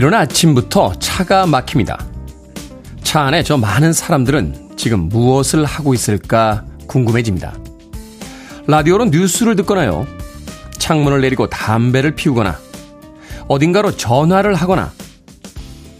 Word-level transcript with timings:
이른 0.00 0.14
아침부터 0.14 0.94
차가 0.94 1.44
막힙니다. 1.44 2.02
차 3.02 3.20
안에 3.20 3.42
저 3.42 3.58
많은 3.58 3.92
사람들은 3.92 4.70
지금 4.74 5.10
무엇을 5.10 5.66
하고 5.66 5.92
있을까 5.92 6.64
궁금해집니다. 6.86 7.52
라디오로 8.66 9.10
뉴스를 9.10 9.56
듣거나요. 9.56 10.06
창문을 10.78 11.20
내리고 11.20 11.50
담배를 11.50 12.14
피우거나 12.14 12.58
어딘가로 13.46 13.98
전화를 13.98 14.54
하거나 14.54 14.90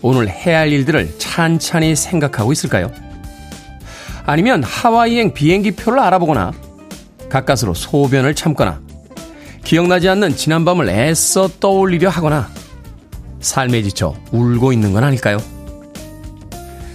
오늘 0.01 0.31
해야 0.31 0.61
할 0.61 0.73
일들을 0.73 1.19
찬찬히 1.19 1.95
생각하고 1.95 2.53
있을까요? 2.53 2.91
아니면 4.25 4.63
하와이행 4.63 5.35
비행기 5.35 5.73
표를 5.73 5.99
알아보거나 5.99 6.53
가까스로 7.29 7.75
소변을 7.75 8.35
참거나 8.35 8.81
기억나지 9.63 10.09
않는 10.09 10.37
지난밤을 10.37 10.89
애써 10.89 11.51
떠올리려 11.61 12.09
하거나 12.09 12.49
삶에 13.41 13.83
지쳐 13.83 14.15
울고 14.33 14.73
있는 14.73 14.93
건 14.93 15.05
아닐까요? 15.05 15.39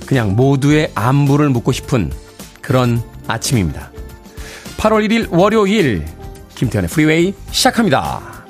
그냥 0.06 0.36
모두의 0.36 0.92
안부를 0.96 1.50
묻고 1.50 1.72
싶은 1.72 2.12
그런 2.62 3.02
아침입니다. 3.28 3.92
8월 4.78 5.08
1일 5.08 5.28
월요일 5.32 6.06
김태훈의 6.56 6.90
프리웨이 6.90 7.34
시작합니다. 7.52 8.46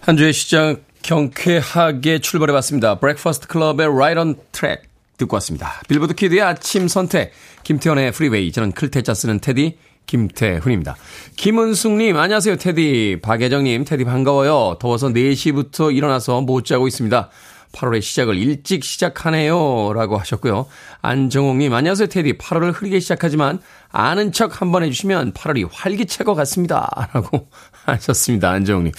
한 0.00 0.16
주의 0.16 0.32
시작 0.32 0.76
경쾌하게 1.02 2.18
출발해봤습니다. 2.18 2.98
브렉퍼스트 2.98 3.48
클럽의 3.48 3.86
Right 3.86 4.18
on 4.18 4.36
Track 4.52 4.88
듣고 5.16 5.34
왔습니다. 5.36 5.80
빌보드 5.88 6.14
키드의 6.14 6.42
아침 6.42 6.88
선택 6.88 7.32
김태훈의 7.64 8.12
프리웨이 8.12 8.52
저는 8.52 8.72
클 8.72 8.91
태자 8.91 9.14
쓰는 9.14 9.40
테디 9.40 9.78
김태훈입니다. 10.08 10.96
김은숙님, 11.36 12.16
안녕하세요, 12.16 12.56
테디. 12.56 13.18
박예정님, 13.22 13.84
테디 13.84 14.04
반가워요. 14.04 14.78
더워서 14.80 15.10
4시부터 15.10 15.94
일어나서 15.94 16.40
못 16.40 16.64
자고 16.64 16.88
있습니다. 16.88 17.30
8월의 17.72 18.02
시작을 18.02 18.36
일찍 18.36 18.84
시작하네요. 18.84 19.92
라고 19.94 20.16
하셨고요. 20.18 20.66
안정옥님, 21.02 21.72
안녕하세요, 21.72 22.08
테디. 22.08 22.38
8월을 22.38 22.72
흐리게 22.74 23.00
시작하지만 23.00 23.60
아는 23.90 24.32
척 24.32 24.60
한번 24.60 24.82
해주시면 24.82 25.32
8월이 25.32 25.68
활기찰 25.70 26.26
것 26.26 26.34
같습니다. 26.34 27.08
라고 27.12 27.48
하셨습니다. 27.84 28.50
안정옥님. 28.50 28.92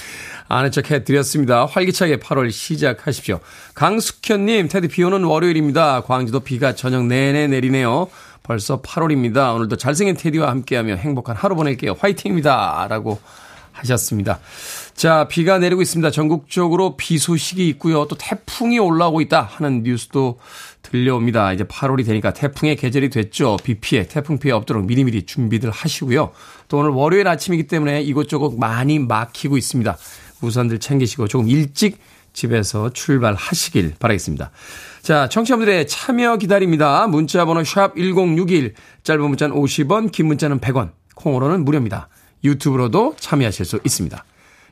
아는 0.48 0.72
척 0.72 0.90
해드렸습니다. 0.90 1.66
활기차게 1.66 2.18
8월 2.18 2.52
시작하십시오. 2.52 3.40
강숙현님, 3.76 4.68
테디 4.68 4.88
비 4.88 5.04
오는 5.04 5.24
월요일입니다. 5.24 6.02
광주도 6.02 6.40
비가 6.40 6.74
저녁 6.74 7.06
내내 7.06 7.48
내리네요. 7.48 8.10
벌써 8.44 8.82
8월입니다. 8.82 9.54
오늘도 9.56 9.76
잘생긴 9.78 10.18
테디와 10.18 10.50
함께하며 10.50 10.96
행복한 10.96 11.36
하루 11.36 11.56
보낼게요. 11.56 11.96
화이팅입니다. 12.00 12.88
라고 12.90 13.20
하셨습니다. 13.72 14.40
자, 15.00 15.30
비가 15.30 15.60
내리고 15.60 15.82
있습니다. 15.82 16.12
전국적으로 16.12 16.98
비 16.98 17.18
소식이 17.20 17.66
있고요. 17.70 18.06
또 18.10 18.18
태풍이 18.18 18.80
올라오고 18.80 19.22
있다 19.22 19.44
하는 19.44 19.82
뉴스도 19.84 20.40
들려옵니다. 20.82 21.54
이제 21.54 21.64
8월이 21.64 22.06
되니까 22.06 22.34
태풍의 22.34 22.76
계절이 22.76 23.10
됐죠. 23.10 23.56
비 23.64 23.76
피해, 23.76 24.06
태풍 24.06 24.40
피해 24.40 24.52
없도록 24.54 24.86
미리미리 24.86 25.26
준비들 25.26 25.72
하시고요. 25.72 26.32
또 26.68 26.80
오늘 26.80 26.90
월요일 26.90 27.30
아침이기 27.30 27.68
때문에 27.68 28.02
이곳저곳 28.02 28.60
많이 28.60 29.00
막히고 29.00 29.56
있습니다. 29.56 29.98
우산들 30.42 30.80
챙기시고 30.82 31.30
조금 31.30 31.48
일찍 31.48 31.98
집에서 32.34 32.90
출발하시길 32.90 33.94
바라겠습니다. 34.00 34.52
자, 35.02 35.30
청취자분들의 35.30 35.88
참여 35.88 36.36
기다립니다. 36.40 37.08
문자 37.08 37.46
번호 37.46 37.64
샵 37.64 37.96
1061, 37.96 38.74
짧은 39.04 39.30
문자는 39.30 39.56
50원, 39.56 40.12
긴 40.12 40.28
문자는 40.28 40.60
100원, 40.60 40.92
콩으로는 41.16 41.64
무료입니다. 41.64 42.10
유튜브로도 42.44 43.16
참여하실 43.18 43.64
수 43.66 43.80
있습니다. 43.86 44.26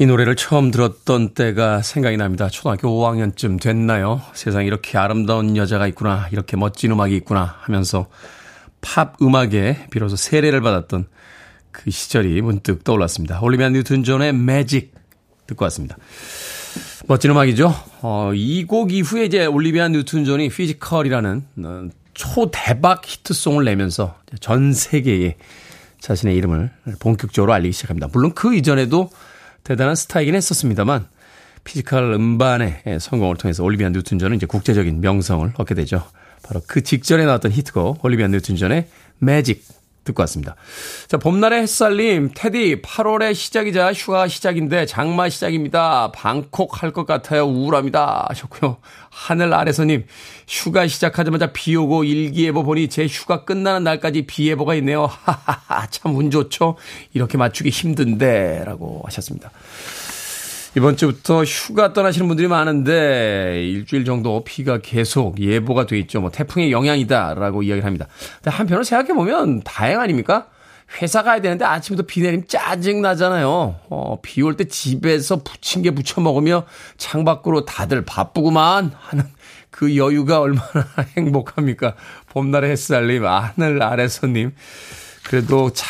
이 0.00 0.06
노래를 0.06 0.34
처음 0.34 0.72
들었던 0.72 1.34
때가 1.34 1.82
생각이 1.82 2.16
납니다. 2.16 2.48
초등학교 2.48 2.88
5학년쯤 2.88 3.60
됐나요? 3.60 4.20
세상에 4.34 4.66
이렇게 4.66 4.98
아름다운 4.98 5.56
여자가 5.56 5.86
있구나, 5.86 6.28
이렇게 6.32 6.56
멋진 6.56 6.90
음악이 6.90 7.14
있구나 7.16 7.56
하면서 7.60 8.08
팝 8.80 9.14
음악에 9.22 9.86
비로소 9.90 10.16
세례를 10.16 10.60
받았던 10.62 11.06
그 11.70 11.90
시절이 11.92 12.40
문득 12.42 12.82
떠올랐습니다. 12.82 13.40
올리비아 13.40 13.68
뉴튼 13.68 14.02
존의 14.02 14.32
매직 14.32 14.94
듣고 15.46 15.64
왔습니다. 15.66 15.96
멋진 17.06 17.30
음악이죠. 17.30 17.72
어, 18.02 18.32
이 18.34 18.64
곡 18.66 18.92
이후에 18.92 19.26
이제 19.26 19.46
올리비아 19.46 19.88
뉴튼 19.88 20.24
존이 20.24 20.48
Physical이라는 20.48 21.46
어, 21.64 21.88
초대박 22.14 23.02
히트송을 23.06 23.64
내면서 23.64 24.16
전 24.40 24.72
세계에 24.72 25.36
자신의 26.00 26.36
이름을 26.36 26.70
본격적으로 26.98 27.52
알리기 27.52 27.72
시작합니다. 27.72 28.08
물론 28.12 28.32
그 28.34 28.54
이전에도 28.56 29.10
대단한 29.64 29.96
스타이긴 29.96 30.34
했었습니다만 30.34 31.06
Physical 31.64 32.12
음반의 32.12 32.82
성공을 33.00 33.36
통해서 33.36 33.64
올리비아 33.64 33.88
뉴튼 33.88 34.18
존은 34.18 34.36
이제 34.36 34.46
국제적인 34.46 35.00
명성을 35.00 35.52
얻게 35.56 35.74
되죠. 35.74 36.04
바로 36.42 36.60
그 36.66 36.82
직전에 36.82 37.24
나왔던 37.24 37.52
히트곡 37.52 38.04
올리비아 38.04 38.28
뉴튼 38.28 38.54
존의 38.56 38.86
매직 39.18 39.64
듣고 40.04 40.22
왔습니다. 40.22 40.54
자, 41.08 41.16
봄날의 41.16 41.62
햇살님, 41.62 42.30
테디, 42.34 42.82
8월의 42.82 43.34
시작이자 43.34 43.92
휴가 43.92 44.28
시작인데 44.28 44.86
장마 44.86 45.28
시작입니다. 45.28 46.12
방콕 46.12 46.82
할 46.82 46.92
것 46.92 47.06
같아요. 47.06 47.44
우울합니다. 47.46 48.26
하셨고요. 48.28 48.76
하늘 49.10 49.52
아래서님, 49.54 50.06
휴가 50.46 50.86
시작하자마자 50.86 51.52
비 51.52 51.74
오고 51.74 52.04
일기예보 52.04 52.62
보니 52.62 52.88
제 52.88 53.06
휴가 53.06 53.44
끝나는 53.44 53.82
날까지 53.84 54.26
비 54.26 54.48
예보가 54.50 54.74
있네요. 54.76 55.06
하하하, 55.24 55.86
참 55.88 56.14
운 56.14 56.30
좋죠? 56.30 56.76
이렇게 57.14 57.36
맞추기 57.38 57.70
힘든데. 57.70 58.62
라고 58.66 59.02
하셨습니다. 59.06 59.50
이번 60.76 60.96
주부터 60.96 61.44
휴가 61.44 61.92
떠나시는 61.92 62.26
분들이 62.26 62.48
많은데 62.48 63.62
일주일 63.64 64.04
정도 64.04 64.42
비가 64.42 64.78
계속 64.78 65.40
예보가 65.40 65.86
돼 65.86 65.98
있죠. 66.00 66.20
뭐 66.20 66.30
태풍의 66.30 66.72
영향이다라고 66.72 67.62
이야기를 67.62 67.84
합니다. 67.86 68.08
근데 68.42 68.50
한편으로 68.50 68.82
생각해 68.82 69.14
보면 69.14 69.62
다행 69.62 70.00
아닙니까? 70.00 70.48
회사 71.00 71.22
가야 71.22 71.40
되는데 71.40 71.64
아침부터 71.64 72.06
비 72.06 72.20
내리면 72.22 72.46
짜증 72.48 73.02
나잖아요. 73.02 73.76
어, 73.88 74.18
비 74.20 74.42
올 74.42 74.56
때 74.56 74.64
집에서 74.64 75.42
부침개 75.42 75.92
부쳐 75.92 76.20
먹으며 76.20 76.64
창 76.98 77.24
밖으로 77.24 77.64
다들 77.64 78.04
바쁘구만 78.04 78.92
하는 78.98 79.24
그 79.70 79.96
여유가 79.96 80.40
얼마나 80.40 80.86
행복합니까? 81.16 81.94
봄날의 82.30 82.70
햇살님, 82.72 83.24
하늘 83.24 83.82
아래서님. 83.82 84.52
그래도 85.24 85.70
착 85.72 85.88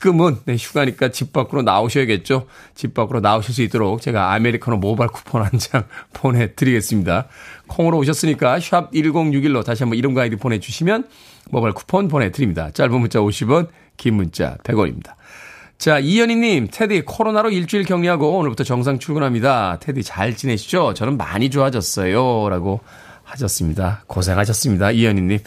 가끔은 0.00 0.38
네, 0.46 0.56
휴가니까 0.56 1.10
집 1.10 1.32
밖으로 1.32 1.62
나오셔야겠죠. 1.62 2.46
집 2.74 2.94
밖으로 2.94 3.20
나오실 3.20 3.54
수 3.54 3.62
있도록 3.62 4.00
제가 4.00 4.32
아메리카노 4.32 4.78
모바일 4.78 5.10
쿠폰 5.10 5.42
한 5.42 5.50
장 5.60 5.84
보내드리겠습니다. 6.14 7.28
콩으로 7.66 7.98
오셨으니까 7.98 8.60
샵 8.60 8.90
1061로 8.92 9.62
다시 9.64 9.82
한번 9.82 9.98
이름과 9.98 10.22
아이디 10.22 10.36
보내주시면 10.36 11.04
모바일 11.50 11.74
쿠폰 11.74 12.08
보내드립니다. 12.08 12.70
짧은 12.70 12.98
문자 12.98 13.20
50원, 13.20 13.68
긴 13.98 14.14
문자 14.14 14.56
100원입니다. 14.64 15.14
자, 15.76 15.98
이현희님, 15.98 16.68
테디 16.72 17.02
코로나로 17.02 17.50
일주일 17.50 17.84
격리하고 17.84 18.38
오늘부터 18.38 18.64
정상 18.64 18.98
출근합니다. 18.98 19.78
테디 19.80 20.02
잘 20.02 20.34
지내시죠? 20.34 20.94
저는 20.94 21.16
많이 21.18 21.50
좋아졌어요. 21.50 22.48
라고 22.48 22.80
하셨습니다. 23.32 24.02
고생하셨습니다. 24.06 24.90
이현희님. 24.92 25.38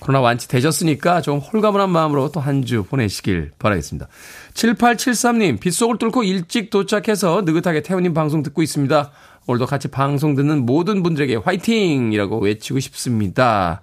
코로나 0.00 0.20
완치되셨으니까 0.20 1.20
좀 1.20 1.38
홀가분한 1.38 1.90
마음으로 1.90 2.30
또 2.32 2.40
한 2.40 2.62
주 2.64 2.84
보내시길 2.84 3.52
바라겠습니다. 3.58 4.08
7873님, 4.54 5.60
빗속을 5.60 5.98
뚫고 5.98 6.22
일찍 6.24 6.70
도착해서 6.70 7.42
느긋하게 7.44 7.82
태훈님 7.82 8.14
방송 8.14 8.42
듣고 8.42 8.62
있습니다. 8.62 9.10
오늘도 9.46 9.66
같이 9.66 9.88
방송 9.88 10.34
듣는 10.34 10.66
모든 10.66 11.02
분들에게 11.02 11.36
화이팅! 11.36 12.12
이라고 12.12 12.38
외치고 12.40 12.80
싶습니다. 12.80 13.80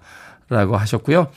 라고 0.50 0.76
하셨고요. 0.76 1.28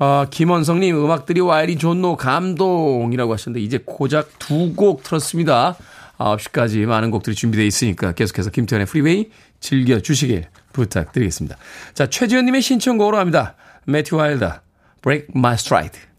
어, 0.00 0.24
김원성님, 0.30 0.96
음악들이 0.96 1.40
와이리 1.40 1.76
좋노 1.76 2.16
감동이라고 2.16 3.32
하셨는데, 3.34 3.64
이제 3.64 3.78
고작 3.84 4.30
두 4.40 4.74
곡 4.74 5.02
틀었습니다. 5.04 5.76
9시까지 6.18 6.86
많은 6.86 7.10
곡들이 7.10 7.34
준비되어 7.36 7.64
있으니까 7.66 8.12
계속해서 8.12 8.50
김태훈의 8.50 8.86
프리웨이 8.86 9.30
즐겨주시길 9.60 10.46
부탁드리겠습니다. 10.72 11.56
자, 11.94 12.08
최지현님의 12.08 12.62
신청곡으로 12.62 13.18
합니다. 13.18 13.54
매튜 13.84 14.16
와일더, 14.16 14.60
Break 15.02 15.28
My 15.34 15.54
Stride. 15.54 16.11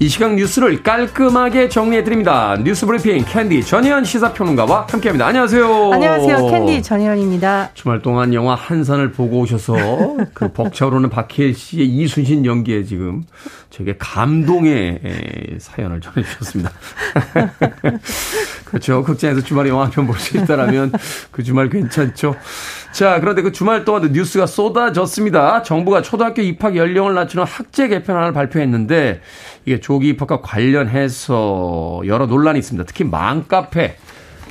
이 0.00 0.08
시각 0.08 0.36
뉴스를 0.36 0.84
깔끔하게 0.84 1.68
정리해드립니다. 1.68 2.56
뉴스 2.62 2.86
브리핑 2.86 3.24
캔디 3.24 3.64
전혜연 3.64 4.04
시사평론가와 4.04 4.86
함께합니다. 4.88 5.26
안녕하세요. 5.26 5.92
안녕하세요. 5.92 6.46
캔디 6.52 6.82
전혜연입니다. 6.84 7.70
주말 7.74 8.00
동안 8.00 8.32
영화 8.32 8.54
한산을 8.54 9.10
보고 9.10 9.40
오셔서 9.40 9.74
그 10.34 10.52
벅차오르는 10.52 11.10
박해일 11.10 11.52
씨의 11.56 11.88
이순신 11.88 12.46
연기에 12.46 12.84
지금 12.84 13.24
저에게 13.70 13.96
감동의 13.98 15.00
사연을 15.58 16.00
전해주셨습니다. 16.00 16.70
그렇죠. 18.64 19.02
극장에서 19.02 19.40
주말에 19.40 19.68
영화 19.68 19.84
한 19.84 19.90
편 19.90 20.06
볼 20.06 20.16
수 20.16 20.36
있다라면 20.36 20.92
그 21.32 21.42
주말 21.42 21.68
괜찮죠. 21.70 22.36
자, 22.92 23.18
그런데 23.20 23.42
그 23.42 23.50
주말 23.52 23.84
동안도 23.84 24.08
뉴스가 24.08 24.46
쏟아졌습니다. 24.46 25.62
정부가 25.62 26.02
초등학교 26.02 26.40
입학 26.42 26.76
연령을 26.76 27.14
낮추는 27.14 27.44
학제 27.44 27.88
개편안을 27.88 28.32
발표했는데 28.32 29.20
이게 29.66 29.80
조기 29.88 30.10
입학과 30.10 30.42
관련해서 30.42 32.02
여러 32.04 32.26
논란이 32.26 32.58
있습니다. 32.58 32.84
특히 32.86 33.04
맘카페 33.04 33.96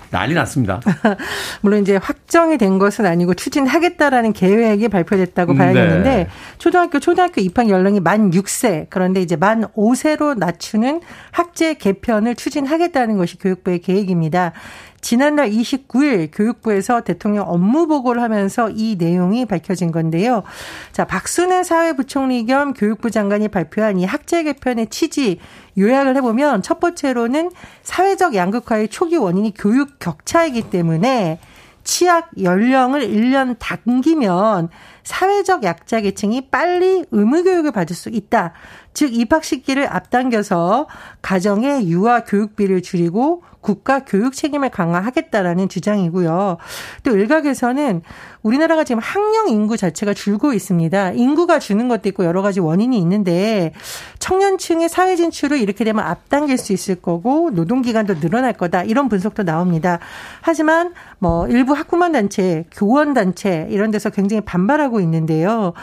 난리 0.10 0.34
났습니다. 0.34 0.81
물론 1.62 1.84
이제 1.84 1.95
확정이 1.95 2.57
된 2.57 2.80
것은 2.80 3.06
아니고 3.06 3.36
추진하겠다라는 3.36 4.34
계획이 4.34 4.88
발표됐다고 4.88 5.51
음, 5.51 5.57
봐야겠는데 5.60 6.10
네. 6.10 6.28
초등학교 6.57 7.00
초등학교 7.00 7.39
입학 7.39 7.69
연령이 7.69 8.00
만 8.00 8.31
6세 8.31 8.88
그런데 8.89 9.22
이제 9.22 9.36
만 9.36 9.66
5세로 9.75 10.36
낮추는 10.36 11.01
학제 11.30 11.75
개편을 11.75 12.33
추진하겠다는 12.33 13.18
것이 13.18 13.38
교육부의 13.38 13.81
계획입니다. 13.81 14.54
지난달 15.01 15.49
29일 15.49 16.29
교육부에서 16.31 17.01
대통령 17.01 17.47
업무 17.47 17.88
보고를 17.88 18.21
하면서 18.21 18.69
이 18.69 18.95
내용이 18.97 19.45
밝혀진 19.45 19.91
건데요. 19.91 20.44
자, 20.91 21.05
박순애 21.05 21.63
사회부총리 21.63 22.45
겸 22.45 22.73
교육부 22.73 23.11
장관이 23.11 23.47
발표한 23.49 23.99
이 23.99 24.05
학제 24.05 24.44
개편의 24.44 24.88
취지 24.88 25.39
요약을 25.77 26.15
해보면 26.17 26.63
첫 26.63 26.79
번째로는 26.79 27.51
사회적 27.83 28.35
양극화의 28.35 28.89
초기 28.89 29.15
원인이 29.15 29.53
교육 29.55 29.99
격차이기 29.99 30.69
때문에 30.69 31.39
취약 31.88 32.31
연령을 32.41 33.07
1년 33.07 33.55
당기면 33.59 34.67
사회적 35.05 35.63
약자 35.63 36.01
계층이 36.01 36.49
빨리 36.49 37.05
의무 37.11 37.44
교육을 37.44 37.71
받을 37.71 37.95
수 37.95 38.09
있다. 38.09 38.51
즉 38.94 39.13
입학 39.13 39.45
시기를 39.45 39.88
앞당겨서 39.88 40.88
가정의 41.21 41.88
유아 41.88 42.25
교육비를 42.25 42.81
줄이고 42.81 43.44
국가 43.62 44.06
교육 44.06 44.33
책임을 44.33 44.69
강화하겠다라는 44.69 45.69
주장이고요. 45.69 46.57
또 47.04 47.12
일각에서는 47.18 48.01
우리나라가 48.44 48.83
지금 48.83 49.01
학령 49.01 49.50
인구 49.50 49.75
자체가 49.77 50.13
줄고 50.13 50.54
있습니다. 50.54 51.12
인구가 51.12 51.59
주는 51.59 51.88
것도 51.88 52.07
있고 52.09 52.24
여러 52.24 52.42
가지 52.42 52.59
원인이 52.59 52.98
있는데 53.00 53.74
청년층의 54.19 54.89
사회 54.89 55.15
진출을 55.15 55.59
이렇게 55.59 55.83
되면 55.83 56.06
앞당길 56.06 56.57
수 56.57 56.71
있을 56.71 56.95
거고 56.95 57.51
노동 57.51 57.81
기간도 57.81 58.19
늘어날 58.19 58.54
거다 58.54 58.83
이런 58.83 59.09
분석도 59.09 59.44
나옵니다. 59.44 60.00
하지만 60.42 60.94
뭐 61.19 61.48
일부 61.48 61.74
학부모 61.74 62.12
단체, 62.12 62.65
교원 62.71 63.13
단체 63.13 63.68
이런 63.69 63.92
데서 63.92 64.09
굉장히 64.09 64.42
반발하고 64.42 65.00
있는데요. 65.01 65.74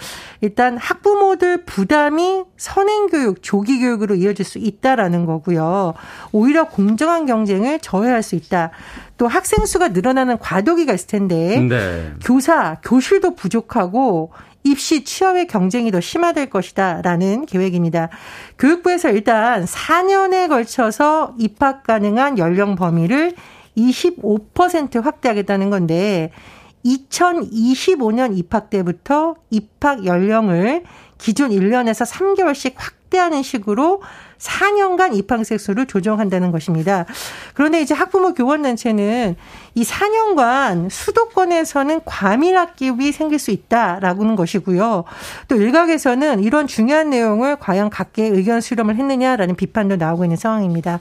일단 0.40 0.78
학부모들 0.78 1.64
부담이 1.64 2.44
선행 2.56 3.08
교육, 3.08 3.42
조기 3.42 3.80
교육으로 3.80 4.14
이어질 4.14 4.44
수 4.44 4.58
있다라는 4.58 5.26
거고요. 5.26 5.94
오히려 6.32 6.68
공정한 6.68 7.26
경쟁 7.26 7.63
을 7.64 7.78
저해할 7.80 8.22
수 8.22 8.34
있다. 8.34 8.70
또 9.16 9.26
학생 9.26 9.64
수가 9.66 9.88
늘어나는 9.88 10.38
과도기가 10.38 10.92
있을 10.92 11.06
텐데 11.06 11.58
네. 11.60 12.12
교사, 12.24 12.76
교실도 12.82 13.34
부족하고 13.34 14.32
입시 14.64 15.04
취업의 15.04 15.46
경쟁이 15.46 15.90
더 15.90 16.00
심화될 16.00 16.48
것이다라는 16.50 17.46
계획입니다. 17.46 18.08
교육부에서 18.58 19.10
일단 19.10 19.64
4년에 19.64 20.48
걸쳐서 20.48 21.34
입학 21.38 21.84
가능한 21.84 22.38
연령 22.38 22.74
범위를 22.74 23.34
25% 23.76 25.02
확대하겠다는 25.02 25.70
건데 25.70 26.30
2025년 26.84 28.36
입학 28.36 28.70
때부터 28.70 29.36
입학 29.50 30.06
연령을 30.06 30.84
기존 31.18 31.50
1년에서 31.50 32.06
3개월씩 32.06 32.74
확대하는 32.76 33.42
식으로 33.42 34.02
4년간 34.44 35.16
입학생 35.16 35.58
수를 35.58 35.86
조정한다는 35.86 36.52
것입니다. 36.52 37.06
그런데 37.54 37.80
이제 37.80 37.94
학부모 37.94 38.34
교원단체는 38.34 39.36
이 39.74 39.82
4년간 39.82 40.90
수도권에서는 40.90 42.00
과밀학급이 42.04 43.10
생길 43.12 43.38
수 43.38 43.50
있다라고는 43.50 44.36
것이고요. 44.36 45.04
또 45.48 45.56
일각에서는 45.56 46.42
이런 46.42 46.66
중요한 46.66 47.10
내용을 47.10 47.56
과연 47.56 47.90
각계 47.90 48.24
의견 48.26 48.60
수렴을 48.60 48.96
했느냐라는 48.96 49.56
비판도 49.56 49.96
나오고 49.96 50.24
있는 50.24 50.36
상황입니다. 50.36 51.00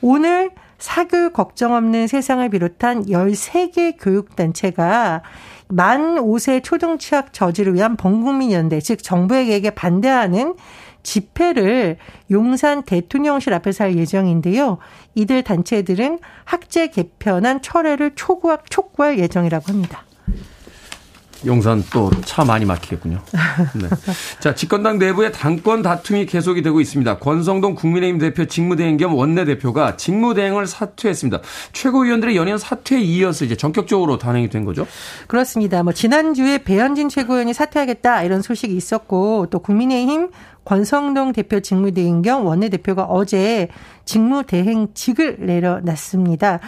오늘 0.00 0.50
사교육 0.78 1.32
걱정 1.32 1.74
없는 1.74 2.08
세상을 2.08 2.48
비롯한 2.48 3.06
13개 3.06 3.94
교육단체가 4.00 5.22
만 5.68 6.16
5세 6.16 6.62
초등 6.62 6.98
취학 6.98 7.32
저지를 7.32 7.74
위한 7.74 7.96
범국민 7.96 8.50
연대, 8.50 8.80
즉 8.80 9.02
정부의 9.02 9.46
계획에 9.46 9.70
반대하는 9.70 10.54
집회를 11.02 11.96
용산 12.30 12.82
대통령실 12.82 13.54
앞에서 13.54 13.84
할 13.84 13.96
예정인데요. 13.96 14.78
이들 15.14 15.42
단체들은 15.42 16.20
학제 16.44 16.88
개편안 16.88 17.62
철회를 17.62 18.14
촉구할, 18.14 18.58
촉구할 18.68 19.18
예정이라고 19.18 19.64
합니다. 19.68 20.04
용산 21.46 21.84
또 21.92 22.10
차 22.24 22.44
많이 22.44 22.64
막히겠군요. 22.64 23.20
네. 23.74 23.88
자, 24.40 24.54
집권당 24.54 24.98
내부의 24.98 25.32
당권 25.32 25.82
다툼이 25.82 26.24
계속이 26.26 26.62
되고 26.62 26.80
있습니다. 26.80 27.18
권성동 27.18 27.74
국민의힘 27.74 28.18
대표 28.18 28.46
직무대행 28.46 28.96
겸 28.96 29.14
원내대표가 29.14 29.96
직무대행을 29.96 30.66
사퇴했습니다. 30.66 31.40
최고위원들의 31.72 32.36
연이은 32.36 32.56
사퇴에 32.58 33.00
이어서 33.00 33.44
이제 33.44 33.56
전격적으로 33.56 34.18
단행이 34.18 34.48
된 34.48 34.64
거죠? 34.64 34.86
그렇습니다. 35.26 35.82
뭐 35.82 35.92
지난주에 35.92 36.58
배현진 36.58 37.08
최고위원이 37.08 37.52
사퇴하겠다 37.52 38.22
이런 38.22 38.40
소식이 38.40 38.74
있었고 38.74 39.48
또 39.50 39.58
국민의힘 39.58 40.30
권성동 40.64 41.32
대표 41.32 41.60
직무대행 41.60 42.22
겸 42.22 42.46
원내대표가 42.46 43.02
어제 43.04 43.68
직무대행직을 44.04 45.36
내려놨습니다. 45.40 46.60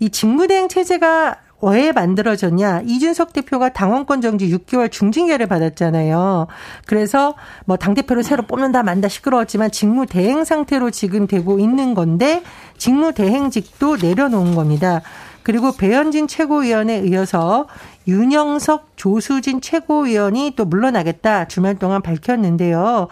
이 0.00 0.10
직무대행 0.10 0.68
체제가 0.68 1.36
왜 1.70 1.92
만들어졌냐? 1.92 2.82
이준석 2.84 3.32
대표가 3.32 3.70
당원권 3.70 4.20
정지 4.20 4.48
6개월 4.50 4.90
중징계를 4.90 5.46
받았잖아요. 5.46 6.46
그래서 6.86 7.34
뭐 7.64 7.76
당대표를 7.76 8.22
새로 8.22 8.42
뽑는다 8.42 8.82
만다 8.82 9.08
시끄러웠지만 9.08 9.70
직무 9.70 10.06
대행 10.06 10.44
상태로 10.44 10.90
지금 10.90 11.26
되고 11.26 11.58
있는 11.58 11.94
건데 11.94 12.42
직무 12.76 13.12
대행직도 13.12 13.96
내려놓은 13.96 14.54
겁니다. 14.54 15.02
그리고 15.44 15.72
배현진 15.72 16.26
최고위원에 16.26 17.04
이어서 17.06 17.68
윤영석, 18.08 18.88
조수진 18.96 19.60
최고위원이 19.60 20.54
또 20.56 20.64
물러나겠다 20.64 21.46
주말 21.46 21.78
동안 21.78 22.02
밝혔는데요. 22.02 23.08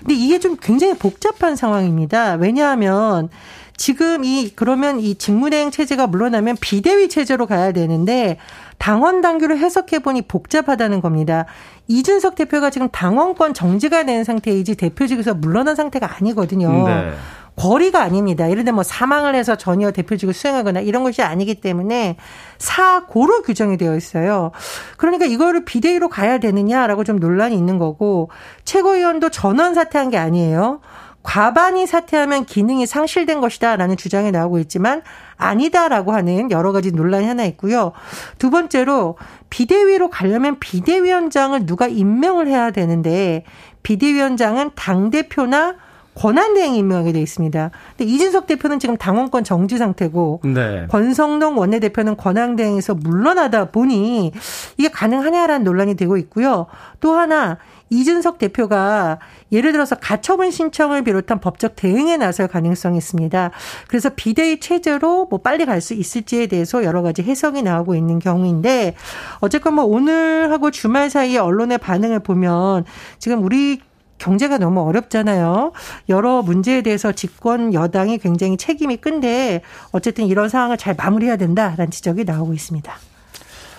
근데 0.00 0.14
이게 0.14 0.38
좀 0.38 0.56
굉장히 0.60 0.94
복잡한 0.94 1.56
상황입니다. 1.56 2.34
왜냐하면 2.34 3.30
지금 3.76 4.24
이 4.24 4.52
그러면 4.54 5.00
이 5.00 5.14
직무대행 5.14 5.70
체제가 5.70 6.06
물러나면 6.06 6.56
비대위 6.60 7.08
체제로 7.08 7.46
가야 7.46 7.72
되는데 7.72 8.38
당원 8.78 9.20
당규를 9.20 9.58
해석해 9.58 10.00
보니 10.00 10.22
복잡하다는 10.22 11.00
겁니다. 11.00 11.46
이준석 11.88 12.34
대표가 12.34 12.70
지금 12.70 12.88
당원권 12.88 13.54
정지가 13.54 14.04
된 14.04 14.24
상태이지 14.24 14.76
대표직에서 14.76 15.34
물러난 15.34 15.76
상태가 15.76 16.16
아니거든요. 16.16 16.88
네. 16.88 17.12
거리가 17.56 18.02
아닙니다. 18.02 18.44
예를 18.50 18.64
들면 18.64 18.74
뭐 18.76 18.84
사망을 18.84 19.34
해서 19.34 19.56
전혀 19.56 19.90
대표직을 19.90 20.34
수행하거나 20.34 20.80
이런 20.80 21.02
것이 21.02 21.22
아니기 21.22 21.56
때문에 21.60 22.16
사고로 22.58 23.42
규정이 23.42 23.78
되어 23.78 23.96
있어요. 23.96 24.52
그러니까 24.98 25.24
이거를 25.24 25.64
비대위로 25.64 26.08
가야 26.08 26.38
되느냐라고 26.38 27.02
좀 27.04 27.18
논란이 27.18 27.56
있는 27.56 27.78
거고 27.78 28.30
최고위원도 28.64 29.30
전원 29.30 29.74
사퇴한 29.74 30.10
게 30.10 30.18
아니에요. 30.18 30.80
과반이 31.22 31.88
사퇴하면 31.88 32.44
기능이 32.44 32.86
상실된 32.86 33.40
것이다라는 33.40 33.96
주장이 33.96 34.30
나오고 34.30 34.60
있지만 34.60 35.02
아니다라고 35.36 36.12
하는 36.12 36.52
여러 36.52 36.70
가지 36.70 36.92
논란이 36.92 37.26
하나 37.26 37.44
있고요. 37.46 37.90
두 38.38 38.50
번째로 38.50 39.16
비대위로 39.50 40.08
가려면 40.08 40.60
비대위원장을 40.60 41.66
누가 41.66 41.88
임명을 41.88 42.46
해야 42.46 42.70
되는데 42.70 43.42
비대위원장은 43.82 44.70
당대표나 44.76 45.74
권한대행 46.16 46.74
임명하게 46.74 47.12
돼 47.12 47.20
있습니다. 47.20 47.70
근데 47.96 48.12
이준석 48.12 48.46
대표는 48.46 48.78
지금 48.78 48.96
당원권 48.96 49.44
정지 49.44 49.78
상태고 49.78 50.40
네. 50.44 50.86
권성동 50.88 51.58
원내대표는 51.58 52.16
권한대행에서 52.16 52.94
물러나다 52.94 53.66
보니 53.66 54.32
이게 54.78 54.88
가능하냐라는 54.88 55.64
논란이 55.64 55.94
되고 55.94 56.16
있고요. 56.16 56.66
또 57.00 57.14
하나 57.14 57.58
이준석 57.90 58.38
대표가 58.38 59.20
예를 59.52 59.70
들어서 59.70 59.94
가처분 59.94 60.50
신청을 60.50 61.04
비롯한 61.04 61.38
법적 61.40 61.76
대응에 61.76 62.16
나설 62.16 62.48
가능성이 62.48 62.98
있습니다. 62.98 63.50
그래서 63.86 64.10
비대위 64.10 64.58
체제로 64.58 65.26
뭐 65.26 65.40
빨리 65.40 65.64
갈 65.64 65.76
수 65.80 65.94
있을지에 65.94 66.46
대해서 66.46 66.82
여러 66.82 67.02
가지 67.02 67.22
해석이 67.22 67.62
나오고 67.62 67.94
있는 67.94 68.18
경우인데 68.18 68.96
어쨌건 69.40 69.74
뭐 69.74 69.84
오늘하고 69.84 70.70
주말 70.70 71.10
사이에 71.10 71.38
언론의 71.38 71.78
반응을 71.78 72.20
보면 72.20 72.86
지금 73.18 73.44
우리 73.44 73.80
경제가 74.18 74.58
너무 74.58 74.80
어렵잖아요. 74.82 75.72
여러 76.08 76.42
문제에 76.42 76.82
대해서 76.82 77.12
집권 77.12 77.74
여당이 77.74 78.18
굉장히 78.18 78.56
책임이 78.56 78.98
큰데 78.98 79.62
어쨌든 79.92 80.26
이런 80.26 80.48
상황을 80.48 80.76
잘 80.76 80.94
마무리해야 80.94 81.36
된다라는 81.36 81.90
지적이 81.90 82.24
나오고 82.24 82.54
있습니다. 82.54 82.92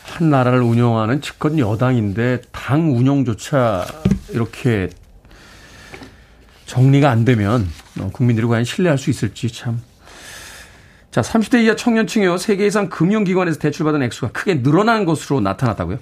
한 0.03 0.29
나라를 0.29 0.61
운영하는 0.61 1.21
집권 1.21 1.59
여당인데 1.59 2.41
당 2.51 2.95
운영조차 2.95 3.85
이렇게 4.29 4.89
정리가 6.65 7.09
안 7.09 7.25
되면 7.25 7.67
국민들이 8.13 8.47
과연 8.47 8.63
신뢰할 8.63 8.97
수 8.97 9.09
있을지 9.09 9.51
참. 9.51 9.81
자, 11.11 11.21
30대 11.21 11.63
이하 11.63 11.75
청년층이요. 11.75 12.37
세계 12.37 12.67
이상 12.67 12.89
금융기관에서 12.89 13.59
대출받은 13.59 14.03
액수가 14.03 14.33
크게 14.33 14.61
늘어난 14.61 15.05
것으로 15.05 15.39
나타났다고요? 15.39 15.99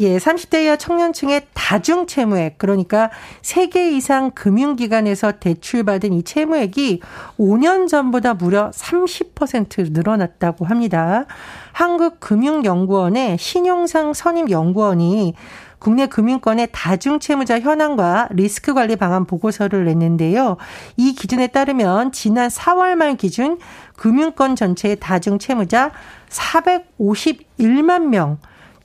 예, 0.00 0.16
30대 0.16 0.64
이하 0.64 0.76
청년층의 0.76 1.48
다중 1.52 2.06
채무액, 2.06 2.56
그러니까 2.56 3.10
3개 3.42 3.92
이상 3.92 4.30
금융기관에서 4.30 5.32
대출받은 5.32 6.12
이 6.12 6.22
채무액이 6.22 7.00
5년 7.38 7.88
전보다 7.88 8.34
무려 8.34 8.70
30% 8.70 9.92
늘어났다고 9.92 10.64
합니다. 10.64 11.26
한국금융연구원의 11.72 13.38
신용상 13.38 14.14
선임연구원이 14.14 15.34
국내 15.78 16.06
금융권의 16.06 16.68
다중채무자 16.72 17.60
현황과 17.60 18.28
리스크 18.30 18.74
관리 18.74 18.96
방안 18.96 19.24
보고서를 19.24 19.84
냈는데요. 19.84 20.56
이 20.96 21.14
기준에 21.14 21.46
따르면 21.46 22.12
지난 22.12 22.48
4월 22.48 22.94
말 22.96 23.16
기준 23.16 23.58
금융권 23.96 24.56
전체의 24.56 24.96
다중채무자 25.00 25.92
451만 26.28 28.06
명, 28.06 28.38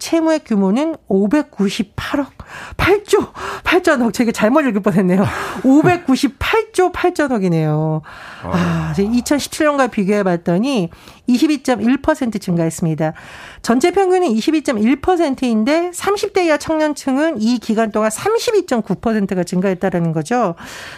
채무의 0.04 0.42
규모는 0.46 0.98
598억 1.08 2.28
8조 2.76 3.32
8천억 3.64 4.14
제가 4.14 4.34
잘못 4.34 4.62
읽을 4.62 4.82
뻔했네요. 4.82 5.24
598조 5.62 6.92
8천억이네요. 6.92 8.02
아, 8.44 8.94
2017년과 8.98 9.90
비교해 9.90 10.24
봤더니 10.24 10.90
22.1% 11.30 12.42
증가했습니다. 12.42 13.14
전체 13.62 13.92
평균은 13.92 14.28
22.1%인데 14.28 15.92
30대 15.92 16.46
이하 16.46 16.58
청년층은 16.58 17.42
이 17.42 17.60
기간 17.60 17.92
동안 17.92 18.10
32.9%가 18.10 19.44
증가했다라는 19.44 20.12
거죠. 20.12 20.56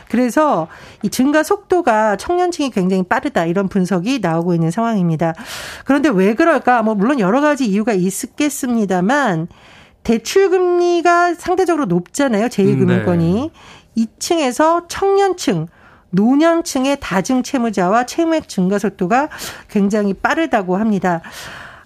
그래서 0.10 0.67
이 1.03 1.10
증가 1.10 1.44
속도가 1.44 2.17
청년층이 2.17 2.72
굉장히 2.72 3.03
빠르다 3.03 3.46
이런 3.46 3.67
분석이 3.67 4.20
나오고 4.20 4.53
있는 4.53 4.72
상황입니다. 4.72 5.34
그런데 5.86 6.10
왜 6.10 6.34
그럴까? 6.34 6.82
뭐 6.82 6.96
물론 6.96 7.20
여러 7.20 7.41
가지 7.41 7.65
이유가 7.65 7.94
있겠습니다만 7.94 9.48
대출 10.03 10.50
금리가 10.50 11.36
상대적으로 11.36 11.86
높잖아요. 11.86 12.48
제2금융권이. 12.48 13.51
네. 13.51 13.51
2층에서 13.98 14.86
청년층 14.88 15.67
노년층의 16.15 16.98
다중 17.00 17.43
채무자와 17.43 18.05
채무액 18.05 18.48
증가 18.48 18.79
속도가 18.79 19.29
굉장히 19.69 20.13
빠르다고 20.13 20.77
합니다. 20.77 21.22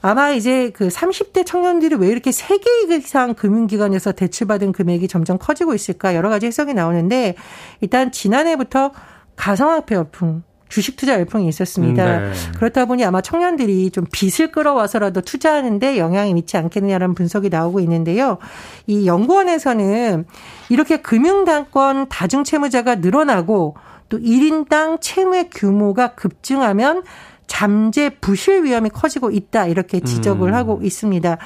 아마 0.02 0.30
이제 0.32 0.72
그 0.72 0.88
30대 0.88 1.46
청년들이 1.46 1.96
왜 1.96 2.08
이렇게 2.08 2.30
3개 2.30 2.92
이상 2.92 3.34
금융기관에서 3.34 4.14
대출받은 4.14 4.72
금액이 4.72 5.08
점점 5.10 5.38
커지고 5.38 5.74
있을까 5.74 6.16
여러 6.16 6.30
가지 6.30 6.46
해석이 6.46 6.74
나오는데 6.74 7.36
일단 7.82 8.12
지난해부터 8.12 8.92
가상화폐 9.36 9.96
열풍 9.96 10.44
주식 10.70 10.96
투자 10.96 11.16
열풍이 11.16 11.48
있었습니다. 11.48 12.20
네. 12.20 12.32
그렇다 12.58 12.86
보니 12.86 13.04
아마 13.04 13.22
청년들이 13.22 13.90
좀 13.90 14.06
빚을 14.12 14.52
끌어와서라도 14.52 15.22
투자하는데 15.22 15.98
영향이 15.98 16.34
미치 16.36 16.58
않겠느냐라는 16.58 17.16
분석이 17.16 17.50
나오고 17.50 17.80
있는데요. 17.82 18.38
이 18.86 19.08
연구원에서는 19.08 20.26
이렇게 20.70 20.98
금융당권 20.98 22.08
다중채무자가 22.10 22.96
늘어나고 22.96 23.76
또 24.10 24.20
1인당 24.20 25.00
채무의 25.02 25.50
규모가 25.50 26.16
급증하면 26.16 27.04
잠재 27.48 28.10
부실 28.22 28.64
위험이 28.64 28.90
커지고 28.90 29.32
있다 29.32 29.66
이렇게 29.68 30.00
지적을 30.00 30.50
음. 30.50 30.54
하고 30.54 30.80
있습니다. 30.84 31.38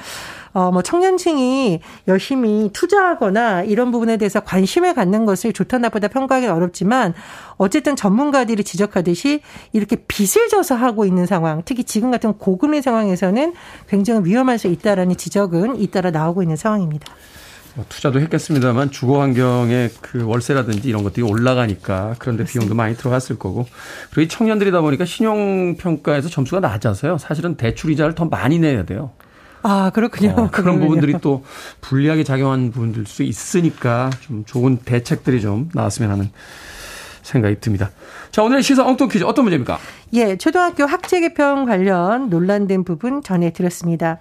어, 0.52 0.70
뭐 0.70 0.82
청년층이 0.82 1.80
열심히 2.06 2.70
투자하거나 2.72 3.64
이런 3.64 3.90
부분에 3.90 4.16
대해서 4.18 4.38
관심을 4.38 4.94
갖는 4.94 5.24
것을 5.24 5.52
좋다 5.52 5.78
나쁘다 5.78 6.08
평가하기는 6.08 6.54
어렵지만 6.54 7.12
어쨌든 7.56 7.96
전문가들이 7.96 8.62
지적하듯이 8.62 9.40
이렇게 9.72 9.96
빚을 9.96 10.48
져서 10.48 10.76
하고 10.76 11.06
있는 11.06 11.26
상황, 11.26 11.62
특히 11.64 11.82
지금 11.82 12.12
같은 12.12 12.34
고금리 12.34 12.82
상황에서는 12.82 13.52
굉장히 13.88 14.24
위험할 14.24 14.58
수 14.58 14.68
있다라는 14.68 15.16
지적은 15.16 15.80
잇따라 15.80 16.12
나오고 16.12 16.42
있는 16.42 16.54
상황입니다. 16.54 17.12
뭐 17.74 17.84
투자도 17.88 18.20
했겠습니다만 18.20 18.90
주거 18.90 19.20
환경의 19.20 19.90
그 20.00 20.24
월세라든지 20.24 20.88
이런 20.88 21.02
것들이 21.02 21.26
올라가니까 21.26 22.14
그런데 22.18 22.44
비용도 22.44 22.74
많이 22.74 22.96
들어갔을 22.96 23.38
거고 23.38 23.66
그리고 24.10 24.22
이 24.22 24.28
청년들이다 24.28 24.80
보니까 24.80 25.04
신용 25.04 25.76
평가에서 25.76 26.28
점수가 26.28 26.60
낮아서요. 26.60 27.18
사실은 27.18 27.56
대출 27.56 27.90
이자를 27.90 28.14
더 28.14 28.26
많이 28.26 28.58
내야 28.58 28.84
돼요. 28.84 29.10
아 29.62 29.90
그렇군요. 29.92 30.34
어, 30.36 30.50
그런 30.50 30.78
부분들이 30.78 31.14
또 31.20 31.44
불리하게 31.80 32.22
작용한 32.22 32.70
부분들 32.70 33.06
수 33.06 33.22
있으니까 33.22 34.10
좀 34.20 34.44
좋은 34.44 34.78
대책들이 34.78 35.40
좀 35.40 35.70
나왔으면 35.72 36.10
하는 36.10 36.30
생각이 37.22 37.58
듭니다. 37.60 37.90
자, 38.30 38.42
오늘 38.42 38.62
시사 38.62 38.86
엉뚱 38.86 39.08
퀴즈 39.08 39.24
어떤 39.24 39.44
문제입니까? 39.44 39.78
예, 40.12 40.36
초등학교 40.36 40.84
학제 40.84 41.20
개편 41.20 41.64
관련 41.64 42.28
논란된 42.28 42.84
부분 42.84 43.22
전해드렸습니다. 43.22 44.18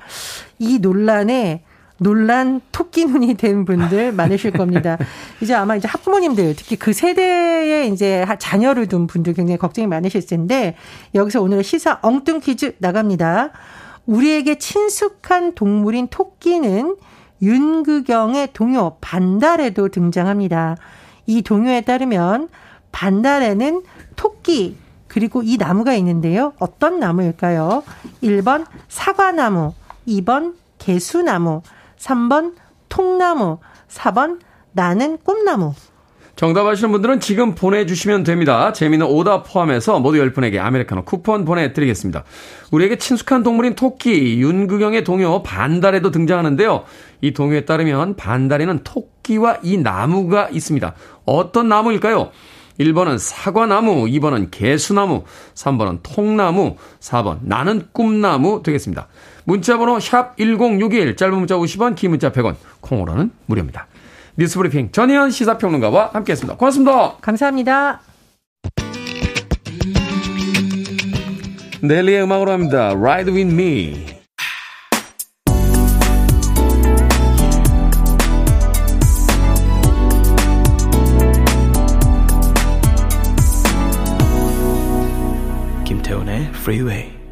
이 0.59 0.79
논란에 0.79 1.63
논란 2.03 2.61
토끼 2.71 3.05
눈이 3.05 3.35
된 3.35 3.65
분들 3.65 4.11
많으실 4.11 4.51
겁니다. 4.51 4.97
이제 5.41 5.53
아마 5.53 5.75
이제 5.75 5.87
학부모님들 5.87 6.55
특히 6.55 6.75
그 6.75 6.93
세대에 6.93 7.87
이제 7.87 8.25
자녀를 8.39 8.87
둔 8.87 9.07
분들 9.07 9.33
굉장히 9.33 9.57
걱정이 9.57 9.87
많으실 9.87 10.25
텐데 10.25 10.75
여기서 11.15 11.41
오늘의 11.41 11.63
시사 11.63 11.99
엉뚱 12.01 12.39
퀴즈 12.39 12.75
나갑니다. 12.77 13.51
우리에게 14.05 14.57
친숙한 14.57 15.55
동물인 15.55 16.07
토끼는 16.07 16.97
윤극영의 17.41 18.49
동요 18.53 18.97
반달에도 19.01 19.89
등장합니다. 19.89 20.77
이 21.25 21.41
동요에 21.41 21.81
따르면 21.81 22.49
반달에는 22.91 23.83
토끼 24.15 24.77
그리고 25.07 25.43
이 25.43 25.57
나무가 25.57 25.93
있는데요. 25.95 26.53
어떤 26.59 26.99
나무일까요? 26.99 27.83
1번 28.23 28.65
사과나무, 28.87 29.73
2번 30.07 30.55
개수나무, 30.79 31.61
3번 32.03 32.53
통나무, 32.89 33.59
4번 33.87 34.39
나는 34.73 35.17
꿈나무. 35.23 35.73
정답 36.35 36.65
아시는 36.65 36.91
분들은 36.91 37.19
지금 37.19 37.53
보내주시면 37.53 38.23
됩니다. 38.23 38.73
재미는 38.73 39.05
오답 39.05 39.45
포함해서 39.47 39.99
모두 39.99 40.17
10분에게 40.17 40.57
아메리카노 40.57 41.03
쿠폰 41.03 41.45
보내드리겠습니다. 41.45 42.23
우리에게 42.71 42.97
친숙한 42.97 43.43
동물인 43.43 43.75
토끼, 43.75 44.41
윤극영의 44.41 45.03
동요 45.03 45.43
반달에도 45.43 46.09
등장하는데요. 46.09 46.85
이 47.21 47.33
동요에 47.33 47.65
따르면 47.65 48.15
반달에는 48.15 48.79
토끼와 48.83 49.59
이 49.61 49.77
나무가 49.77 50.49
있습니다. 50.49 50.95
어떤 51.25 51.69
나무일까요? 51.69 52.31
1번은 52.79 53.19
사과나무, 53.19 54.05
2번은 54.05 54.49
개수나무, 54.49 55.23
3번은 55.53 55.99
통나무, 56.01 56.77
4번 56.99 57.37
나는 57.43 57.83
꿈나무 57.91 58.63
되겠습니다. 58.63 59.07
문자번호 59.45 59.99
샵 59.99 60.37
1061, 60.37 61.15
짧은 61.15 61.37
문자 61.37 61.55
50원, 61.55 61.95
긴 61.95 62.11
문자 62.11 62.31
100원, 62.31 62.55
콩으로는 62.81 63.31
무료입니다. 63.45 63.87
뉴스브리핑 64.37 64.91
전혜연 64.91 65.31
시사평론가와 65.31 66.11
함께했습니다. 66.13 66.57
고맙습니다. 66.57 67.17
감사합니다. 67.21 68.01
넬리의 71.81 72.23
음악으로 72.23 72.51
합니다. 72.51 72.91
Ride 72.91 73.33
with 73.33 73.53
me. 73.53 74.05
김태훈의 85.85 86.51
Freeway. 86.53 87.22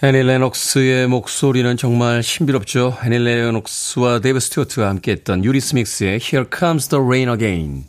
애니 0.00 0.22
레녹스의 0.22 1.08
목소리는 1.08 1.76
정말 1.76 2.22
신비롭죠. 2.22 2.98
애니 3.02 3.18
레녹스와 3.18 4.20
데이브 4.20 4.38
스튜어트가 4.38 4.88
함께했던 4.90 5.44
유리스믹스의 5.44 6.20
Here 6.22 6.44
Comes 6.56 6.86
the 6.86 7.04
Rain 7.04 7.28
Again 7.28 7.84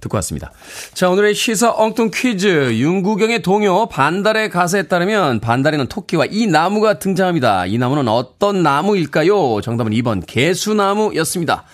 듣고 0.00 0.16
왔습니다. 0.18 0.52
자, 0.92 1.08
오늘의 1.08 1.34
시사 1.34 1.72
엉뚱 1.72 2.10
퀴즈. 2.12 2.74
윤극영의 2.74 3.40
동요 3.40 3.86
반달의 3.88 4.50
가사에 4.50 4.82
따르면 4.82 5.40
반달에는 5.40 5.86
토끼와 5.86 6.26
이 6.30 6.46
나무가 6.46 6.98
등장합니다. 6.98 7.64
이 7.64 7.78
나무는 7.78 8.06
어떤 8.08 8.62
나무일까요? 8.62 9.62
정답은 9.62 9.92
2번 9.92 10.24
계수나무였습니다. 10.26 11.64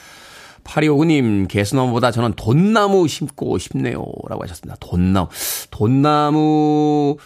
8259님, 0.63 1.49
계수나무보다 1.49 2.13
저는 2.13 2.35
돈나무 2.35 3.09
심고 3.09 3.59
싶네요. 3.59 4.05
라고 4.29 4.45
하셨습니다. 4.45 4.77
돈나무. 4.79 5.27
돈나무, 5.73 7.17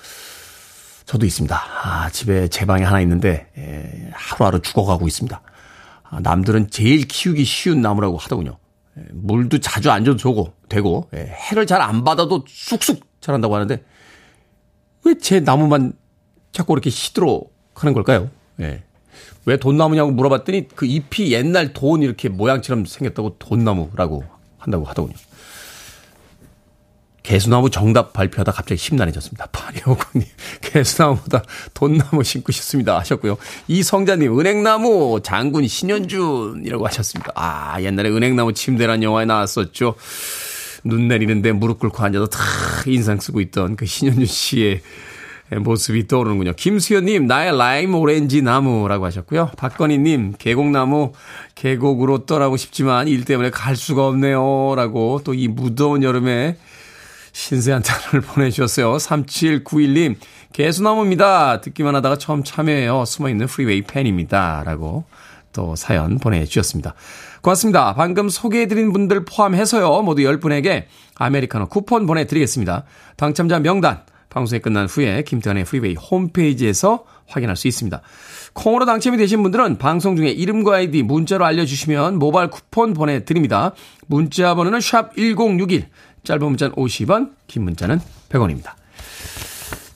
저도 1.07 1.25
있습니다. 1.25 1.57
아, 1.85 2.11
집에 2.11 2.49
제 2.49 2.67
방에 2.67 2.83
하나 2.85 3.01
있는데, 3.01 3.47
에, 3.57 4.11
하루하루 4.13 4.61
죽어가고 4.61 5.07
있습니다. 5.07 5.41
아, 6.03 6.21
남들은 6.21 6.71
제일 6.71 7.07
키우기 7.07 7.45
쉬운 7.45 7.81
나무라고 7.81 8.17
하더군요. 8.17 8.59
에, 8.99 9.03
물도 9.13 9.59
자주 9.61 9.91
안 9.91 10.05
줘도 10.05 10.17
되고, 10.19 10.53
되고 10.69 11.09
에, 11.15 11.27
해를 11.27 11.67
잘 11.67 11.81
안 11.81 12.03
받아도 12.03 12.45
쑥쑥 12.49 13.01
자란다고 13.21 13.55
하는데, 13.55 13.83
왜 15.05 15.15
제 15.21 15.39
나무만 15.39 15.93
자꾸 16.51 16.73
이렇게 16.73 16.91
시들어 16.91 17.43
하는 17.75 17.95
걸까요? 17.95 18.29
예. 18.61 18.83
왜 19.45 19.57
돈나무냐고 19.59 20.11
물어봤더니 20.11 20.67
그 20.75 20.87
잎이 20.87 21.31
옛날 21.33 21.73
돈 21.73 22.03
이렇게 22.03 22.29
모양처럼 22.29 22.85
생겼다고 22.85 23.37
돈나무라고 23.39 24.25
한다고 24.59 24.85
하더군요. 24.85 25.15
개수나무 27.27 27.71
정답 27.71 28.13
발표하다 28.13 28.53
갑자기 28.53 28.79
심란해졌습니다. 28.79 29.47
파리오고님, 29.51 30.29
개수나무보다 30.63 31.43
돈나무 31.75 32.23
심고 32.23 32.53
싶습니다. 32.53 32.97
하셨고요. 33.01 33.37
이성자님, 33.67 34.39
은행나무, 34.39 35.21
장군 35.25 35.67
신현준이라고 35.67 36.87
하셨습니다. 36.87 37.33
아, 37.35 37.83
옛날에 37.83 38.11
은행나무 38.11 38.53
침대란 38.53 39.03
영화에 39.03 39.25
나왔었죠. 39.25 39.97
눈 40.85 41.09
내리는데 41.09 41.51
무릎 41.51 41.81
꿇고 41.81 42.01
앉아서 42.01 42.27
다 42.27 42.39
인상 42.87 43.19
쓰고 43.19 43.41
있던 43.41 43.75
그 43.75 43.87
신현준 43.87 44.25
씨의 44.25 44.83
모습이 45.51 46.07
떠오르는군요. 46.07 46.53
김수현님, 46.55 47.27
나의 47.27 47.59
라임 47.59 47.97
오렌지 47.97 48.41
나무라고 48.41 49.05
하셨고요. 49.05 49.51
박건희님, 49.57 50.35
계곡나무, 50.39 51.13
계곡으로 51.57 52.27
떠나고 52.27 52.57
싶지만 52.57 53.09
일 53.09 53.25
때문에 53.25 53.51
갈 53.51 53.75
수가 53.75 54.07
없네요. 54.07 54.75
라고 54.77 55.21
또 55.25 55.35
이 55.35 55.49
무더운 55.49 56.05
여름에 56.05 56.57
신세한탄을 57.37 58.23
보내주셨어요. 58.27 58.97
3791님, 58.97 60.17
계수나무입니다. 60.55 61.61
듣기만 61.61 61.95
하다가 61.97 62.17
처음 62.17 62.43
참여해요. 62.43 63.05
숨어있는 63.05 63.47
프리웨이 63.47 63.83
팬입니다. 63.83 64.63
라고 64.65 65.05
또 65.53 65.77
사연 65.77 66.19
보내주셨습니다. 66.19 66.95
고맙습니다. 67.43 67.95
방금 67.95 68.31
소개해드린 68.31 68.91
분들 68.93 69.27
포함해서요. 69.27 70.01
모두 70.03 70.23
10분에게 70.23 70.85
아메리카노 71.17 71.69
쿠폰 71.69 72.07
보내드리겠습니다. 72.07 72.85
당첨자 73.17 73.59
명단, 73.59 74.03
방송이 74.31 74.61
끝난 74.61 74.87
후에 74.87 75.23
김태훈의 75.23 75.65
프리웨이 75.65 75.95
홈페이지에서 75.95 77.05
확인할 77.27 77.57
수 77.57 77.69
있습니다. 77.69 78.01
콩으로 78.55 78.87
당첨이 78.87 79.17
되신 79.19 79.43
분들은 79.43 79.79
방송 79.79 80.17
중에 80.17 80.31
이름과 80.31 80.77
아이디 80.77 81.03
문자로 81.03 81.45
알려주시면 81.45 82.19
모바일 82.19 82.49
쿠폰 82.49 82.95
보내드립니다. 82.95 83.73
문자 84.07 84.55
번호는 84.55 84.81
샵 84.81 85.15
1061, 85.17 85.89
짧은 86.27 86.45
문자는 86.45 86.75
50원, 86.75 87.31
긴 87.47 87.63
문자는 87.63 88.01
100원입니다. 88.29 88.73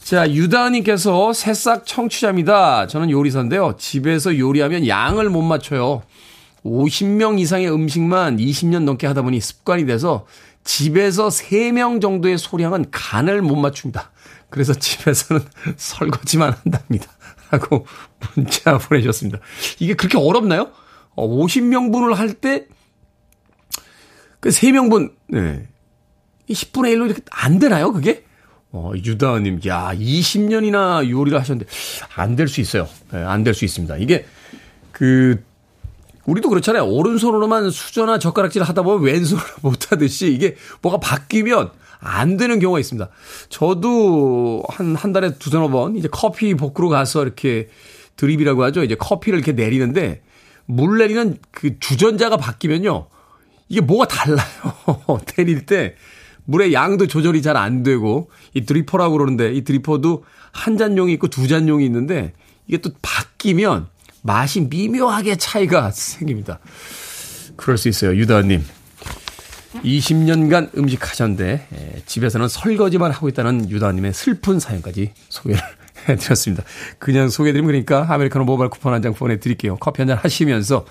자, 0.02 0.30
유다님께서 0.30 1.32
새싹 1.32 1.84
청취자입니다. 1.86 2.86
저는 2.86 3.10
요리사인데요. 3.10 3.76
집에서 3.78 4.38
요리하면 4.38 4.86
양을 4.86 5.28
못 5.28 5.42
맞춰요. 5.42 6.02
50명 6.64 7.40
이상의 7.40 7.72
음식만 7.72 8.36
20년 8.36 8.84
넘게 8.84 9.06
하다 9.08 9.22
보니 9.22 9.40
습관이 9.40 9.86
돼서 9.86 10.26
집에서 10.62 11.28
3명 11.28 12.00
정도의 12.00 12.38
소량은 12.38 12.86
간을 12.92 13.42
못 13.42 13.56
맞춥니다. 13.56 14.12
그래서 14.50 14.72
집에서는 14.72 15.42
설거지만 15.76 16.54
한답니다. 16.62 17.10
하고 17.50 17.86
문자 18.36 18.78
보내주셨습니다. 18.78 19.40
이게 19.80 19.94
그렇게 19.94 20.16
어렵나요? 20.16 20.70
어, 21.16 21.26
50명분을 21.26 22.14
할 22.14 22.34
때, 22.34 22.66
그 24.38 24.50
3명분, 24.50 25.12
네. 25.28 25.68
10분의 26.50 26.94
1로 26.96 27.06
이렇게 27.06 27.22
안 27.30 27.58
되나요, 27.58 27.92
그게? 27.92 28.24
어, 28.72 28.92
유다님, 28.94 29.60
야, 29.66 29.90
20년이나 29.94 31.08
요리를 31.08 31.38
하셨는데, 31.38 31.70
안 32.14 32.36
될 32.36 32.46
수 32.48 32.60
있어요. 32.60 32.88
네, 33.12 33.18
안될 33.22 33.54
수 33.54 33.64
있습니다. 33.64 33.96
이게, 33.96 34.26
그, 34.92 35.42
우리도 36.26 36.48
그렇잖아요. 36.48 36.84
오른손으로만 36.86 37.70
수저나 37.70 38.18
젓가락질 38.18 38.62
하다 38.62 38.82
보면 38.82 39.02
왼손으로 39.02 39.44
못하듯이 39.62 40.32
이게 40.32 40.54
뭐가 40.82 40.98
바뀌면 41.00 41.70
안 41.98 42.36
되는 42.36 42.60
경우가 42.60 42.78
있습니다. 42.78 43.08
저도 43.48 44.62
한, 44.68 44.94
한 44.94 45.12
달에 45.12 45.34
두서너 45.38 45.68
번 45.68 45.96
이제 45.96 46.08
커피 46.10 46.54
복구로 46.54 46.88
가서 46.88 47.22
이렇게 47.24 47.68
드립이라고 48.16 48.62
하죠. 48.64 48.84
이제 48.84 48.94
커피를 48.94 49.38
이렇게 49.38 49.52
내리는데 49.52 50.22
물 50.66 50.98
내리는 50.98 51.36
그 51.50 51.78
주전자가 51.80 52.36
바뀌면요. 52.36 53.06
이게 53.68 53.80
뭐가 53.80 54.06
달라요. 54.06 54.44
내릴 55.36 55.66
때 55.66 55.96
물의 56.50 56.72
양도 56.72 57.06
조절이 57.06 57.42
잘 57.42 57.56
안 57.56 57.82
되고 57.82 58.30
이 58.54 58.64
드리퍼라고 58.66 59.12
그러는데 59.16 59.52
이 59.52 59.62
드리퍼도 59.62 60.24
한 60.52 60.76
잔용이 60.76 61.12
있고 61.14 61.28
두 61.28 61.46
잔용이 61.46 61.84
있는데 61.86 62.32
이게 62.66 62.78
또 62.78 62.90
바뀌면 63.02 63.86
맛이 64.22 64.62
미묘하게 64.62 65.36
차이가 65.36 65.90
생깁니다. 65.90 66.58
그럴 67.56 67.78
수 67.78 67.88
있어요. 67.88 68.16
유다님. 68.16 68.64
20년간 69.84 70.76
음식 70.76 71.08
하셨는데 71.08 71.68
예, 71.72 72.02
집에서는 72.04 72.48
설거지만 72.48 73.12
하고 73.12 73.28
있다는 73.28 73.70
유다님의 73.70 74.12
슬픈 74.14 74.58
사연까지 74.58 75.12
소개를 75.28 75.60
해드렸습니다. 76.08 76.64
그냥 76.98 77.28
소개해드리면 77.28 77.68
그러니까 77.68 78.12
아메리카노 78.12 78.44
모바일 78.44 78.70
쿠폰 78.70 78.92
한 78.94 79.00
장 79.02 79.14
보내드릴게요. 79.14 79.76
커피 79.76 80.02
한 80.02 80.08
잔 80.08 80.18
하시면서 80.18 80.84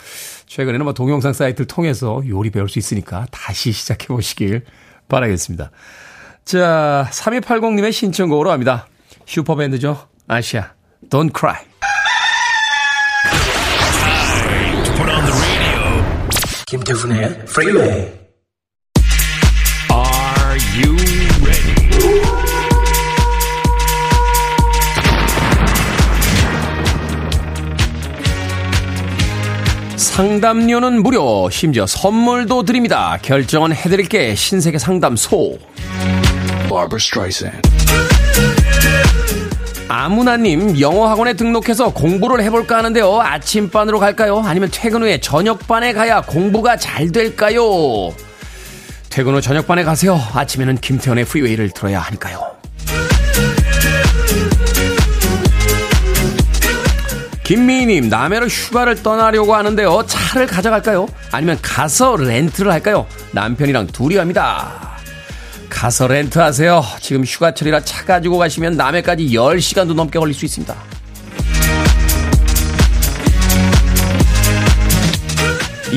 최근에는 0.48 0.84
뭐 0.86 0.93
동영상 0.93 1.34
사이트를 1.34 1.67
통해서 1.67 2.24
요리 2.28 2.50
배울 2.52 2.69
수 2.69 2.80
있으니까 2.80 3.26
다시 3.32 3.72
시작해보시길 3.74 4.63
바라겠습니다. 5.10 5.72
자, 6.45 7.08
3280님의 7.12 7.91
신청곡으로 7.91 8.52
합니다. 8.52 8.88
슈퍼밴드죠. 9.26 10.08
아시아. 10.28 10.72
Don't 11.10 11.32
cry. 11.38 11.58
김태훈의 16.67 17.45
프리웨이 17.45 18.29
상담료는 30.19 31.01
무료, 31.01 31.49
심지어 31.49 31.88
선물도 31.88 32.63
드립니다. 32.63 33.17
결정은 33.21 33.73
해드릴게 33.73 34.36
신세계 34.36 34.77
상담소. 34.77 35.58
아무나님, 39.88 40.77
영어 40.82 41.08
학원에 41.08 41.36
등록해서 41.36 41.93
공부를 41.93 42.43
해볼까 42.43 42.79
하는데요. 42.79 43.21
아침반으로 43.21 43.99
갈까요? 43.99 44.39
아니면 44.39 44.67
퇴근 44.73 45.03
후에 45.03 45.21
저녁반에 45.21 45.93
가야 45.93 46.19
공부가 46.19 46.75
잘 46.75 47.13
될까요? 47.13 48.13
퇴근 49.10 49.36
후 49.36 49.39
저녁반에 49.39 49.86
가세요. 49.86 50.19
아침에는 50.34 50.79
김태현의 50.79 51.23
프리웨이를 51.23 51.69
들어야 51.69 52.01
하니까요. 52.01 52.59
김미희님, 57.49 58.09
남해로 58.09 58.45
휴가를 58.45 59.01
떠나려고 59.01 59.55
하는데요. 59.55 60.03
차를 60.05 60.45
가져갈까요? 60.45 61.07
아니면 61.31 61.57
가서 61.63 62.15
렌트를 62.15 62.71
할까요? 62.71 63.07
남편이랑 63.31 63.88
둘이 63.88 64.17
갑니다. 64.17 64.91
가서 65.67 66.05
렌트하세요. 66.05 66.83
지금 67.01 67.23
휴가철이라 67.23 67.79
차 67.81 68.05
가지고 68.05 68.38
가시면 68.38 68.77
남해까지 68.77 69.29
10시간도 69.29 69.95
넘게 69.95 70.19
걸릴 70.19 70.35
수 70.35 70.45
있습니다. 70.45 70.75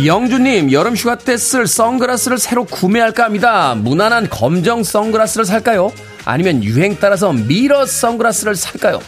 영주님, 0.07 0.73
여름 0.73 0.97
휴가 0.97 1.19
때 1.19 1.37
쓸 1.37 1.67
선글라스를 1.67 2.39
새로 2.39 2.65
구매할까 2.65 3.25
합니다. 3.25 3.75
무난한 3.75 4.31
검정 4.31 4.83
선글라스를 4.83 5.45
살까요? 5.45 5.93
아니면 6.25 6.65
유행 6.65 6.97
따라서 6.99 7.31
미러 7.35 7.85
선글라스를 7.85 8.55
살까요? 8.57 9.01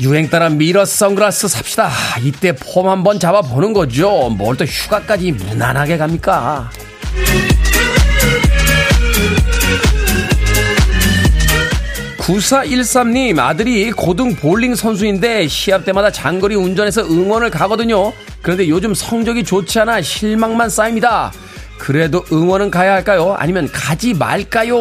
유행 0.00 0.28
따라 0.30 0.48
미러 0.48 0.84
선글라스 0.84 1.48
삽시다. 1.48 1.90
이때 2.22 2.52
폼 2.54 2.88
한번 2.88 3.18
잡아보는 3.18 3.72
거죠. 3.72 4.30
뭘 4.30 4.56
또 4.56 4.64
휴가까지 4.64 5.32
무난하게 5.32 5.96
갑니까? 5.98 6.70
9413님, 12.18 13.38
아들이 13.38 13.90
고등 13.90 14.36
볼링 14.36 14.74
선수인데 14.74 15.48
시합 15.48 15.84
때마다 15.84 16.10
장거리 16.10 16.54
운전해서 16.54 17.02
응원을 17.02 17.50
가거든요. 17.50 18.12
그런데 18.42 18.68
요즘 18.68 18.94
성적이 18.94 19.42
좋지 19.44 19.80
않아 19.80 20.02
실망만 20.02 20.68
쌓입니다. 20.70 21.32
그래도 21.78 22.24
응원은 22.30 22.70
가야 22.70 22.92
할까요? 22.92 23.34
아니면 23.38 23.68
가지 23.72 24.12
말까요? 24.14 24.76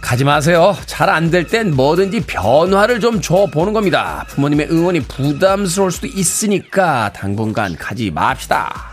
가지 0.00 0.24
마세요. 0.24 0.74
잘 0.86 1.08
안 1.10 1.30
될 1.30 1.46
땐 1.46 1.74
뭐든지 1.74 2.20
변화를 2.26 3.00
좀 3.00 3.20
줘보는 3.20 3.72
겁니다. 3.72 4.24
부모님의 4.28 4.68
응원이 4.70 5.00
부담스러울 5.00 5.92
수도 5.92 6.06
있으니까 6.06 7.12
당분간 7.12 7.76
가지 7.76 8.10
맙시다. 8.10 8.90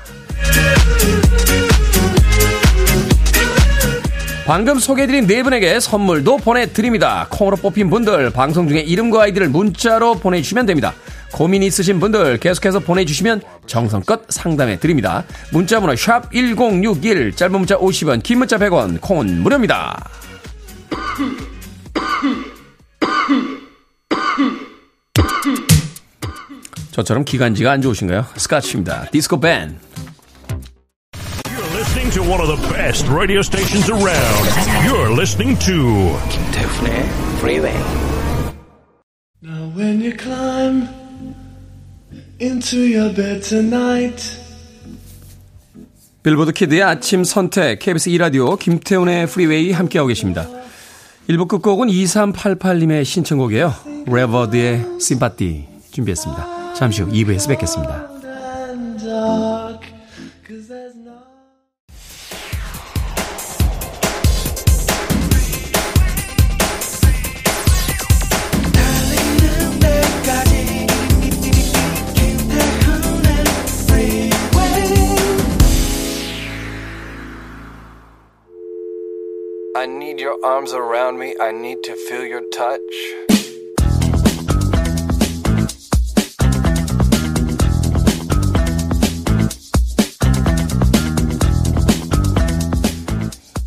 방금 4.46 4.80
소개해드린 4.80 5.28
네 5.28 5.44
분에게 5.44 5.80
선물도 5.80 6.38
보내드립니다. 6.38 7.28
콩으로 7.30 7.58
뽑힌 7.58 7.90
분들 7.90 8.30
방송 8.30 8.68
중에 8.70 8.80
이름과 8.80 9.24
아이디를 9.24 9.50
문자로 9.50 10.16
보내주시면 10.16 10.66
됩니다. 10.66 10.94
고민 11.34 11.64
있으신 11.64 12.00
분들 12.00 12.38
계속해서 12.38 12.80
보내주시면 12.80 13.42
정성껏 13.66 14.22
상담해 14.30 14.80
드립니다. 14.80 15.26
문자번호 15.52 15.96
1061, 15.96 17.36
짧은 17.36 17.52
문자 17.52 17.76
50원, 17.78 18.24
긴 18.24 18.38
문자 18.40 18.58
100원, 18.58 19.02
콩은 19.02 19.42
무료입니다. 19.44 20.10
저처럼 26.98 27.26
기관지가 27.26 27.72
안 27.72 27.82
좋으신가요? 27.84 28.26
스카치입니다. 28.38 29.10
디스코 29.12 29.40
밴. 29.40 29.78
listening 31.76 32.10
to 32.12 32.24
one 32.24 32.42
of 32.42 32.48
the 32.48 32.74
best 32.74 33.08
radio 33.08 33.42
stations 33.42 33.88
around. 33.90 34.46
You're 34.84 35.14
listening 35.14 35.60
to 35.60 36.18
김태훈의 36.30 37.06
Freeway. 37.38 37.78
Now 39.44 39.72
when 39.78 40.02
you 40.02 40.18
climb 40.18 40.90
into 42.42 42.80
your 42.80 43.14
bed 43.14 43.48
tonight. 43.48 44.24
빌보드 46.24 46.52
키드의 46.52 46.82
아침 46.82 47.24
선택 47.24 47.78
KBS 47.78 48.10
2라디오 48.10 48.58
김태훈의 48.58 49.28
프리웨이 49.28 49.72
함께하고 49.72 50.08
계십니다. 50.08 50.48
1부 51.30 51.48
끝곡은 51.48 51.90
2388님의 51.90 53.06
신청곡이에요. 53.06 53.72
Rare 54.08 54.44
Bird의 54.44 55.00
Sympathy 55.00 55.68
준비했습니다. 55.92 56.57
잠시 56.78 57.02
후 57.02 57.10
2부에서 57.10 57.50
뵙겠습니다. 57.50 58.08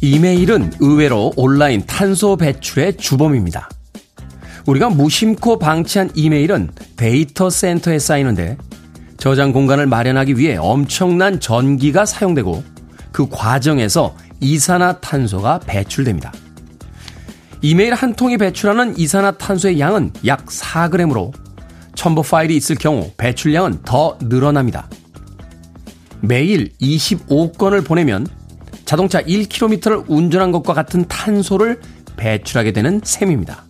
이메일은 0.03 0.73
의외로 0.81 1.33
온라인 1.37 1.85
탄소 1.87 2.37
배출의 2.37 2.97
주범입니다. 2.97 3.69
우리가 4.67 4.89
무심코 4.89 5.59
방치한 5.59 6.11
이메일은 6.15 6.71
데이터 6.97 7.51
센터에 7.51 7.99
쌓이는데 7.99 8.57
저장 9.19 9.53
공간을 9.53 9.87
마련하기 9.87 10.39
위해 10.39 10.57
엄청난 10.57 11.39
전기가 11.39 12.07
사용되고 12.07 12.65
그 13.13 13.29
과정에서 13.29 14.17
이산화탄소가 14.41 15.61
배출됩니다. 15.61 16.33
이메일 17.61 17.93
한 17.93 18.15
통이 18.15 18.39
배출하는 18.39 18.99
이산화탄소의 18.99 19.79
양은 19.81 20.13
약 20.25 20.47
4g으로 20.47 21.31
첨부 21.95 22.23
파일이 22.23 22.57
있을 22.57 22.77
경우 22.77 23.11
배출량은 23.19 23.83
더 23.83 24.17
늘어납니다. 24.23 24.89
매일 26.23 26.71
25건을 26.81 27.85
보내면 27.85 28.27
자동차 28.91 29.23
1km를 29.23 30.05
운전한 30.09 30.51
것과 30.51 30.75
같은 30.75 31.07
탄소를 31.07 31.79
배출하게 32.17 32.73
되는 32.73 33.01
셈입니다. 33.05 33.63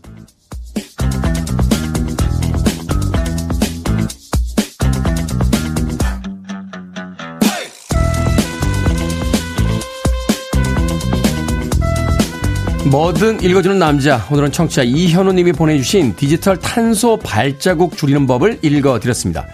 뭐든 12.91 13.43
읽어주는 13.43 13.79
남자. 13.79 14.27
오늘은 14.31 14.53
청취자 14.53 14.85
이현우님이 14.85 15.53
보내주신 15.53 16.17
디지털 16.17 16.57
탄소 16.57 17.19
발자국 17.19 17.99
줄이는 17.99 18.27
법을 18.27 18.61
읽어드렸습니다. 18.63 19.47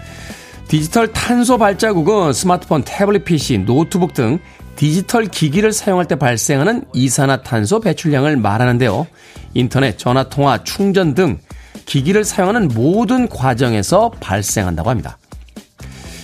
디지털 0.69 1.11
탄소 1.11 1.57
발자국은 1.57 2.31
스마트폰, 2.31 2.83
태블릿 2.83 3.25
PC, 3.25 3.59
노트북 3.59 4.13
등 4.13 4.39
디지털 4.77 5.25
기기를 5.25 5.73
사용할 5.73 6.05
때 6.05 6.15
발생하는 6.15 6.85
이산화탄소 6.93 7.79
배출량을 7.81 8.37
말하는데요. 8.37 9.07
인터넷, 9.55 9.97
전화통화, 9.97 10.63
충전 10.63 11.15
등 11.15 11.39
기기를 11.85 12.23
사용하는 12.23 12.69
모든 12.69 13.27
과정에서 13.27 14.11
발생한다고 14.19 14.89
합니다. 14.89 15.17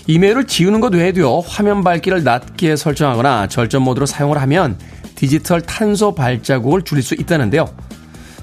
이메일을 0.06 0.46
지우는 0.46 0.82
것 0.82 0.94
외에도요, 0.94 1.40
화면 1.40 1.84
밝기를 1.84 2.24
낮게 2.24 2.76
설정하거나 2.76 3.48
절전 3.48 3.82
모드로 3.82 4.06
사용을 4.06 4.40
하면 4.42 4.78
디지털 5.16 5.62
탄소 5.62 6.14
발자국을 6.14 6.84
줄일 6.84 7.02
수 7.02 7.16
있다는데요. 7.16 7.74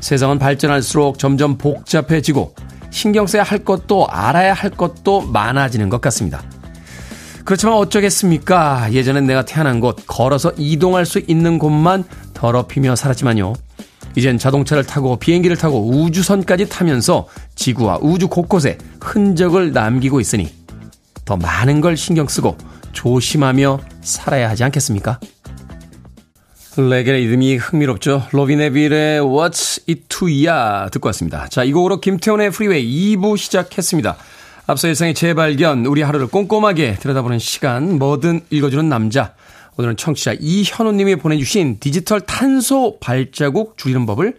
세상은 0.00 0.38
발전할수록 0.38 1.18
점점 1.18 1.56
복잡해지고 1.56 2.54
신경 2.90 3.26
써야 3.26 3.42
할 3.44 3.58
것도 3.60 4.08
알아야 4.08 4.54
할 4.54 4.70
것도 4.70 5.20
많아지는 5.20 5.88
것 5.88 6.00
같습니다. 6.00 6.42
그렇지만 7.44 7.74
어쩌겠습니까? 7.76 8.92
예전엔 8.92 9.26
내가 9.26 9.44
태어난 9.44 9.80
곳, 9.80 9.96
걸어서 10.06 10.52
이동할 10.56 11.06
수 11.06 11.20
있는 11.26 11.58
곳만 11.58 12.04
더럽히며 12.34 12.96
살았지만요. 12.96 13.54
이젠 14.16 14.38
자동차를 14.38 14.84
타고 14.84 15.16
비행기를 15.16 15.56
타고 15.56 15.88
우주선까지 15.88 16.68
타면서 16.68 17.28
지구와 17.54 17.98
우주 18.02 18.28
곳곳에 18.28 18.78
흔적을 19.00 19.72
남기고 19.72 20.20
있으니 20.20 20.52
더 21.24 21.36
많은 21.36 21.80
걸 21.80 21.96
신경 21.96 22.26
쓰고 22.26 22.56
조심하며 22.92 23.80
살아야 24.02 24.50
하지 24.50 24.64
않겠습니까? 24.64 25.20
레게 26.76 27.12
리듬이 27.12 27.56
흥미롭죠. 27.56 28.28
로비 28.30 28.63
네빌의 28.63 29.20
What's 29.20 29.82
It 29.88 30.04
To 30.08 30.28
Ya 30.28 30.88
듣고 30.90 31.08
왔습니다. 31.08 31.48
자, 31.48 31.62
이 31.64 31.72
곡으로 31.72 32.00
김태훈의 32.00 32.50
프리웨이 32.50 33.16
2부 33.16 33.36
시작했습니다. 33.36 34.16
앞서 34.70 34.86
일상의 34.86 35.14
재발견, 35.14 35.84
우리 35.84 36.00
하루를 36.00 36.28
꼼꼼하게 36.28 36.94
들여다보는 36.94 37.40
시간, 37.40 37.98
뭐든 37.98 38.42
읽어주는 38.50 38.88
남자. 38.88 39.34
오늘은 39.76 39.96
청취자 39.96 40.34
이현우님이 40.38 41.16
보내주신 41.16 41.78
디지털 41.80 42.20
탄소 42.20 42.96
발자국 43.00 43.76
줄이는 43.76 44.06
법을 44.06 44.36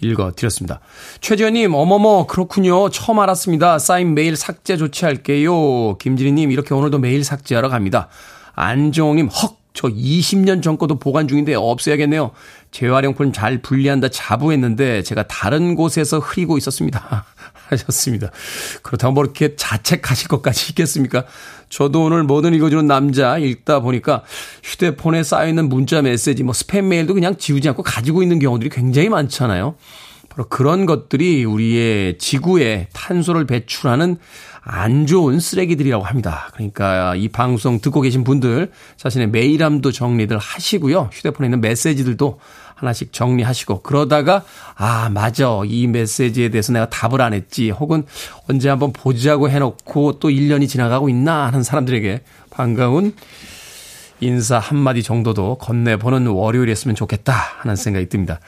읽어드렸습니다. 0.00 0.80
최지현님, 1.20 1.72
어머머, 1.72 2.26
그렇군요. 2.26 2.88
처음 2.88 3.20
알았습니다. 3.20 3.78
사인 3.78 4.14
메일 4.14 4.34
삭제 4.34 4.76
조치할게요. 4.76 5.98
김진희님, 5.98 6.50
이렇게 6.50 6.74
오늘도 6.74 6.98
메일 6.98 7.22
삭제하러 7.22 7.68
갑니다. 7.68 8.08
안정호님, 8.56 9.28
헉! 9.28 9.56
저 9.72 9.86
20년 9.86 10.64
전 10.64 10.78
거도 10.78 10.98
보관 10.98 11.28
중인데 11.28 11.54
없애야겠네요. 11.54 12.32
재활용품 12.72 13.32
잘 13.32 13.62
분리한다 13.62 14.08
자부했는데 14.08 15.04
제가 15.04 15.28
다른 15.28 15.76
곳에서 15.76 16.18
흐리고 16.18 16.58
있었습니다. 16.58 17.24
하셨습니다. 17.70 18.30
그렇다고 18.82 19.12
뭐 19.14 19.24
이렇게 19.24 19.56
자책하실 19.56 20.28
것까지 20.28 20.70
있겠습니까? 20.70 21.24
저도 21.68 22.04
오늘 22.04 22.24
뭐든 22.24 22.52
읽어주는 22.54 22.86
남자 22.86 23.38
읽다 23.38 23.80
보니까 23.80 24.22
휴대폰에 24.62 25.22
쌓여있는 25.22 25.68
문자 25.68 26.02
메시지, 26.02 26.42
뭐 26.42 26.52
스팸 26.52 26.82
메일도 26.82 27.14
그냥 27.14 27.36
지우지 27.36 27.68
않고 27.68 27.82
가지고 27.82 28.22
있는 28.22 28.38
경우들이 28.38 28.70
굉장히 28.70 29.08
많잖아요. 29.08 29.76
바로 30.28 30.48
그런 30.48 30.86
것들이 30.86 31.44
우리의 31.44 32.18
지구에 32.18 32.88
탄소를 32.92 33.46
배출하는 33.46 34.16
안 34.62 35.06
좋은 35.06 35.40
쓰레기들이라고 35.40 36.04
합니다. 36.04 36.50
그러니까 36.54 37.14
이 37.16 37.28
방송 37.28 37.80
듣고 37.80 38.00
계신 38.00 38.24
분들 38.24 38.70
자신의 38.96 39.30
메일함도 39.30 39.90
정리들 39.90 40.38
하시고요. 40.38 41.10
휴대폰에 41.12 41.46
있는 41.46 41.60
메시지들도 41.60 42.38
하나씩 42.80 43.12
정리하시고 43.12 43.82
그러다가 43.82 44.42
아 44.74 45.10
맞아 45.10 45.60
이 45.66 45.86
메시지에 45.86 46.48
대해서 46.48 46.72
내가 46.72 46.88
답을 46.88 47.20
안 47.20 47.34
했지 47.34 47.70
혹은 47.70 48.04
언제 48.48 48.68
한번 48.68 48.92
보자고 48.92 49.50
해놓고 49.50 50.18
또 50.18 50.28
1년이 50.28 50.68
지나가고 50.68 51.08
있나 51.08 51.46
하는 51.46 51.62
사람들에게 51.62 52.22
반가운 52.50 53.14
인사 54.20 54.58
한마디 54.58 55.02
정도도 55.02 55.56
건네보는 55.58 56.26
월요일이었으면 56.26 56.94
좋겠다 56.94 57.32
하는 57.32 57.76
생각이 57.76 58.08
듭니다. 58.08 58.40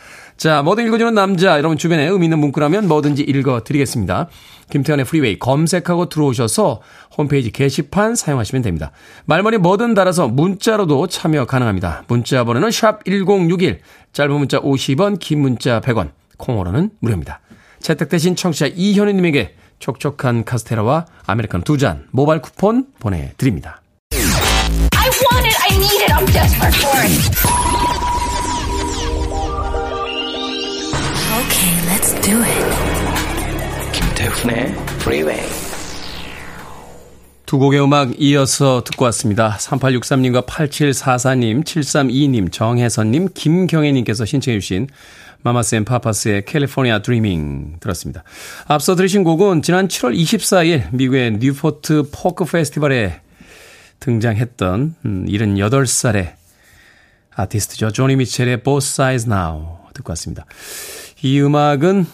자, 0.42 0.61
뭐든 0.61 0.88
읽어주는 0.88 1.14
남자. 1.14 1.57
여러분 1.57 1.78
주변에 1.78 2.05
의미 2.09 2.26
있는 2.26 2.40
문구라면 2.40 2.88
뭐든지 2.88 3.22
읽어드리겠습니다. 3.22 4.28
김태훈의 4.70 5.05
프리웨이 5.05 5.38
검색하고 5.38 6.09
들어오셔서 6.09 6.81
홈페이지 7.16 7.52
게시판 7.52 8.16
사용하시면 8.16 8.62
됩니다. 8.62 8.90
말머리 9.26 9.59
뭐든 9.59 9.94
달아서 9.94 10.26
문자로도 10.26 11.07
참여 11.07 11.44
가능합니다. 11.44 12.02
문자 12.09 12.42
번호는 12.42 12.72
샵 12.72 13.05
1061, 13.05 13.83
짧은 14.12 14.33
문자 14.37 14.59
50원, 14.59 15.20
긴 15.20 15.42
문자 15.42 15.81
100원, 15.81 16.11
콩으로는 16.38 16.90
무료입니다. 16.98 17.38
채택되신 17.78 18.35
청취자 18.35 18.66
이현우님에게 18.74 19.55
촉촉한 19.78 20.42
카스테라와 20.42 21.07
아메리카노 21.24 21.62
두 21.62 21.78
잔 21.78 22.09
모바일 22.11 22.42
쿠폰 22.42 22.87
보내드립니다. 22.98 23.81
I 24.11 25.09
want 25.09 25.46
it, 25.46 25.57
I 25.70 25.76
need 25.76 26.02
it, 26.02 26.12
I'm 26.12 26.26
desperate 26.26 26.76
for 26.81 26.98
it. 27.00 27.71
Let's 32.12 32.20
do 32.20 32.37
it. 32.42 33.92
김태훈의 33.92 34.75
Freeway. 35.01 35.48
두 37.46 37.59
곡의 37.59 37.83
음악 37.83 38.20
이어서 38.20 38.83
듣고 38.85 39.05
왔습니다. 39.07 39.57
3863님과 39.59 40.46
8744님, 40.46 41.64
732님, 41.64 42.51
정혜선님, 42.51 43.29
김경혜님께서 43.35 44.25
신청해 44.25 44.59
주신 44.61 44.88
마마스 45.42 45.75
앤 45.75 45.85
파파스의 45.85 46.44
California 46.44 47.03
Dreaming 47.03 47.77
들었습니다. 47.81 48.22
앞서 48.66 48.94
들으신 48.94 49.25
곡은 49.25 49.62
지난 49.62 49.88
7월 49.88 50.16
24일 50.16 50.94
미국의 50.94 51.38
뉴포트 51.38 52.11
포크 52.12 52.44
페스티벌에 52.44 53.20
등장했던 54.01 54.94
78살의 55.05 56.16
음, 56.16 56.33
아티스트죠. 57.35 57.90
조니 57.90 58.16
미첼의 58.16 58.62
Both 58.62 58.87
Sides 58.87 59.29
Now 59.29 59.79
듣고 59.94 60.12
왔습니다. 60.12 60.46
이 61.22 61.40
음악은 61.40 62.06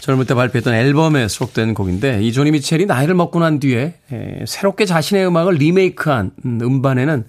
젊을 0.00 0.24
때 0.24 0.34
발표했던 0.34 0.72
앨범에 0.72 1.28
수록된 1.28 1.74
곡인데 1.74 2.22
이 2.22 2.32
조니 2.32 2.50
미첼이 2.50 2.86
나이를 2.86 3.14
먹고 3.14 3.40
난 3.40 3.60
뒤에 3.60 3.94
에, 4.10 4.44
새롭게 4.46 4.86
자신의 4.86 5.26
음악을 5.26 5.54
리메이크한 5.54 6.30
음반에는 6.44 7.26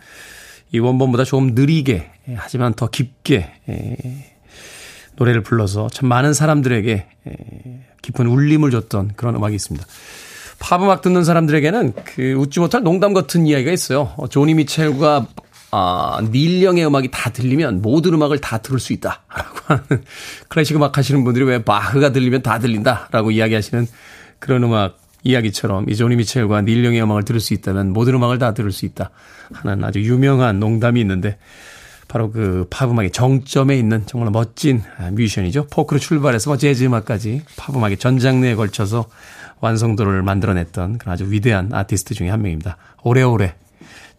이 0.71 0.80
원본보다 0.80 1.25
조금 1.25 1.56
느리게 1.56 1.95
에, 2.30 2.36
하지만 2.38 2.73
더 2.73 2.88
깊게 2.88 3.52
에, 3.67 3.97
노래를 5.17 5.43
불러서 5.43 5.89
참 5.91 6.08
많은 6.08 6.34
사람들에게 6.34 7.06
깊은 8.02 8.25
울림을 8.25 8.71
줬던 8.71 9.12
그런 9.17 9.36
음악이 9.36 9.54
있습니다. 9.54 9.86
팝 10.60 10.82
음악 10.82 11.02
듣는 11.02 11.25
사람들에게는 11.25 11.93
그 12.06 12.34
웃지 12.34 12.62
못할 12.62 12.84
농담 12.84 13.13
같은 13.13 13.45
이야기가 13.45 13.71
있어요. 13.71 14.13
어, 14.15 14.28
조니 14.28 14.54
미첼과 14.54 15.28
아, 15.72 16.20
닐령의 16.32 16.86
음악이 16.86 17.10
다 17.12 17.30
들리면 17.30 17.82
모든 17.82 18.14
음악을 18.14 18.40
다 18.40 18.58
들을 18.60 18.80
수 18.80 18.94
있다. 18.94 19.22
라고 19.34 19.60
하는 19.68 20.04
클래식 20.48 20.76
음악 20.76 20.98
하시는 20.98 21.24
분들이 21.24 21.46
왜 21.46 21.64
바흐가 21.64 22.12
들리면 22.12 22.42
다 22.42 22.60
들린다. 22.60 23.10
라고 23.12 23.32
이야기하시는 23.32 23.88
그런 24.40 24.64
음악 24.64 24.98
이야기처럼 25.24 25.90
이 25.90 25.96
조니 25.96 26.16
미첼과 26.16 26.62
닐령의 26.62 27.04
음악을 27.04 27.24
들을 27.24 27.40
수 27.40 27.54
있다면 27.54 27.92
모든 27.94 28.16
음악을 28.16 28.40
다 28.40 28.54
들을 28.54 28.72
수 28.72 28.86
있다. 28.86 29.12
하는 29.54 29.84
아주 29.84 30.00
유명한 30.02 30.60
농담이 30.60 31.00
있는데 31.02 31.38
바로 32.08 32.32
그 32.32 32.66
팝 32.70 32.90
음악의 32.90 33.12
정점에 33.12 33.78
있는 33.78 34.04
정말 34.08 34.32
멋진 34.32 34.82
뮤지션이죠. 35.12 35.68
포크로 35.68 36.00
출발해서 36.00 36.50
뭐 36.50 36.58
재즈 36.58 36.84
음악까지 36.86 37.44
팝 37.58 37.76
음악의 37.76 37.98
전 37.98 38.18
장르에 38.18 38.56
걸쳐서 38.56 39.08
완성도를 39.60 40.24
만들어냈던 40.24 40.98
그런 40.98 41.14
아주 41.14 41.30
위대한 41.30 41.70
아티스트 41.74 42.16
중에 42.16 42.30
한 42.30 42.42
명입니다. 42.42 42.78
오래오래 43.04 43.56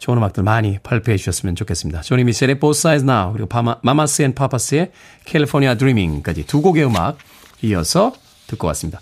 좋은 0.01 0.17
음악들 0.17 0.41
많이 0.41 0.79
발표해 0.79 1.15
주셨으면 1.15 1.55
좋겠습니다. 1.55 2.01
조니 2.01 2.23
미첼의 2.23 2.59
Both 2.59 2.79
Sides 2.79 3.07
Now 3.07 3.33
그리고 3.33 3.47
파마, 3.47 3.77
마마스 3.83 4.23
앤 4.23 4.33
파파스의 4.33 4.91
California 5.27 5.77
Dreaming까지 5.77 6.47
두 6.47 6.63
곡의 6.63 6.87
음악 6.87 7.19
이어서 7.61 8.11
듣고 8.47 8.65
왔습니다. 8.65 8.99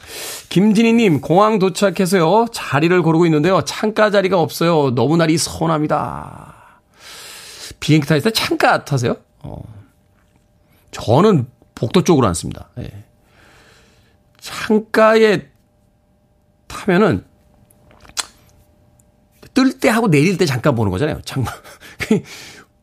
김진희님 0.49 1.21
공항 1.21 1.57
도착해서요 1.57 2.47
자리를 2.51 3.01
고르고 3.01 3.25
있는데요 3.27 3.61
창가 3.61 4.11
자리가 4.11 4.41
없어요. 4.41 4.93
너무 4.93 5.15
날이 5.15 5.37
서운합니다. 5.37 6.81
비행기 7.79 8.05
타실 8.05 8.21
때 8.21 8.31
창가 8.31 8.83
타세요? 8.83 9.15
어. 9.39 9.63
저는 10.91 11.47
복도 11.75 12.03
쪽으로 12.03 12.27
앉습니다. 12.27 12.67
예. 12.79 12.89
창가에 14.41 15.47
타면은 16.67 17.23
뜰 19.59 19.79
때 19.79 19.89
하고 19.89 20.07
내릴 20.09 20.37
때 20.37 20.45
잠깐 20.45 20.75
보는 20.75 20.91
거잖아요. 20.91 21.19
장만. 21.25 21.53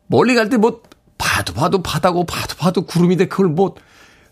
멀리 0.09 0.35
갈 0.35 0.49
때 0.49 0.57
뭐 0.59 0.83
봐도 1.19 1.53
봐도 1.55 1.83
바다고 1.83 2.25
봐도 2.25 2.55
봐도 2.57 2.83
구름인데 2.87 3.27
그걸 3.29 3.49
뭐 3.49 3.75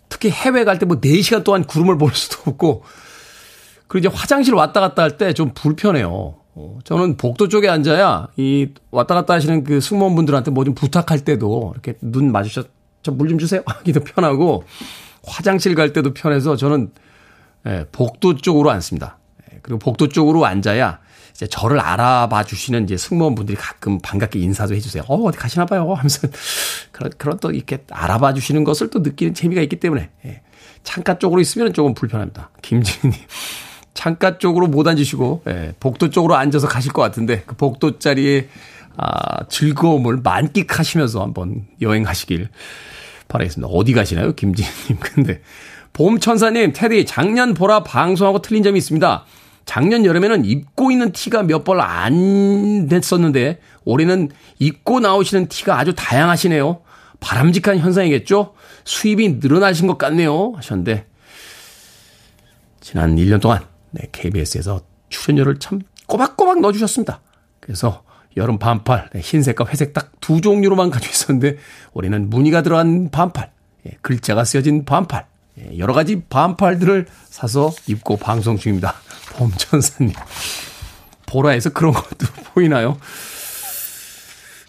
특히 0.09 0.31
해외 0.31 0.65
갈 0.65 0.79
때 0.79 0.85
뭐 0.87 1.01
4시간 1.01 1.43
동안 1.45 1.65
구름을 1.65 1.97
볼 1.99 2.13
수도 2.15 2.51
없고 2.51 2.83
그리고 3.89 4.09
이제 4.09 4.17
화장실 4.17 4.55
왔다 4.55 4.81
갔다 4.81 5.03
할 5.03 5.17
때 5.17 5.33
좀 5.33 5.53
불편해요. 5.55 6.35
어, 6.57 6.79
저는 6.85 7.17
복도 7.17 7.49
쪽에 7.49 7.69
앉아야 7.69 8.29
이 8.37 8.69
왔다 8.93 9.15
갔다 9.15 9.35
하시는 9.35 9.65
그 9.65 9.81
승무원분들한테 9.81 10.51
뭐 10.53 10.65
좀 10.65 10.75
부탁할 10.75 11.21
때도 11.25 11.73
이렇게 11.75 11.95
눈 12.01 12.31
마주쳐 12.31 12.65
저물 13.03 13.29
좀 13.29 13.39
주세요 13.39 13.63
하기도 13.67 14.01
편하고 14.01 14.65
화장실 15.25 15.75
갈 15.75 15.93
때도 15.93 16.15
편해서 16.15 16.55
저는 16.57 16.93
예, 17.67 17.87
복도 17.91 18.37
쪽으로 18.37 18.71
앉습니다. 18.71 19.19
예, 19.53 19.59
그리고 19.63 19.79
복도 19.79 20.09
쪽으로 20.09 20.45
앉아야 20.47 21.01
이제 21.45 21.47
저를 21.49 21.79
알아봐 21.81 22.45
주시는 22.45 22.85
이제 22.85 22.97
승무원분들이 22.97 23.57
가끔 23.57 23.99
반갑게 24.01 24.39
인사도 24.39 24.75
해주세요. 24.75 25.05
어, 25.07 25.17
어디 25.23 25.39
가시나 25.39 25.67
봐요. 25.67 25.93
하면서 25.93 26.27
그런, 26.91 27.13
그런 27.19 27.39
또 27.39 27.51
이렇게 27.51 27.79
알아봐 27.91 28.35
주시는 28.35 28.65
것을 28.65 28.91
또 28.91 29.01
느끼는 29.01 29.35
재미가 29.35 29.61
있기 29.63 29.77
때문에. 29.77 30.11
예. 30.25 30.43
창가 30.83 31.19
쪽으로 31.19 31.41
있으면 31.41 31.73
조금 31.73 31.95
불편합니다. 31.95 32.51
김진희님. 32.63 33.19
창가 33.95 34.39
쪽으로 34.39 34.67
못 34.67 34.89
앉으시고, 34.89 35.45
예, 35.47 35.75
복도 35.79 36.11
쪽으로 36.11 36.35
앉아서 36.35 36.67
가실 36.67 36.93
것 36.93 37.01
같은데, 37.01 37.45
그 37.47 37.55
복도 37.55 37.99
자리에, 37.99 38.49
아, 38.97 39.45
즐거움을 39.49 40.17
만끽하시면서 40.17 41.23
한번 41.23 41.67
여행하시길 41.81 42.49
바라겠습니다. 43.29 43.69
어디 43.69 43.93
가시나요? 43.93 44.35
김진희님. 44.35 44.99
근데, 45.01 45.41
봄천사님, 45.93 46.73
테디, 46.75 47.07
작년 47.07 47.55
보라 47.55 47.85
방송하고 47.85 48.43
틀린 48.43 48.65
점이 48.65 48.79
있습니다. 48.79 49.25
작년 49.65 50.05
여름에는 50.05 50.45
입고 50.45 50.91
있는 50.91 51.13
티가 51.13 51.43
몇 51.45 51.65
벌 51.65 51.81
안 51.81 52.87
됐었는데 52.89 53.61
올해는 53.85 54.31
입고 54.59 55.01
나오시는 55.01 55.49
티가 55.49 55.79
아주 55.79 55.95
다양하시네요. 55.95 56.81
바람직한 57.21 57.79
현상이겠죠? 57.79 58.55
수입이 58.85 59.39
늘어나신 59.41 59.87
것 59.87 59.97
같네요. 59.97 60.53
하셨는데 60.57 61.07
지난 62.81 63.17
1년 63.17 63.41
동안 63.41 63.61
네, 63.91 64.09
KBS에서 64.13 64.81
출연료를 65.09 65.59
참 65.59 65.81
꼬박꼬박 66.07 66.61
넣어주셨습니다. 66.61 67.21
그래서 67.61 68.03
여름 68.37 68.59
반팔, 68.59 69.11
네, 69.13 69.21
흰색과 69.21 69.67
회색 69.69 69.93
딱 69.93 70.11
두 70.25 70.41
종류로만 70.41 70.89
가지고 70.91 71.13
있었는데 71.13 71.59
올해는 71.93 72.31
무늬가 72.31 72.63
들어간 72.63 73.11
반팔, 73.11 73.51
예, 73.87 73.91
글자가 74.01 74.45
쓰여진 74.45 74.87
반팔, 74.87 75.27
예, 75.61 75.79
여러 75.79 75.93
가지 75.93 76.23
반팔들을 76.31 77.07
사서 77.29 77.71
입고 77.89 78.17
방송 78.17 78.57
중입니다. 78.57 78.95
봄천사님. 79.37 80.13
보라에서 81.27 81.71
그런 81.71 81.93
것도 81.93 82.27
보이나요? 82.55 82.99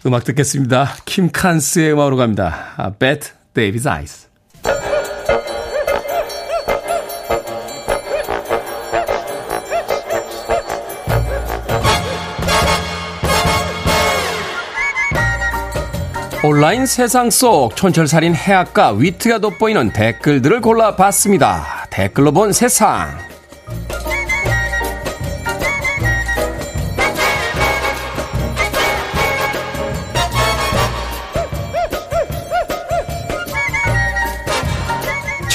음악 0.04 0.24
듣겠습니다. 0.24 0.96
킴 1.04 1.30
칸스의 1.30 1.92
음악으로 1.92 2.16
갑니다. 2.16 2.74
아, 2.76 2.90
Bet 2.90 3.30
David's 3.54 3.86
Eyes. 3.86 4.26
온라인 16.44 16.86
세상 16.86 17.28
속 17.28 17.74
촌철살인 17.74 18.36
해악과 18.36 18.92
위트가 18.92 19.40
돋보이는 19.40 19.92
댓글들을 19.92 20.60
골라봤습니다. 20.60 21.88
댓글로 21.90 22.30
본 22.30 22.52
세상. 22.52 23.18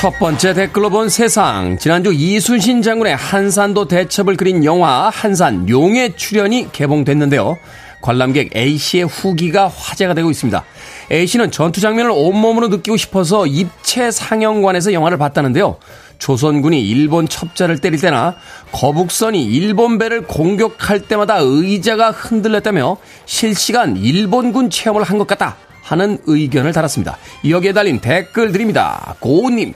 첫 0.01 0.17
번째 0.17 0.55
댓글로 0.55 0.89
본 0.89 1.09
세상. 1.09 1.77
지난주 1.77 2.11
이순신 2.11 2.81
장군의 2.81 3.15
한산도 3.15 3.87
대첩을 3.87 4.35
그린 4.35 4.65
영화 4.65 5.11
한산 5.13 5.69
용의 5.69 6.17
출연이 6.17 6.71
개봉됐는데요. 6.71 7.59
관람객 8.01 8.57
A씨의 8.57 9.03
후기가 9.03 9.67
화제가 9.67 10.15
되고 10.15 10.31
있습니다. 10.31 10.63
A씨는 11.11 11.51
전투 11.51 11.81
장면을 11.81 12.09
온몸으로 12.09 12.69
느끼고 12.69 12.97
싶어서 12.97 13.45
입체 13.45 14.09
상영관에서 14.09 14.91
영화를 14.91 15.19
봤다는데요. 15.19 15.77
조선군이 16.17 16.81
일본 16.81 17.29
첩자를 17.29 17.77
때릴 17.77 18.01
때나 18.01 18.37
거북선이 18.71 19.45
일본 19.45 19.99
배를 19.99 20.23
공격할 20.23 21.01
때마다 21.01 21.37
의자가 21.41 22.09
흔들렸다며 22.09 22.97
실시간 23.27 23.97
일본군 23.97 24.71
체험을 24.71 25.03
한 25.03 25.19
것 25.19 25.27
같다. 25.27 25.57
하는 25.83 26.17
의견을 26.25 26.73
달았습니다. 26.73 27.17
여기에 27.47 27.73
달린 27.73 27.99
댓글 27.99 28.51
드립니다. 28.51 29.15
고우님, 29.19 29.73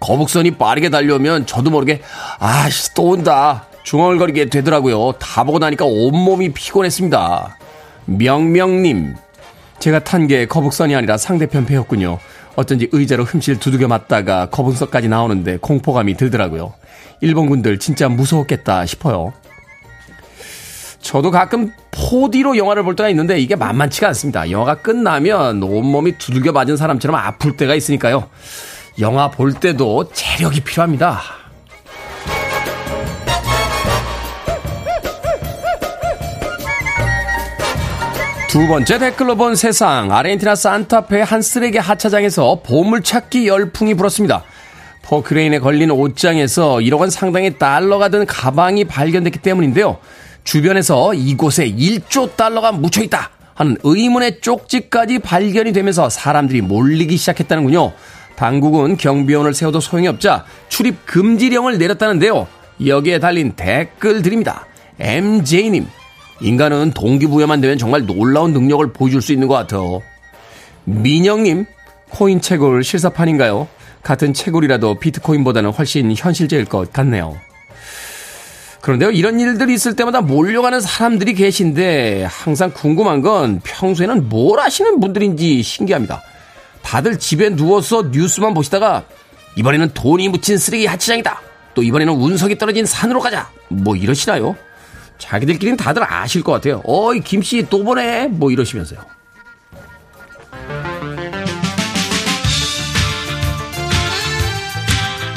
거북선이 0.00 0.52
빠르게 0.52 0.90
달려오면 0.90 1.46
저도 1.46 1.70
모르게 1.70 2.00
아씨 2.38 2.92
또 2.94 3.10
온다 3.10 3.66
중얼거리게 3.84 4.46
되더라고요. 4.46 5.12
다 5.18 5.44
보고 5.44 5.58
나니까 5.58 5.84
온몸이 5.84 6.52
피곤했습니다. 6.52 7.56
명명님, 8.06 9.14
제가 9.78 10.00
탄 10.00 10.26
게 10.26 10.46
거북선이 10.46 10.94
아니라 10.94 11.16
상대편 11.16 11.66
배였군요. 11.66 12.18
어쩐지 12.56 12.88
의자로 12.92 13.24
흠실 13.24 13.58
두들겨 13.58 13.86
맞다가 13.88 14.46
거북선까지 14.50 15.08
나오는데 15.08 15.58
공포감이 15.58 16.16
들더라고요. 16.16 16.72
일본 17.20 17.48
군들 17.48 17.78
진짜 17.78 18.08
무서웠겠다 18.08 18.86
싶어요. 18.86 19.32
저도 21.00 21.30
가끔 21.30 21.70
4D로 21.92 22.56
영화를 22.56 22.82
볼 22.82 22.96
때가 22.96 23.08
있는데 23.10 23.38
이게 23.38 23.54
만만치가 23.54 24.08
않습니다. 24.08 24.50
영화가 24.50 24.76
끝나면 24.82 25.62
온몸이 25.62 26.18
두들겨 26.18 26.50
맞은 26.52 26.76
사람처럼 26.76 27.14
아플 27.16 27.56
때가 27.56 27.74
있으니까요. 27.74 28.28
영화 28.98 29.30
볼 29.30 29.52
때도 29.52 30.10
체력이 30.12 30.60
필요합니다. 30.60 31.20
두 38.48 38.66
번째 38.66 38.98
댓글로 38.98 39.36
본 39.36 39.54
세상. 39.54 40.10
아르헨티나 40.10 40.54
산타페 40.54 41.20
한 41.20 41.42
쓰레기 41.42 41.76
하차장에서 41.76 42.62
보물찾기 42.64 43.46
열풍이 43.46 43.92
불었습니다. 43.94 44.44
포크레인에 45.02 45.58
걸린 45.58 45.90
옷장에서 45.90 46.76
1억 46.76 47.00
원 47.00 47.10
상당의 47.10 47.58
달러가 47.58 48.08
든 48.08 48.24
가방이 48.24 48.86
발견됐기 48.86 49.40
때문인데요. 49.40 49.98
주변에서 50.44 51.12
이곳에 51.12 51.70
1조 51.70 52.34
달러가 52.36 52.72
묻혀 52.72 53.02
있다 53.02 53.30
하는 53.54 53.76
의문의 53.82 54.40
쪽지까지 54.40 55.18
발견이 55.18 55.72
되면서 55.72 56.08
사람들이 56.08 56.62
몰리기 56.62 57.16
시작했다는군요. 57.18 57.92
당국은 58.36 58.96
경비원을 58.96 59.54
세워도 59.54 59.80
소용이 59.80 60.08
없자 60.08 60.44
출입 60.68 61.06
금지령을 61.06 61.78
내렸다는데요. 61.78 62.46
여기에 62.84 63.18
달린 63.18 63.52
댓글 63.56 64.22
드립니다. 64.22 64.66
MJ님, 64.98 65.86
인간은 66.40 66.92
동기부여만 66.92 67.60
되면 67.60 67.78
정말 67.78 68.06
놀라운 68.06 68.52
능력을 68.52 68.92
보여줄 68.92 69.22
수 69.22 69.32
있는 69.32 69.48
것 69.48 69.54
같아요. 69.54 70.02
민영님, 70.84 71.64
코인 72.10 72.40
채굴 72.40 72.84
실사판인가요? 72.84 73.68
같은 74.02 74.32
채굴이라도 74.32 75.00
비트코인보다는 75.00 75.70
훨씬 75.70 76.14
현실적일 76.16 76.66
것 76.66 76.92
같네요. 76.92 77.36
그런데요, 78.80 79.10
이런 79.10 79.40
일들이 79.40 79.74
있을 79.74 79.96
때마다 79.96 80.20
몰려가는 80.20 80.80
사람들이 80.80 81.34
계신데 81.34 82.28
항상 82.30 82.70
궁금한 82.72 83.20
건 83.20 83.60
평소에는 83.64 84.28
뭘 84.28 84.60
하시는 84.60 85.00
분들인지 85.00 85.62
신기합니다. 85.62 86.22
다들 86.86 87.18
집에 87.18 87.50
누워서 87.50 88.10
뉴스만 88.12 88.54
보시다가 88.54 89.02
이번에는 89.56 89.92
돈이 89.92 90.28
묻힌 90.28 90.56
쓰레기 90.56 90.86
하치장이다. 90.86 91.40
또 91.74 91.82
이번에는 91.82 92.12
운석이 92.14 92.58
떨어진 92.58 92.86
산으로 92.86 93.18
가자. 93.20 93.50
뭐 93.68 93.96
이러시나요? 93.96 94.56
자기들끼리는 95.18 95.76
다들 95.76 96.04
아실 96.04 96.44
것 96.44 96.52
같아요. 96.52 96.82
어이 96.84 97.20
김씨 97.20 97.66
또 97.68 97.82
보내. 97.82 98.28
뭐 98.28 98.52
이러시면서요. 98.52 99.00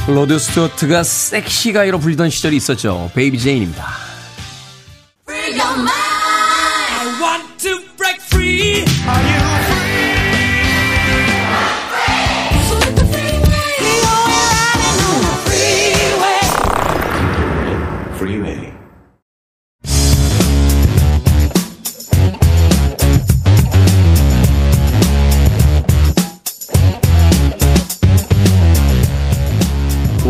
로드 0.08 0.38
스튜어트가 0.38 1.04
sexy 1.04 1.46
guy로 1.46 1.98
불리던 2.00 2.30
시절이 2.30 2.58
있었죠. 2.58 3.10
Baby 3.16 3.40
Jane입니다. 3.40 3.88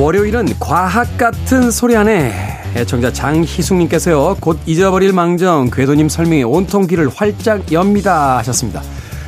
월요일은 0.09 0.47
과학 0.59 1.19
같은 1.19 1.69
소리 1.69 1.95
안에 1.95 2.33
애청자 2.75 3.13
장희숙님께서요 3.13 4.37
곧 4.39 4.57
잊어버릴 4.65 5.13
망정 5.13 5.69
궤도님 5.69 6.09
설명에 6.09 6.41
온통 6.41 6.87
귀를 6.87 7.09
활짝 7.09 7.71
엽니다 7.71 8.39
하셨습니다. 8.39 8.81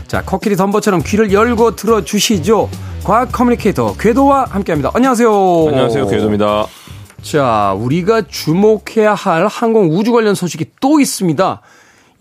자 0.08 0.24
코끼리 0.26 0.56
덤버처럼 0.56 1.04
귀를 1.06 1.32
열고 1.32 1.76
들어주시죠. 1.76 2.68
과학 3.04 3.32
커뮤니케이터 3.32 3.96
궤도와 3.96 4.46
함께합니다. 4.50 4.90
안녕하세요. 4.96 5.30
안녕하세요 5.68 6.08
궤도입니다. 6.08 6.66
자 7.22 7.76
우리가 7.78 8.24
주목해야 8.24 9.14
할 9.14 9.46
항공 9.46 9.96
우주 9.96 10.12
관련 10.12 10.34
소식이 10.34 10.66
또 10.80 11.00
있습니다. 11.00 11.62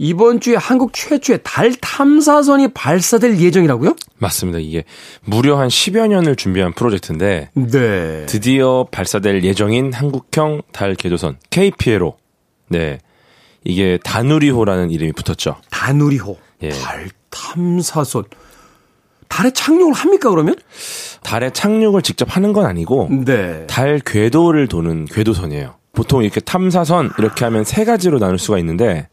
이번 0.03 0.41
주에 0.41 0.57
한국 0.57 0.95
최초의 0.95 1.41
달 1.43 1.75
탐사선이 1.75 2.69
발사될 2.69 3.39
예정이라고요? 3.39 3.95
맞습니다. 4.17 4.59
이게 4.59 4.85
무려 5.27 5.59
한 5.59 5.69
10여 5.69 6.09
년을 6.09 6.37
준비한 6.37 6.73
프로젝트인데 6.73 7.51
네. 7.53 8.25
드디어 8.25 8.87
발사될 8.91 9.45
예정인 9.45 9.93
한국형 9.93 10.63
달 10.73 10.95
궤도선 10.95 11.37
KPLO. 11.51 12.17
네. 12.69 12.99
이게 13.63 13.99
다누리호라는 14.03 14.91
이름이 14.91 15.13
붙었죠. 15.13 15.57
다누리호. 15.69 16.39
예. 16.63 16.71
달 16.71 17.11
탐사선. 17.29 18.25
달에 19.29 19.51
착륙을 19.51 19.93
합니까 19.93 20.31
그러면? 20.31 20.57
달에 21.23 21.51
착륙을 21.51 22.01
직접 22.01 22.35
하는 22.35 22.55
건 22.55 22.65
아니고 22.65 23.11
네. 23.27 23.67
달 23.67 24.01
궤도를 24.01 24.67
도는 24.67 25.05
궤도선이에요. 25.05 25.75
보통 25.93 26.23
이렇게 26.23 26.41
탐사선 26.41 27.11
이렇게 27.19 27.45
하면 27.45 27.65
세 27.65 27.85
가지로 27.85 28.19
나눌 28.19 28.39
수가 28.39 28.59
있는데 28.61 29.07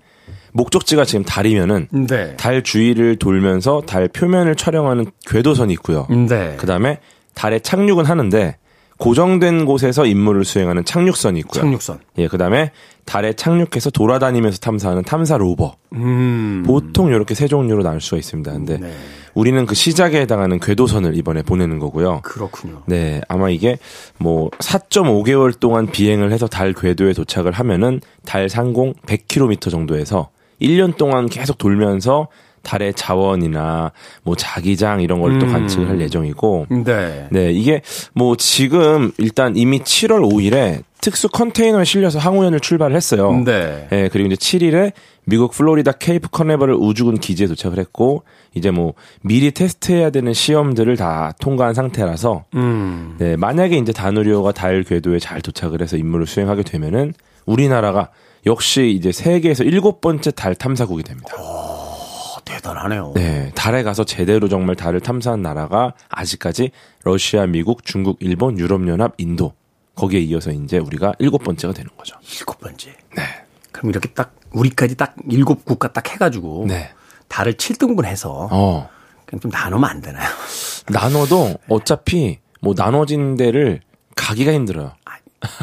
목적지가 0.58 1.06
지금 1.06 1.24
달이면은 1.24 1.88
네. 1.92 2.36
달 2.36 2.64
주위를 2.64 3.18
돌면서 3.18 3.82
달 3.86 4.08
표면을 4.08 4.56
촬영하는 4.56 5.06
궤도선이 5.28 5.72
있고요. 5.74 6.08
네. 6.10 6.56
그다음에 6.58 7.00
달에 7.36 7.60
착륙은 7.60 8.06
하는데 8.06 8.58
고정된 8.98 9.66
곳에서 9.66 10.08
임무를 10.08 10.44
수행하는 10.44 10.84
착륙선이 10.84 11.40
있고요. 11.42 11.62
착륙선. 11.62 12.00
예, 12.18 12.28
그다음에 12.28 12.72
달에 13.06 13.34
착륙해서 13.34 13.92
돌아다니면서 13.92 14.58
탐사하는 14.58 15.04
탐사 15.04 15.38
로버. 15.38 15.76
음. 15.94 16.64
보통 16.66 17.10
이렇게 17.10 17.36
세 17.36 17.48
종류로 17.48 17.84
나눌 17.84 18.02
수가 18.02 18.18
있습니다. 18.18 18.52
근데 18.52 18.80
네. 18.80 18.92
우리는 19.36 19.68
그 19.68 19.76
시작에 19.76 20.20
해당하는 20.20 20.60
궤도선을 20.60 21.16
이번에 21.16 21.44
보내는 21.44 21.78
거고요. 21.78 22.22
그렇군요. 22.24 22.82
네, 22.88 23.22
아마 23.28 23.52
이게 23.52 23.78
뭐 24.18 24.50
4.5개월 24.58 25.58
동안 25.60 25.86
비행을 25.86 26.32
해서 26.32 26.48
달 26.48 26.74
궤도에 26.74 27.14
도착을 27.14 27.52
하면은 27.52 28.02
달 28.26 28.50
상공 28.50 28.96
100km 29.06 29.70
정도에서 29.70 30.30
1년 30.62 30.98
동안 30.98 31.28
계속 31.28 31.58
돌면서 31.58 32.28
달의 32.64 32.94
자원이나 32.94 33.92
뭐 34.24 34.36
자기장 34.36 35.02
이런 35.02 35.22
걸또 35.22 35.46
음. 35.46 35.54
관측을 35.54 35.90
할 35.90 36.02
예정이고 36.02 36.68
네. 36.86 37.28
네, 37.32 37.52
이게 37.52 37.82
뭐 38.14 38.36
지금 38.36 39.12
일단 39.18 39.56
이미 39.56 39.80
7월 39.80 40.22
5일에 40.30 40.84
특수 41.00 41.30
컨테이너에 41.30 41.86
실려서 41.86 42.20
항우연을 42.20 42.60
출발을 42.60 42.96
했어요. 42.96 43.32
네. 43.46 43.88
예, 43.92 44.10
그리고 44.12 44.28
이제 44.28 44.36
7일에 44.36 44.92
미국 45.24 45.52
플로리다 45.52 45.94
케이프 45.94 46.28
커네버를 46.30 46.76
우주군 46.76 47.20
기지에 47.20 47.48
도착을 47.48 47.78
했고 47.78 48.24
이제 48.54 48.72
뭐 48.72 48.94
미리 49.22 49.52
테스트해야 49.52 50.10
되는 50.10 50.34
시험들을 50.34 50.98
다 50.98 51.34
통과한 51.40 51.74
상태라서 51.74 52.46
음. 52.56 53.16
네, 53.20 53.38
만약에 53.38 53.78
이제 53.78 53.94
다누리호가 53.94 54.52
달 54.52 54.84
궤도에 54.84 55.20
잘 55.20 55.42
도착을 55.42 55.82
해서 55.82 55.96
임무를 55.96 56.26
수행하게 56.26 56.64
되면은 56.64 57.14
우리나라가 57.46 58.10
역시 58.46 58.94
이제 58.98 59.12
세계에서 59.12 59.64
일곱 59.64 60.02
번째 60.02 60.32
달 60.32 60.56
탐사국이 60.56 61.04
됩니다. 61.04 61.34
어, 61.38 62.38
대단하네요. 62.46 63.14
네, 63.16 63.52
달에 63.56 63.84
가서 63.84 64.04
제대로 64.04 64.48
정말 64.48 64.76
달을 64.76 65.00
탐사한 65.02 65.42
나라가 65.42 65.94
아직까지 66.10 66.72
러시아, 67.04 67.46
미국, 67.46 67.84
중국, 67.84 68.18
일본, 68.22 68.58
유럽연합, 68.58 69.16
인도 69.18 69.54
거기에 69.96 70.20
이어서 70.22 70.52
이제 70.52 70.78
우리가 70.78 71.14
일곱 71.20 71.44
번째가 71.44 71.74
되는 71.74 71.90
거죠. 71.98 72.16
일곱 72.40 72.60
번째. 72.60 72.96
네, 73.16 73.24
그럼 73.72 73.90
이렇게 73.90 74.10
딱 74.10 74.34
우리까지 74.52 74.96
딱 74.96 75.16
일곱 75.30 75.66
국가 75.66 75.92
딱 75.92 76.10
해가지고 76.10 76.66
네, 76.68 76.92
달을 77.28 77.56
7등분 77.56 78.06
해서 78.06 78.48
어 78.52 78.90
그냥 79.26 79.40
좀 79.42 79.52
나누면 79.52 79.90
안 79.90 80.02
되나요? 80.02 80.28
나눠도 80.90 81.56
어차피 81.68 82.40
뭐 82.62 82.74
나눠진 82.78 83.36
데를 83.36 83.82
가기가 84.16 84.54
힘들어요. 84.54 84.94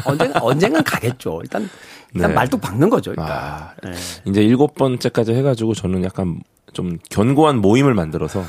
언젠가 0.05 0.39
언젠간 0.41 0.83
가겠죠. 0.83 1.41
일단 1.43 1.69
일단 2.15 2.31
네. 2.31 2.35
말뚝 2.35 2.61
박는 2.61 2.89
거죠. 2.89 3.11
일단. 3.11 3.27
아, 3.29 3.73
네. 3.83 3.91
이제 4.25 4.41
일곱 4.41 4.75
번째까지 4.75 5.33
해가지고 5.33 5.73
저는 5.73 6.03
약간 6.03 6.39
좀 6.73 6.97
견고한 7.09 7.59
모임을 7.59 7.93
만들어서 7.93 8.43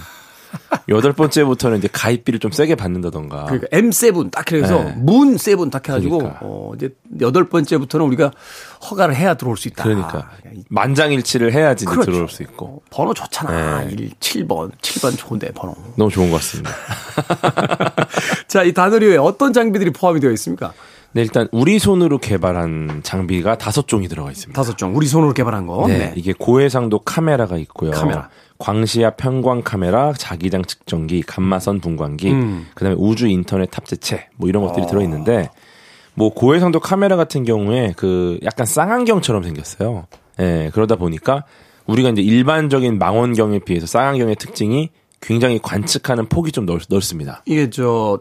여덟 0.89 1.13
번째부터는 1.13 1.79
이제 1.79 1.89
가입비를 1.93 2.39
좀 2.39 2.53
세게 2.53 2.77
받는다던가. 2.77 3.47
그러니까 3.47 3.67
M7 3.77 4.31
딱 4.31 4.53
해서 4.53 4.85
네. 4.85 4.95
문7 5.05 5.71
딱 5.71 5.89
해가지고 5.89 6.19
그러니까. 6.19 6.41
어 6.43 6.73
이제 6.77 6.95
여덟 7.21 7.49
번째부터는 7.49 8.07
우리가 8.07 8.31
허가를 8.89 9.17
해야 9.17 9.35
들어올 9.35 9.57
수 9.57 9.67
있다. 9.67 9.83
그러니까 9.83 10.31
만장일치를 10.69 11.53
해야지 11.53 11.85
그렇죠. 11.85 12.13
들어올 12.13 12.29
수 12.29 12.43
있고. 12.45 12.67
어, 12.67 12.81
번호 12.91 13.15
좋잖아. 13.15 13.85
네. 13.85 13.93
1, 13.93 14.11
7번. 14.21 14.71
7번 14.81 15.19
좋은데, 15.19 15.51
번호. 15.53 15.75
너무 15.97 16.11
좋은 16.11 16.31
것 16.31 16.37
같습니다. 16.37 16.71
자, 18.47 18.63
이 18.63 18.73
다누리에 18.73 19.17
어떤 19.17 19.53
장비들이 19.53 19.91
포함이 19.91 20.21
되어 20.21 20.31
있습니까? 20.33 20.73
네, 21.17 21.23
일단 21.23 21.49
우리 21.51 21.79
손으로 21.79 22.19
개발한 22.19 23.01
장비가 23.03 23.57
다섯 23.57 23.89
종이 23.89 24.07
들어가 24.07 24.31
있습니다. 24.31 24.55
다섯 24.55 24.77
종. 24.77 24.95
우리 24.95 25.07
손으로 25.07 25.33
개발한 25.33 25.67
거. 25.67 25.87
네, 25.89 26.13
이게 26.15 26.35
고해상도 26.35 26.99
카메라가 26.99 27.57
있고요. 27.57 27.93
카메라. 27.93 28.29
광시야 28.59 29.13
편광 29.13 29.63
카메라, 29.63 30.13
자기장 30.13 30.65
측정기, 30.65 31.23
감마선 31.23 31.81
분광기, 31.81 32.33
음. 32.33 32.67
그다음에 32.75 32.97
우주 32.99 33.29
인터넷 33.29 33.71
탑재체 33.71 34.29
뭐 34.37 34.51
이런 34.51 34.63
것들이 34.63 34.87
들어 34.87 35.01
있는데 35.01 35.49
뭐 36.13 36.35
고해상도 36.35 36.81
카메라 36.81 37.17
같은 37.17 37.45
경우에 37.45 37.95
그 37.97 38.39
약간 38.45 38.67
쌍안경처럼 38.67 39.43
생겼어요. 39.43 40.07
예, 40.41 40.71
그러다 40.75 40.97
보니까 40.97 41.45
우리가 41.87 42.11
이제 42.11 42.21
일반적인 42.21 42.99
망원경에 42.99 43.61
비해서 43.61 43.87
쌍안경의 43.87 44.37
특징이 44.37 44.91
굉장히 45.23 45.61
관측하는 45.63 46.27
폭이 46.27 46.53
좀 46.53 46.67
넓, 46.67 46.83
넓습니다. 46.91 47.43
이게 47.47 47.71
저 47.71 48.19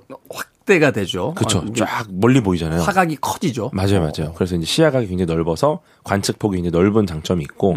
확대가 0.65 0.91
되죠. 0.91 1.33
그렇죠. 1.35 1.59
아, 1.59 1.73
쫙 1.75 2.07
멀리 2.09 2.41
보이잖아요. 2.41 2.81
화각이 2.81 3.17
커지죠. 3.21 3.69
맞아요, 3.73 3.99
맞아요. 3.99 4.33
그래서 4.33 4.55
이제 4.55 4.65
시야가 4.65 5.01
굉장히 5.01 5.25
넓어서 5.25 5.81
관측폭이 6.03 6.59
이제 6.59 6.69
넓은 6.69 7.05
장점이 7.05 7.43
있고 7.43 7.75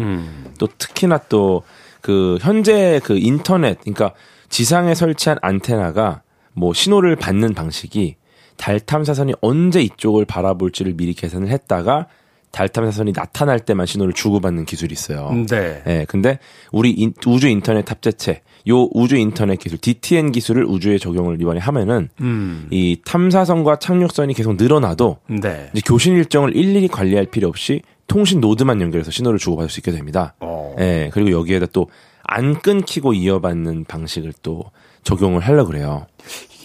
또 0.57 0.67
특히나 0.77 1.19
또 1.29 1.63
그 2.01 2.37
현재 2.41 2.99
그 3.03 3.17
인터넷 3.17 3.79
그러니까 3.81 4.13
지상에 4.49 4.95
설치한 4.95 5.37
안테나가 5.41 6.21
뭐 6.53 6.73
신호를 6.73 7.15
받는 7.15 7.53
방식이 7.53 8.15
달 8.57 8.79
탐사선이 8.79 9.33
언제 9.41 9.81
이쪽을 9.81 10.25
바라볼지를 10.25 10.93
미리 10.95 11.13
계산을 11.13 11.49
했다가 11.49 12.07
달 12.51 12.67
탐사선이 12.69 13.13
나타날 13.15 13.59
때만 13.59 13.85
신호를 13.85 14.13
주고받는 14.13 14.65
기술이 14.65 14.91
있어요. 14.93 15.31
네. 15.49 15.83
예, 15.87 16.05
근데 16.07 16.39
우리 16.71 16.91
인- 16.91 17.13
우주 17.27 17.47
인터넷 17.47 17.83
탑재체, 17.85 18.41
요 18.69 18.89
우주 18.93 19.15
인터넷 19.17 19.57
기술, 19.59 19.77
DTN 19.77 20.31
기술을 20.31 20.65
우주에 20.65 20.97
적용을 20.97 21.39
이번에 21.41 21.59
하면은 21.59 22.09
음. 22.21 22.67
이 22.71 22.99
탐사선과 23.05 23.77
착륙선이 23.77 24.33
계속 24.33 24.55
늘어나도 24.55 25.17
네. 25.27 25.69
이제 25.73 25.81
교신 25.85 26.15
일정을 26.15 26.55
일일이 26.55 26.87
관리할 26.87 27.25
필요 27.27 27.47
없이 27.47 27.81
통신 28.07 28.41
노드만 28.41 28.81
연결해서 28.81 29.11
신호를 29.11 29.37
주고받을 29.37 29.69
수 29.69 29.79
있게 29.79 29.91
됩니다. 29.91 30.33
어. 30.39 30.75
예, 30.79 31.09
그리고 31.13 31.31
여기에다 31.31 31.67
또 31.67 31.87
안 32.31 32.59
끊기고 32.61 33.13
이어받는 33.13 33.85
방식을 33.85 34.33
또 34.43 34.65
적용을 35.03 35.39
하려고 35.41 35.71
그래요. 35.71 36.05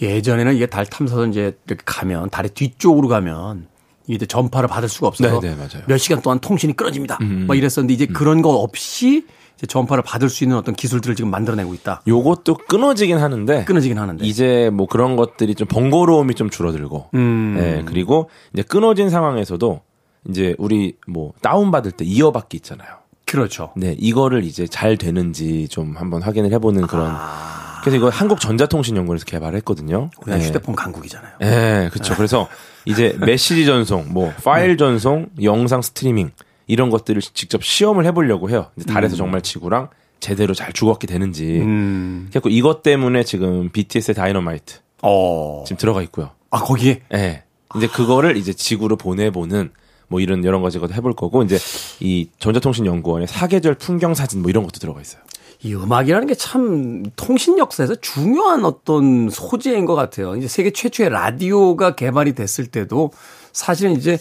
예전에는 0.03 0.55
이게 0.57 0.67
달 0.67 0.85
탐사선 0.85 1.31
이제 1.31 1.57
이렇게 1.67 1.83
가면 1.87 2.29
달의 2.29 2.51
뒤쪽으로 2.51 3.09
가면 3.09 3.69
이게 4.07 4.17
이제 4.17 4.27
전파를 4.27 4.69
받을 4.69 4.89
수가 4.89 5.09
없어서 5.09 5.41
네, 5.41 5.51
네, 5.51 5.55
맞아요. 5.57 5.85
몇 5.87 5.99
시간 5.99 6.21
동안 6.21 6.39
통신이 6.39 6.75
끊어집니다. 6.75 7.19
음, 7.23 7.45
막 7.47 7.57
이랬었는데 7.57 7.95
이제 7.95 8.07
그런 8.07 8.43
거 8.43 8.51
없이 8.51 9.27
이제 9.57 9.67
전파를 9.67 10.03
받을 10.03 10.29
수 10.29 10.45
있는 10.45 10.57
어떤 10.57 10.75
기술들을 10.75 11.15
지금 11.17 11.31
만들어내고 11.31 11.75
있다. 11.75 12.03
요것도 12.07 12.59
끊어지긴 12.69 13.19
하는데 13.19 13.65
끊어지긴 13.65 13.99
하는데. 13.99 14.25
이제 14.25 14.71
뭐 14.73 14.87
그런 14.87 15.17
것들이 15.17 15.55
좀 15.55 15.67
번거로움이 15.69 16.35
좀 16.35 16.51
줄어들고 16.51 17.11
음. 17.15 17.57
예, 17.59 17.83
그리고 17.87 18.29
이제 18.53 18.63
끊어진 18.63 19.11
상황에서도 19.11 19.81
이제 20.29 20.55
우리 20.59 20.97
뭐 21.07 21.33
다운 21.41 21.71
받을 21.71 21.93
때 21.93 22.05
이어받기 22.05 22.57
있잖아요. 22.59 22.89
그렇죠. 23.27 23.73
네, 23.77 23.95
이거를 23.99 24.45
이제 24.45 24.67
잘 24.67 24.97
되는지 24.97 25.69
좀 25.69 25.97
한번 25.97 26.23
확인을 26.23 26.53
해보는 26.53 26.87
그런. 26.87 27.11
아. 27.11 27.81
그래서 27.83 27.97
이거 27.97 28.09
한국전자통신연구원에서 28.09 29.25
개발을 29.25 29.57
했거든요. 29.59 30.11
우리가 30.23 30.39
네. 30.39 30.47
휴대폰 30.47 30.75
강국이잖아요. 30.75 31.33
예, 31.43 31.91
그렇죠. 31.93 32.15
그래서 32.15 32.49
이제 32.87 33.17
메시지 33.21 33.67
전송, 33.67 34.07
뭐 34.11 34.33
파일 34.45 34.77
전송, 34.77 35.31
영상 35.43 35.83
스트리밍 35.83 36.31
이런 36.67 36.91
것들을 36.91 37.21
직접 37.21 37.63
시험을 37.63 38.07
해보려고 38.07 38.51
해요. 38.51 38.71
달에서 38.87 39.17
정말 39.17 39.43
지구랑 39.43 39.89
제대로 40.21 40.55
잘 40.55 40.73
주고받게 40.73 41.07
되는지. 41.07 41.61
음. 41.61 42.29
그래서 42.31 42.49
이것 42.49 42.83
때문에 42.83 43.25
지금 43.25 43.69
BTS의 43.71 44.15
다이너마이트 44.15 44.79
어. 45.03 45.65
지금 45.67 45.79
들어가 45.79 46.03
있고요. 46.03 46.31
아, 46.51 46.61
거기에? 46.61 47.03
예. 47.13 47.43
이제 47.77 47.87
그거를 47.87 48.37
이제 48.37 48.53
지구로 48.53 48.97
보내보는 48.97 49.71
뭐 50.09 50.21
이런 50.21 50.45
여러 50.45 50.61
가지 50.61 50.79
것도 50.79 50.95
해볼 50.95 51.15
거고 51.15 51.43
이제 51.43 51.59
이 52.01 52.29
전자통신연구원의 52.39 53.27
사계절 53.27 53.75
풍경 53.75 54.15
사진 54.15 54.43
뭐 54.43 54.51
이런 54.51 54.65
것도 54.65 54.79
들어가 54.79 55.01
있어요. 55.01 55.23
이 55.65 55.75
음악이라는 55.75 56.27
게 56.27 56.35
참 56.35 57.05
통신 57.17 57.59
역사에서 57.59 57.95
중요한 57.97 58.65
어떤 58.65 59.31
소재인 59.31 59.87
것 59.87 59.95
같아요. 59.95 60.37
이제 60.37 60.47
세계 60.47 60.71
최초의 60.71 61.09
라디오가 61.09 61.95
개발이 61.95 62.35
됐을 62.35 62.67
때도 62.67 63.13
사실은 63.53 63.93
이제 63.93 64.19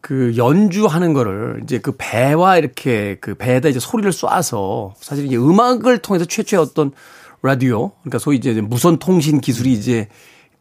그 0.00 0.34
연주하는 0.36 1.12
거를 1.12 1.60
이제 1.64 1.80
그 1.80 1.92
배와 1.98 2.58
이렇게 2.58 3.16
그 3.20 3.34
배에다 3.34 3.68
이제 3.68 3.80
소리를 3.80 4.12
쏴서 4.12 4.92
사실 5.00 5.26
이제 5.26 5.36
음악을 5.36 5.98
통해서 5.98 6.24
최초의 6.24 6.62
어떤 6.62 6.92
라디오 7.42 7.90
그러니까 8.02 8.18
소위 8.18 8.36
이제 8.36 8.52
무선 8.60 8.98
통신 8.98 9.40
기술이 9.40 9.72
이제 9.72 10.08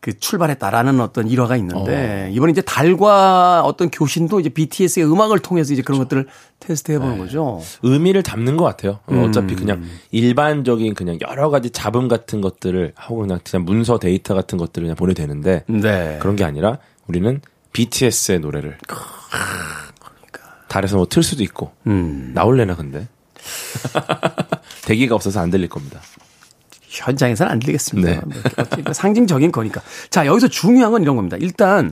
그 0.06 0.20
출발했다라는 0.20 1.00
어떤 1.00 1.28
일화가 1.28 1.58
있는데 1.58 2.30
이번에 2.32 2.52
이제 2.52 2.62
달과 2.62 3.64
어떤 3.66 3.90
교신도 3.90 4.40
이제 4.40 4.50
BTS의 4.50 5.04
음악을 5.12 5.40
통해서 5.40 5.74
이제 5.74 5.82
그런 5.82 5.98
것들을 5.98 6.28
테스트 6.60 6.92
해 6.92 7.00
보는 7.00 7.18
거죠. 7.18 7.60
의미를 7.82 8.22
담는 8.22 8.56
것 8.56 8.66
같아요. 8.66 9.00
어, 9.08 9.14
음. 9.14 9.24
어차피 9.24 9.56
그냥 9.56 9.84
일반적인 10.12 10.94
그냥 10.94 11.18
여러 11.28 11.50
가지 11.50 11.72
잡음 11.72 12.08
같은 12.08 12.40
것들을 12.40 12.92
하고 12.94 13.18
그냥 13.22 13.40
그냥 13.44 13.66
문서 13.66 13.98
데이터 13.98 14.36
같은 14.36 14.60
것들을 14.60 14.86
그냥 14.86 14.96
보내도 14.96 15.24
되는데 15.24 15.64
네. 15.66 16.20
그런 16.22 16.36
게 16.36 16.44
아니라 16.44 16.78
우리는 17.08 17.42
BTS의 17.74 18.42
노래를 18.42 18.78
달에서 20.68 20.98
뭐 20.98 21.08
틀 21.08 21.24
수도 21.24 21.42
있고 21.42 21.72
음. 21.88 22.30
나올래나 22.36 22.76
근데 22.76 23.08
대기가 24.86 25.16
없어서 25.16 25.40
안 25.40 25.50
들릴 25.50 25.68
겁니다. 25.68 26.00
현장에서는 27.04 27.52
안 27.52 27.60
들리겠습니다. 27.60 28.10
네. 28.12 28.22
뭐 28.84 28.94
상징적인 28.94 29.52
거니까. 29.52 29.82
자, 30.10 30.26
여기서 30.26 30.48
중요한 30.48 30.92
건 30.92 31.02
이런 31.04 31.16
겁니다. 31.16 31.38
일단, 31.40 31.92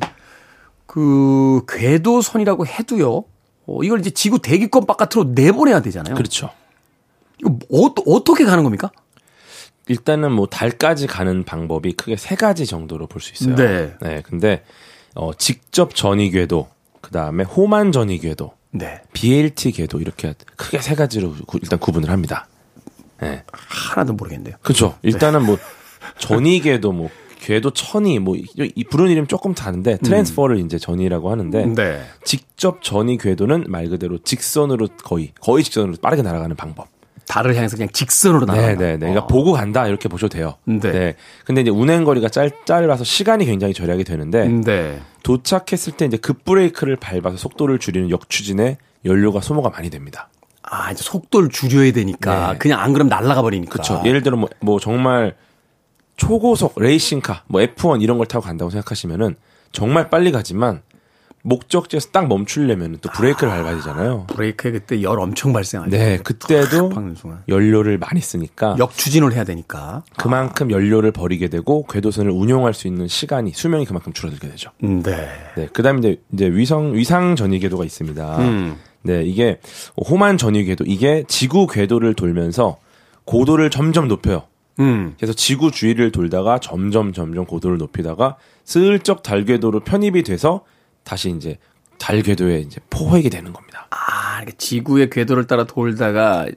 그, 0.86 1.62
궤도선이라고 1.68 2.66
해도요, 2.68 3.24
어, 3.66 3.84
이걸 3.84 4.00
이제 4.00 4.10
지구 4.10 4.40
대기권 4.40 4.86
바깥으로 4.86 5.32
내보내야 5.34 5.82
되잖아요. 5.82 6.16
그렇죠. 6.16 6.50
이거 7.40 7.52
어, 7.72 7.94
어떻게 8.08 8.46
가는 8.46 8.64
겁니까? 8.64 8.92
일단은 9.88 10.32
뭐 10.32 10.48
달까지 10.48 11.08
가는 11.08 11.44
방법이 11.44 11.94
크게 11.94 12.16
세 12.16 12.36
가지 12.36 12.66
정도로 12.66 13.08
볼 13.08 13.22
수 13.22 13.34
있어요. 13.34 13.56
네. 14.02 14.22
근데 14.26 14.64
어 15.16 15.34
직접 15.34 15.94
전이 15.96 16.32
궤도, 16.32 16.70
그 17.02 17.12
다음에 17.12 17.44
호만 17.44 17.92
전이 17.92 18.20
궤도, 18.20 18.54
네. 18.72 19.02
BLT 19.14 19.74
궤도 19.74 20.00
이렇게 20.00 20.34
크게 20.56 20.80
세 20.80 20.96
가지로 20.96 21.34
구- 21.46 21.60
일단 21.62 21.80
구분을 21.80 22.10
합니다. 22.10 22.48
네. 23.24 23.44
하나도 23.52 24.14
모르겠네요. 24.14 24.56
그렇죠. 24.62 24.96
일단은 25.02 25.46
뭐 25.46 25.58
전이 26.20 26.62
궤도, 26.62 26.92
뭐 26.92 27.10
궤도 27.40 27.72
천이 27.72 28.20
뭐이 28.20 28.46
이 28.56 28.84
부르는 28.86 29.12
이름 29.12 29.28
조금 29.28 29.54
다른데 29.54 29.98
transfer를 29.98 30.60
이제 30.60 30.78
전이라고 30.78 31.30
하는데 31.30 31.66
네. 31.66 32.02
직접 32.24 32.82
전이 32.82 33.18
궤도는 33.18 33.66
말 33.68 33.90
그대로 33.90 34.18
직선으로 34.18 34.88
거의 35.04 35.34
거의 35.42 35.64
직선으로 35.64 35.96
빠르게 36.02 36.22
날아가는 36.22 36.56
방법. 36.56 36.88
달을 37.28 37.56
향해서 37.56 37.78
그냥 37.78 37.90
직선으로 37.92 38.46
네, 38.46 38.54
나가는 38.54 38.78
네, 38.78 38.92
네. 38.92 38.98
그러니까 38.98 39.28
보고 39.28 39.54
간다 39.54 39.88
이렇게 39.88 40.10
보셔도 40.10 40.38
돼요. 40.38 40.56
네. 40.66 41.16
근데 41.46 41.62
이제 41.62 41.70
운행 41.70 42.04
거리가 42.04 42.30
짧 42.30 42.52
짧아서 42.66 43.04
시간이 43.04 43.46
굉장히 43.46 43.74
절약이 43.74 44.04
되는데 44.04 44.48
네. 44.48 45.02
도착했을 45.24 45.94
때 45.94 46.06
이제 46.06 46.18
급 46.18 46.46
브레이크를 46.46 46.96
밟아서 46.98 47.38
속도를 47.38 47.80
줄이는 47.80 48.10
역추진에 48.10 48.78
연료가 49.06 49.42
소모가 49.42 49.70
많이 49.70 49.90
됩니다. 49.90 50.30
아, 50.64 50.92
이제 50.92 51.04
속도를 51.04 51.50
줄여야 51.50 51.92
되니까. 51.92 52.54
네. 52.54 52.58
그냥 52.58 52.80
안 52.80 52.94
그러면 52.94 53.10
날아가 53.10 53.42
버리니까. 53.42 53.72
그렇죠. 53.72 54.02
예를 54.06 54.24
들어 54.24 54.38
뭐, 54.38 54.50
뭐 54.60 54.80
정말 54.80 55.36
초고속 56.16 56.76
레이싱카, 56.78 57.44
뭐 57.48 57.62
F1 57.62 58.02
이런 58.02 58.18
걸 58.18 58.28
타고 58.28 58.46
간다고 58.46 58.72
생각하시면은 58.72 59.36
정말 59.72 60.10
빨리 60.10 60.32
가지만 60.32 60.82
목적지에서 61.46 62.10
딱 62.12 62.28
멈추려면 62.28 62.98
또 63.02 63.10
브레이크를 63.10 63.50
밟아야 63.52 63.76
되잖아요. 63.76 64.28
브레이크에 64.28 64.72
그때 64.72 65.02
열 65.02 65.20
엄청 65.20 65.52
발생하죠. 65.52 65.92
네, 65.92 66.18
그때도. 66.18 66.92
연료를 67.50 67.98
많이 67.98 68.22
쓰니까 68.22 68.78
역추진을 68.80 69.34
해야 69.34 69.44
되니까. 69.44 70.04
그만큼 70.18 70.72
연료를 70.72 71.12
버리게 71.12 71.50
되고 71.50 71.86
궤도선을 71.88 72.32
운용할 72.32 72.74
수 72.74 72.88
있는 72.88 73.10
시간이 73.10 73.52
수명이 73.52 73.86
그만큼 73.86 74.14
줄어들게 74.14 74.48
되죠. 74.48 74.72
음, 74.84 75.04
네. 75.04 75.28
네, 75.58 75.68
그다음에 75.74 76.00
이제, 76.00 76.22
이제 76.32 76.48
위성 76.48 76.94
위상 76.94 77.36
전이 77.36 77.60
궤도가 77.60 77.84
있습니다. 77.84 78.38
음. 78.38 78.78
네, 79.04 79.24
이게 79.24 79.60
호만 79.98 80.38
전이 80.38 80.64
궤도 80.66 80.84
이게 80.86 81.24
지구 81.28 81.68
궤도를 81.68 82.14
돌면서 82.14 82.78
고도를 83.26 83.70
점점 83.70 84.08
높여요. 84.08 84.44
음. 84.80 85.14
그래서 85.18 85.34
지구 85.34 85.72
주위를 85.72 86.12
돌다가 86.12 86.60
점점 86.60 87.14
점점 87.14 87.46
고도를 87.46 87.78
높이다가 87.78 88.38
슬쩍 88.64 89.22
달 89.24 89.46
궤도로 89.46 89.82
편입이 89.82 90.24
돼서 90.24 90.64
다시 91.04 91.30
이제 91.30 91.58
달 92.00 92.22
궤도에 92.22 92.60
이제 92.60 92.80
포획이 92.90 93.30
되는 93.30 93.54
겁니다. 93.54 93.88
아, 93.92 94.38
이렇게 94.42 94.58
지구의 94.58 95.10
궤도를 95.10 95.48
따라 95.48 95.66
돌다가 95.66 96.48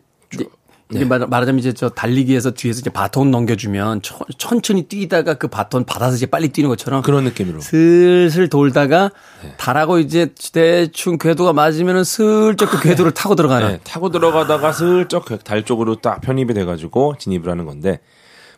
이게 0.93 1.05
말, 1.05 1.27
말하자면 1.27 1.59
이제 1.59 1.73
저 1.73 1.89
달리기에서 1.89 2.53
뒤에서 2.53 2.79
이제 2.79 2.91
바톤 2.91 3.33
넘겨주면 3.33 4.03
천, 4.03 4.19
천천히 4.39 4.85
뛰다가 4.85 5.35
그 5.35 5.49
바톤 5.49 5.85
받아서 5.85 6.15
이제 6.15 6.27
빨리 6.27 6.49
뛰는 6.49 6.69
것처럼 6.69 7.03
그런 7.03 7.25
느낌으로. 7.25 7.61
슬슬 7.61 8.49
돌다가 8.49 9.11
달하고 9.57 9.99
이제 9.99 10.33
대충 10.53 11.19
궤도가 11.19 11.53
맞으면은 11.53 12.05
슬쩍 12.05 12.71
그 12.71 12.81
궤도를 12.81 13.13
타고 13.13 13.35
들어가는. 13.35 13.69
네, 13.69 13.81
타고 13.83 14.11
들어가다가 14.11 14.73
슬쩍 14.73 15.25
그달 15.25 15.65
쪽으로 15.65 15.97
딱 15.97 16.21
편입이 16.21 16.55
돼가지고 16.55 17.17
진입을 17.19 17.49
하는 17.49 17.65
건데 17.65 17.99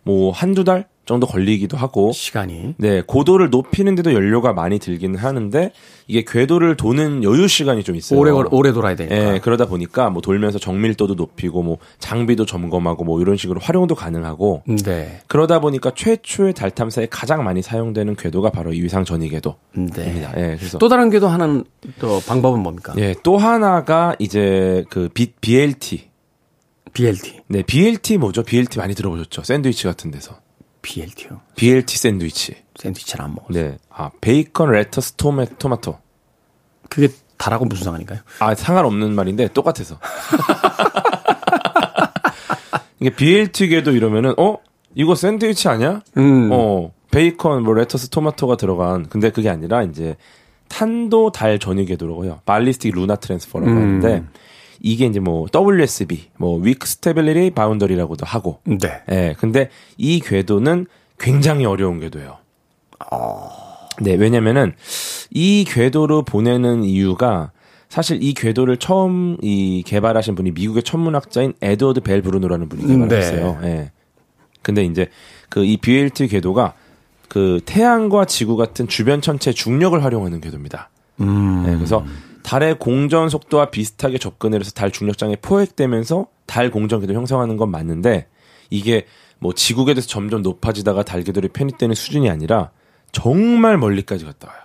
뭐 0.03 0.31
한두 0.31 0.65
달 0.65 0.87
정도 1.09 1.27
걸리기도 1.27 1.77
하고 1.79 2.13
시간이. 2.13 2.75
네 2.77 3.01
고도를 3.05 3.49
높이는데도 3.51 4.13
연료가 4.13 4.53
많이 4.53 4.79
들기는 4.79 5.19
하는데 5.19 5.73
이게 6.07 6.23
궤도를 6.25 6.77
도는 6.77 7.25
여유 7.25 7.49
시간이 7.49 7.83
좀 7.83 7.97
있어요. 7.97 8.21
오래, 8.21 8.31
걸- 8.31 8.47
오래 8.51 8.73
돌아야 8.73 8.95
되니까. 8.95 9.35
예, 9.35 9.41
그러다 9.43 9.67
보니까 9.67 10.11
뭐 10.11 10.21
돌면서 10.21 10.59
정밀도도 10.59 11.15
높이고 11.15 11.63
뭐 11.63 11.79
장비도 11.99 12.45
점검하고 12.45 13.05
뭐 13.05 13.21
이런 13.23 13.37
식으로 13.39 13.59
활용도 13.59 13.95
가능하고 13.95 14.63
네. 14.85 15.21
그러다 15.29 15.61
보니까 15.61 15.93
최초의 15.95 16.53
달 16.53 16.71
탐사에 16.71 17.07
가장 17.11 17.43
많이 17.43 17.63
사용되는 17.63 18.15
궤도가 18.15 18.51
바로 18.51 18.75
이 18.75 18.83
위상 18.83 19.05
전이 19.07 19.31
궤도입니다. 19.31 20.03
네. 20.03 20.33
예, 20.37 20.57
그래서 20.59 20.77
또 20.79 20.89
다른 20.91 21.09
궤도 21.09 21.27
하나는 21.29 21.65
또 21.99 22.21
방법은 22.29 22.61
뭡니까? 22.61 22.93
예, 22.99 23.15
또 23.23 23.39
하나가 23.39 24.15
이제 24.19 24.85
그 24.91 25.09
B, 25.15 25.33
BLT. 25.41 26.09
BLT. 26.93 27.41
네, 27.49 27.63
BLT 27.63 28.19
뭐죠? 28.19 28.43
BLT 28.43 28.79
많이 28.79 28.95
들어보셨죠? 28.95 29.43
샌드위치 29.43 29.85
같은 29.85 30.11
데서. 30.11 30.37
BLT요. 30.83 31.41
BLT 31.57 31.99
샌드위치. 31.99 32.57
샌드위치 32.77 33.11
잘 33.11 33.25
안 33.25 33.35
먹어. 33.35 33.53
네. 33.53 33.77
아, 33.91 34.11
베이컨, 34.21 34.71
lettuce, 34.73 35.15
토메, 35.15 35.47
토마토. 35.59 35.99
그게 36.89 37.09
달하고 37.37 37.65
무슨 37.65 37.85
상관인가요? 37.85 38.21
아, 38.41 38.55
상관없는 38.55 39.15
말인데 39.15 39.49
똑같아서. 39.49 39.99
이게 43.01 43.11
BLT 43.11 43.41
궤도 43.42 43.93
이러면은 43.93 44.35
어? 44.39 44.59
이거 44.95 45.15
샌드위치 45.15 45.69
아니야? 45.69 46.03
음. 46.17 46.51
어. 46.53 46.93
베이컨, 47.11 47.63
뭐 47.63 47.75
lettuce, 47.75 48.11
토마토가 48.11 48.57
들어간 48.57 49.09
근데 49.09 49.31
그게 49.31 49.49
아니라 49.49 49.83
이제 49.83 50.17
탄도 50.69 51.33
달 51.33 51.59
전위 51.59 51.87
궤도라고 51.87 52.25
해요. 52.25 52.41
Ballistic 52.45 52.95
Lunar 52.95 53.17
Transfer라고 53.17 53.71
음. 53.71 53.77
하는데 53.77 54.25
이게 54.81 55.07
이제 55.07 55.21
뭐 55.21 55.47
WSB, 55.55 56.31
뭐 56.37 56.59
Weak 56.59 56.87
Stability 56.87 57.51
Boundary라고도 57.51 58.25
하고. 58.27 58.61
네. 58.65 59.03
예. 59.11 59.35
근데 59.39 59.71
이 59.97 60.21
궤도는 60.21 60.87
굉장히 61.19 61.65
어려운 61.65 62.01
궤도예요. 62.01 62.39
네, 64.01 64.15
왜냐면은 64.15 64.75
이 65.31 65.65
궤도로 65.67 66.23
보내는 66.23 66.85
이유가 66.85 67.51
사실 67.89 68.23
이 68.23 68.35
궤도를 68.35 68.77
처음 68.77 69.37
이 69.43 69.83
개발하신 69.87 70.35
분이 70.35 70.53
미국의 70.53 70.83
천문학자인 70.83 71.55
에드워드 71.61 72.01
벨 72.01 72.23
브루노라는 72.23 72.69
분이 72.69 72.87
개발했어요. 72.87 73.61
예. 73.65 73.91
근데 74.63 74.85
이제 74.85 75.09
그 75.49 75.65
이 75.65 75.79
BLT 75.79 76.29
궤도가 76.29 76.75
그 77.29 77.61
태양과 77.65 78.27
지구 78.27 78.57
같은 78.57 78.87
주변 78.89 79.21
천체 79.21 79.53
중력을 79.53 80.03
활용하는 80.03 80.41
궤도입니다. 80.41 80.91
네, 81.17 81.75
그래서 81.75 82.05
달의 82.49 82.79
공전 82.79 83.29
속도와 83.29 83.69
비슷하게 83.69 84.17
접근을 84.17 84.61
해서 84.61 84.71
달 84.71 84.91
중력장에 84.91 85.37
포획되면서 85.37 86.29
달 86.47 86.71
공전 86.71 86.99
궤도를 87.01 87.15
형성하는 87.19 87.59
건 87.59 87.71
맞는데 87.71 88.27
이게 88.71 89.05
뭐 89.39 89.53
지구 89.53 89.85
궤도에서 89.85 90.09
점점 90.09 90.41
높아지다가 90.41 91.03
달 91.03 91.25
궤도로 91.25 91.49
편입되는 91.49 91.95
수준이 91.95 92.31
아니라 92.31 92.71
정말 93.13 93.77
멀리까지 93.77 94.25
갔다 94.25 94.49
와요. 94.49 94.61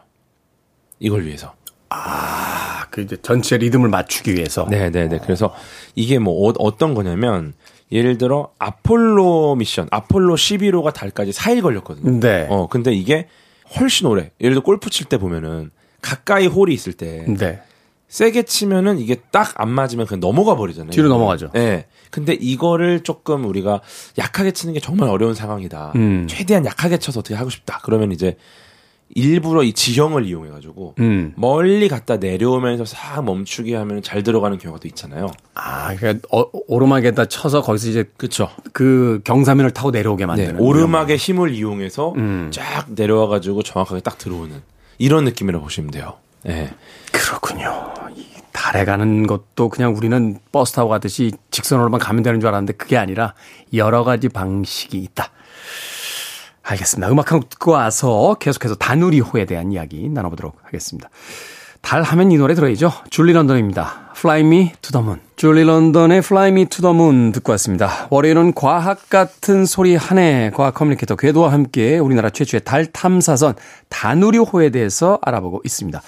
이걸 0.99 1.25
위해서. 1.25 1.55
아, 1.89 2.87
그 2.89 3.01
이제 3.01 3.17
전체 3.21 3.57
리듬을 3.57 3.89
맞추기 3.89 4.33
위해서. 4.33 4.65
네, 4.69 4.89
네, 4.89 5.09
네. 5.09 5.19
그래서 5.21 5.53
이게 5.93 6.19
뭐 6.19 6.47
어, 6.47 6.53
어떤 6.59 6.93
거냐면 6.93 7.53
예를 7.91 8.17
들어 8.17 8.53
아폴로 8.59 9.55
미션, 9.55 9.89
아폴로 9.91 10.35
11호가 10.35 10.93
달까지 10.93 11.31
4일 11.31 11.61
걸렸거든요. 11.61 12.21
네. 12.21 12.47
어, 12.49 12.67
근데 12.67 12.93
이게 12.93 13.27
훨씬 13.77 14.07
오래. 14.07 14.31
예를 14.39 14.53
들어 14.53 14.63
골프 14.63 14.89
칠 14.89 15.07
때 15.07 15.17
보면은 15.17 15.71
가까이 16.01 16.47
홀이 16.47 16.73
있을 16.73 16.93
때 16.93 17.25
네. 17.27 17.61
세게 18.13 18.43
치면은 18.43 18.99
이게 18.99 19.15
딱 19.31 19.53
안 19.59 19.69
맞으면 19.71 20.05
그냥 20.05 20.19
넘어가 20.19 20.55
버리잖아요. 20.55 20.91
뒤로 20.91 21.09
넘어가죠. 21.09 21.49
예. 21.55 21.87
근데 22.11 22.33
이거를 22.33 22.99
조금 23.01 23.43
우리가 23.45 23.81
약하게 24.19 24.51
치는 24.51 24.75
게 24.75 24.79
정말 24.79 25.09
어려운 25.09 25.33
상황이다. 25.33 25.93
음. 25.95 26.27
최대한 26.29 26.63
약하게 26.63 26.99
쳐서 26.99 27.21
어떻게 27.21 27.33
하고 27.33 27.49
싶다. 27.49 27.79
그러면 27.83 28.11
이제 28.11 28.37
일부러 29.15 29.63
이 29.63 29.73
지형을 29.73 30.25
이용해 30.27 30.51
가지고 30.51 30.93
음. 30.99 31.33
멀리 31.37 31.87
갔다 31.87 32.17
내려오면서 32.17 32.85
싹 32.85 33.23
멈추게 33.23 33.75
하면 33.75 34.03
잘 34.03 34.21
들어가는 34.21 34.59
경우가 34.59 34.79
또 34.79 34.87
있잖아요. 34.87 35.31
아, 35.55 35.95
그러니까 35.95 36.27
어, 36.31 36.45
오르막에다 36.67 37.25
쳐서 37.25 37.61
거기서 37.63 37.89
이제 37.89 38.11
그렇죠. 38.17 38.49
그 38.73 39.21
경사면을 39.23 39.71
타고 39.71 39.89
내려오게 39.89 40.23
네, 40.23 40.27
만드는. 40.27 40.59
오르막의 40.59 41.17
힘을 41.17 41.51
이용해서 41.55 42.13
음. 42.17 42.51
쫙 42.53 42.85
내려와 42.89 43.25
가지고 43.27 43.63
정확하게 43.63 44.01
딱 44.01 44.19
들어오는 44.19 44.61
이런 44.99 45.25
느낌이라고 45.25 45.63
보시면 45.63 45.89
돼요. 45.89 46.13
예. 46.47 46.73
그렇군요. 47.11 47.93
이 48.15 48.25
달에 48.51 48.85
가는 48.85 49.25
것도 49.27 49.69
그냥 49.69 49.95
우리는 49.95 50.39
버스 50.51 50.73
타고 50.73 50.89
가듯이 50.89 51.31
직선으로만 51.51 51.99
가면 51.99 52.23
되는 52.23 52.39
줄 52.39 52.49
알았는데 52.49 52.73
그게 52.73 52.97
아니라 52.97 53.33
여러 53.73 54.03
가지 54.03 54.29
방식이 54.29 54.97
있다. 54.97 55.29
알겠습니다. 56.63 57.11
음악 57.11 57.31
한 57.31 57.39
곡 57.39 57.49
듣고 57.49 57.71
와서 57.71 58.35
계속해서 58.39 58.75
다누리호에 58.75 59.45
대한 59.45 59.71
이야기 59.71 60.07
나눠보도록 60.09 60.57
하겠습니다. 60.63 61.09
달 61.83 62.01
하면 62.01 62.31
이 62.31 62.37
노래 62.37 62.55
들어야죠. 62.55 62.91
줄리 63.09 63.33
런던입니다. 63.33 64.13
Fly 64.15 64.39
Me 64.39 64.71
to 64.81 64.91
the 64.93 65.03
Moon. 65.03 65.19
줄리 65.35 65.63
런던의 65.65 66.19
Fly 66.19 66.49
Me 66.49 66.65
to 66.65 66.81
the 66.81 66.95
Moon 66.95 67.33
듣고 67.33 67.51
왔습니다. 67.51 68.07
월요일은 68.09 68.53
과학 68.53 69.09
같은 69.09 69.65
소리 69.65 69.95
하네 69.97 70.49
과학 70.55 70.75
커뮤니케이터 70.75 71.17
궤도와 71.17 71.51
함께 71.51 71.99
우리나라 71.99 72.29
최초의 72.29 72.61
달 72.63 72.85
탐사선 72.85 73.55
다누리호에 73.89 74.69
대해서 74.69 75.19
알아보고 75.21 75.61
있습니다. 75.65 76.01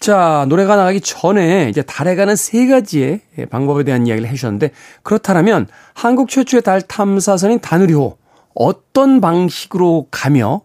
자, 0.00 0.46
노래가 0.48 0.74
나가기 0.74 1.00
전에 1.00 1.68
이제 1.70 1.82
달에 1.82 2.16
가는 2.16 2.34
세 2.34 2.66
가지의 2.66 3.20
방법에 3.50 3.84
대한 3.84 4.08
이야기를 4.08 4.28
해주셨는데 4.28 4.72
그렇다면 5.04 5.68
한국 5.94 6.28
최초의 6.28 6.62
달 6.62 6.82
탐사선인 6.82 7.60
다누리호 7.60 8.18
어떤 8.54 9.20
방식으로 9.20 10.08
가며 10.10 10.62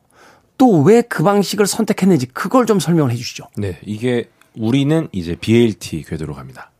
또 0.58 0.84
왜 0.84 1.04
그 1.04 1.22
방식을 1.22 1.68
선택했는지 1.68 2.28
그걸 2.28 2.66
좀 2.66 2.80
설명을 2.80 3.12
해 3.12 3.16
주시죠. 3.16 3.44
네, 3.58 3.78
이게 3.86 4.30
우리는 4.58 5.08
이제 5.12 5.36
BLT 5.40 6.04
궤도로 6.04 6.34
갑니다. 6.34 6.72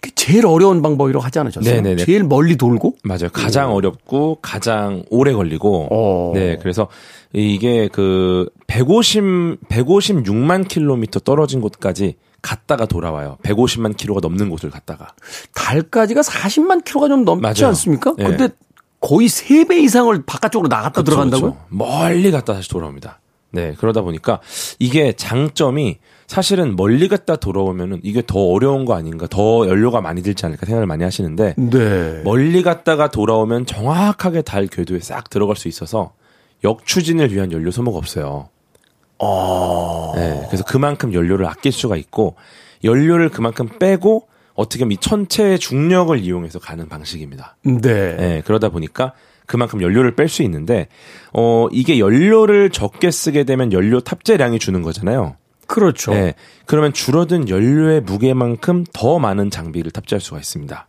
그 0.00 0.10
제일 0.14 0.46
어려운 0.46 0.82
방법이라고 0.82 1.24
하지 1.24 1.38
않으셨어요? 1.38 1.74
네네네. 1.76 2.04
제일 2.04 2.24
멀리 2.24 2.56
돌고? 2.56 2.96
맞아요. 3.04 3.30
가장 3.32 3.72
어렵고 3.74 4.38
가장 4.42 5.02
오래 5.10 5.32
걸리고. 5.32 5.88
어. 5.90 6.32
네, 6.34 6.58
그래서 6.60 6.88
이게 7.32 7.88
그 7.88 8.48
150, 8.66 9.22
156만 9.68 10.68
킬로미터 10.68 11.20
떨어진 11.20 11.60
곳까지 11.60 12.16
갔다가 12.42 12.84
돌아와요. 12.84 13.38
150만 13.42 13.96
킬로가 13.96 14.20
넘는 14.20 14.50
곳을 14.50 14.68
갔다가. 14.68 15.14
달까지가 15.54 16.20
40만 16.20 16.84
킬로가 16.84 17.08
좀 17.08 17.24
넘지 17.24 17.40
맞아요. 17.40 17.68
않습니까? 17.70 18.14
네. 18.18 18.24
근데 18.24 18.48
거의 19.00 19.28
3배 19.28 19.82
이상을 19.82 20.22
바깥쪽으로 20.24 20.68
나갔다 20.68 21.00
그쵸, 21.00 21.04
들어간다고요? 21.04 21.52
그쵸. 21.52 21.64
멀리 21.70 22.30
갔다 22.30 22.52
다시 22.52 22.68
돌아옵니다. 22.68 23.20
네, 23.50 23.74
그러다 23.78 24.02
보니까 24.02 24.40
이게 24.78 25.12
장점이 25.12 25.98
사실은 26.34 26.74
멀리 26.74 27.06
갔다 27.06 27.36
돌아오면은 27.36 28.00
이게 28.02 28.20
더 28.26 28.40
어려운 28.40 28.84
거 28.84 28.94
아닌가, 28.94 29.28
더 29.30 29.68
연료가 29.68 30.00
많이 30.00 30.20
들지 30.20 30.44
않을까 30.44 30.66
생각을 30.66 30.84
많이 30.84 31.04
하시는데 31.04 31.54
네. 31.56 32.22
멀리 32.24 32.64
갔다가 32.64 33.08
돌아오면 33.08 33.66
정확하게 33.66 34.42
달 34.42 34.66
궤도에 34.66 34.98
싹 34.98 35.30
들어갈 35.30 35.54
수 35.54 35.68
있어서 35.68 36.14
역추진을 36.64 37.32
위한 37.32 37.52
연료 37.52 37.70
소모가 37.70 37.98
없어요. 37.98 38.48
네, 40.16 40.42
그래서 40.48 40.64
그만큼 40.64 41.14
연료를 41.14 41.46
아낄 41.46 41.70
수가 41.70 41.94
있고 41.96 42.34
연료를 42.82 43.28
그만큼 43.28 43.68
빼고 43.78 44.26
어떻게 44.54 44.80
보면 44.80 44.90
이 44.90 44.96
천체의 44.96 45.60
중력을 45.60 46.18
이용해서 46.18 46.58
가는 46.58 46.88
방식입니다. 46.88 47.58
네. 47.62 48.16
네, 48.16 48.42
그러다 48.44 48.70
보니까 48.70 49.12
그만큼 49.46 49.80
연료를 49.82 50.16
뺄 50.16 50.28
수 50.28 50.42
있는데 50.42 50.88
어 51.32 51.68
이게 51.70 52.00
연료를 52.00 52.70
적게 52.70 53.12
쓰게 53.12 53.44
되면 53.44 53.72
연료 53.72 54.00
탑재량이 54.00 54.58
주는 54.58 54.82
거잖아요. 54.82 55.36
그렇죠. 55.66 56.12
네, 56.12 56.34
그러면 56.66 56.92
줄어든 56.92 57.48
연료의 57.48 58.02
무게만큼 58.02 58.84
더 58.92 59.18
많은 59.18 59.50
장비를 59.50 59.90
탑재할 59.90 60.20
수가 60.20 60.38
있습니다. 60.38 60.86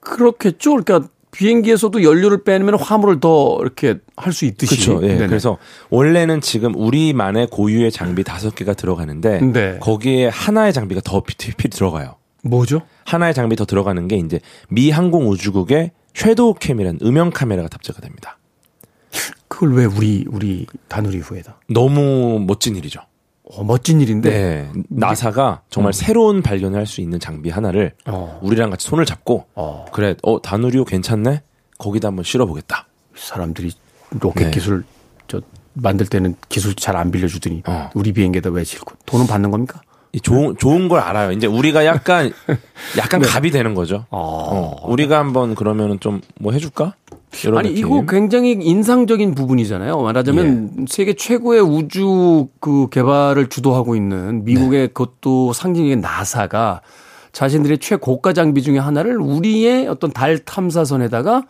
그렇겠죠. 0.00 0.70
그러니까 0.70 1.08
비행기에서도 1.30 2.02
연료를 2.02 2.44
빼면 2.44 2.78
화물을 2.78 3.20
더 3.20 3.58
이렇게 3.62 3.98
할 4.16 4.32
수 4.32 4.44
있듯이. 4.44 4.86
그렇죠. 4.86 5.06
예. 5.06 5.16
그래서 5.16 5.56
원래는 5.88 6.40
지금 6.42 6.74
우리만의 6.76 7.48
고유의 7.48 7.90
장비 7.90 8.22
다섯 8.22 8.54
개가 8.54 8.74
들어가는데 8.74 9.40
네. 9.40 9.78
거기에 9.80 10.28
하나의 10.28 10.72
장비가 10.72 11.00
더 11.02 11.20
피, 11.22 11.34
피 11.36 11.68
들어가요. 11.68 12.16
뭐죠? 12.44 12.82
하나의 13.06 13.34
장비 13.34 13.56
더 13.56 13.64
들어가는 13.64 14.08
게 14.08 14.16
이제 14.16 14.40
미 14.68 14.90
항공 14.90 15.28
우주국의 15.30 15.92
섀도우 16.14 16.54
캠이라는 16.60 17.00
음영 17.02 17.30
카메라가 17.30 17.68
탑재가 17.68 18.00
됩니다. 18.00 18.38
그걸 19.48 19.74
왜 19.74 19.84
우리 19.84 20.24
우리 20.28 20.66
다누리 20.88 21.18
후에다? 21.18 21.60
너무 21.68 22.42
멋진 22.46 22.76
일이죠. 22.76 23.00
어, 23.54 23.64
멋진 23.64 24.00
일인데. 24.00 24.30
네. 24.30 24.72
나사가 24.88 25.62
정말 25.70 25.90
음. 25.90 25.92
새로운 25.92 26.42
발견을 26.42 26.78
할 26.78 26.86
수 26.86 27.00
있는 27.00 27.20
장비 27.20 27.50
하나를 27.50 27.92
어. 28.06 28.38
우리랑 28.42 28.70
같이 28.70 28.86
손을 28.88 29.04
잡고 29.06 29.46
어. 29.54 29.86
그래, 29.92 30.14
어 30.22 30.40
다누리호 30.40 30.84
괜찮네. 30.84 31.42
거기다 31.78 32.08
한번 32.08 32.24
실어보겠다. 32.24 32.86
사람들이 33.14 33.72
로켓 34.20 34.44
네. 34.46 34.50
기술 34.50 34.84
저 35.28 35.40
만들 35.74 36.06
때는 36.06 36.34
기술 36.48 36.74
잘 36.74 36.96
안 36.96 37.10
빌려주더니 37.10 37.62
어. 37.66 37.90
우리 37.94 38.12
비행기에다 38.12 38.50
왜 38.50 38.64
싣고 38.64 38.94
돈은 39.06 39.26
받는 39.26 39.50
겁니까? 39.50 39.80
이 40.12 40.20
좋은 40.20 40.56
좋은 40.58 40.88
걸 40.88 41.00
알아요. 41.00 41.32
이제 41.32 41.46
우리가 41.46 41.86
약간 41.86 42.32
약간 42.98 43.22
갑이 43.22 43.50
되는 43.50 43.74
거죠. 43.74 43.96
네. 43.98 44.04
어. 44.10 44.76
어, 44.82 44.86
우리가 44.90 45.18
한번 45.18 45.54
그러면은 45.54 46.00
좀 46.00 46.20
뭐 46.38 46.52
해줄까? 46.52 46.94
이런 47.44 47.58
아니 47.58 47.70
느낌. 47.70 47.86
이거 47.86 48.04
굉장히 48.06 48.52
인상적인 48.52 49.34
부분이잖아요. 49.34 49.96
말하자면 50.02 50.86
세계 50.88 51.14
최고의 51.14 51.62
우주 51.62 52.48
그 52.60 52.88
개발을 52.90 53.48
주도하고 53.48 53.96
있는 53.96 54.44
미국의 54.44 54.88
그것도 54.88 55.54
상징적인 55.54 56.00
나사가 56.02 56.82
자신들의 57.32 57.78
최고가 57.78 58.34
장비 58.34 58.60
중에 58.62 58.78
하나를 58.78 59.18
우리의 59.18 59.88
어떤 59.88 60.12
달 60.12 60.38
탐사선에다가 60.40 61.44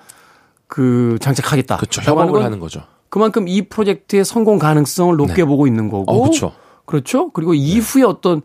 그 0.69 1.19
장착하겠다. 1.21 1.79
그렇죠. 1.79 2.01
협업을 2.03 2.33
건 2.33 2.43
하는 2.45 2.61
거죠. 2.61 2.83
그만큼 3.09 3.49
이 3.49 3.63
프로젝트의 3.63 4.25
성공 4.25 4.59
가능성을 4.59 5.17
높게 5.17 5.35
네. 5.35 5.45
보고 5.45 5.67
있는 5.67 5.89
거고. 5.91 6.05
어, 6.13 6.21
그렇죠. 6.23 6.53
그렇죠. 6.93 7.31
그리고 7.31 7.55
이후에 7.55 8.03
어떤 8.03 8.43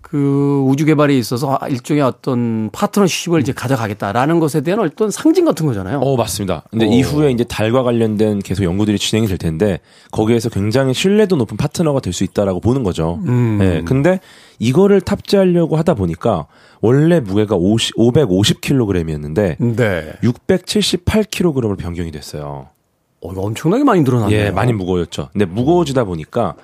그 0.00 0.64
우주 0.66 0.86
개발에 0.86 1.16
있어서 1.18 1.58
일종의 1.68 2.02
어떤 2.02 2.70
파트너십을 2.72 3.42
이제 3.42 3.52
가져가겠다라는 3.52 4.40
것에 4.40 4.62
대한 4.62 4.80
어떤 4.80 5.10
상징 5.10 5.44
같은 5.44 5.66
거잖아요. 5.66 5.98
어, 5.98 6.16
맞습니다. 6.16 6.64
근데 6.70 6.86
어. 6.86 6.88
이후에 6.88 7.30
이제 7.30 7.44
달과 7.44 7.82
관련된 7.82 8.38
계속 8.38 8.64
연구들이 8.64 8.98
진행이 8.98 9.26
될 9.28 9.36
텐데 9.36 9.80
거기에서 10.10 10.48
굉장히 10.48 10.94
신뢰도 10.94 11.36
높은 11.36 11.58
파트너가 11.58 12.00
될 12.00 12.14
수 12.14 12.24
있다라고 12.24 12.60
보는 12.60 12.82
거죠. 12.82 13.20
음. 13.26 13.58
예. 13.60 13.82
근데 13.84 14.18
이거를 14.58 15.02
탑재하려고 15.02 15.76
하다 15.76 15.94
보니까 15.94 16.46
원래 16.80 17.20
무게가 17.20 17.54
50, 17.54 17.96
550kg이었는데 17.96 19.76
네. 19.76 20.12
678kg으로 20.22 21.76
변경이 21.78 22.10
됐어요. 22.10 22.68
어, 23.22 23.28
엄청나게 23.36 23.84
많이 23.84 24.02
늘어났네요. 24.02 24.38
예, 24.38 24.50
많이 24.50 24.72
무거워졌죠. 24.72 25.28
근데 25.32 25.44
무거워지다 25.44 26.04
보니까 26.04 26.54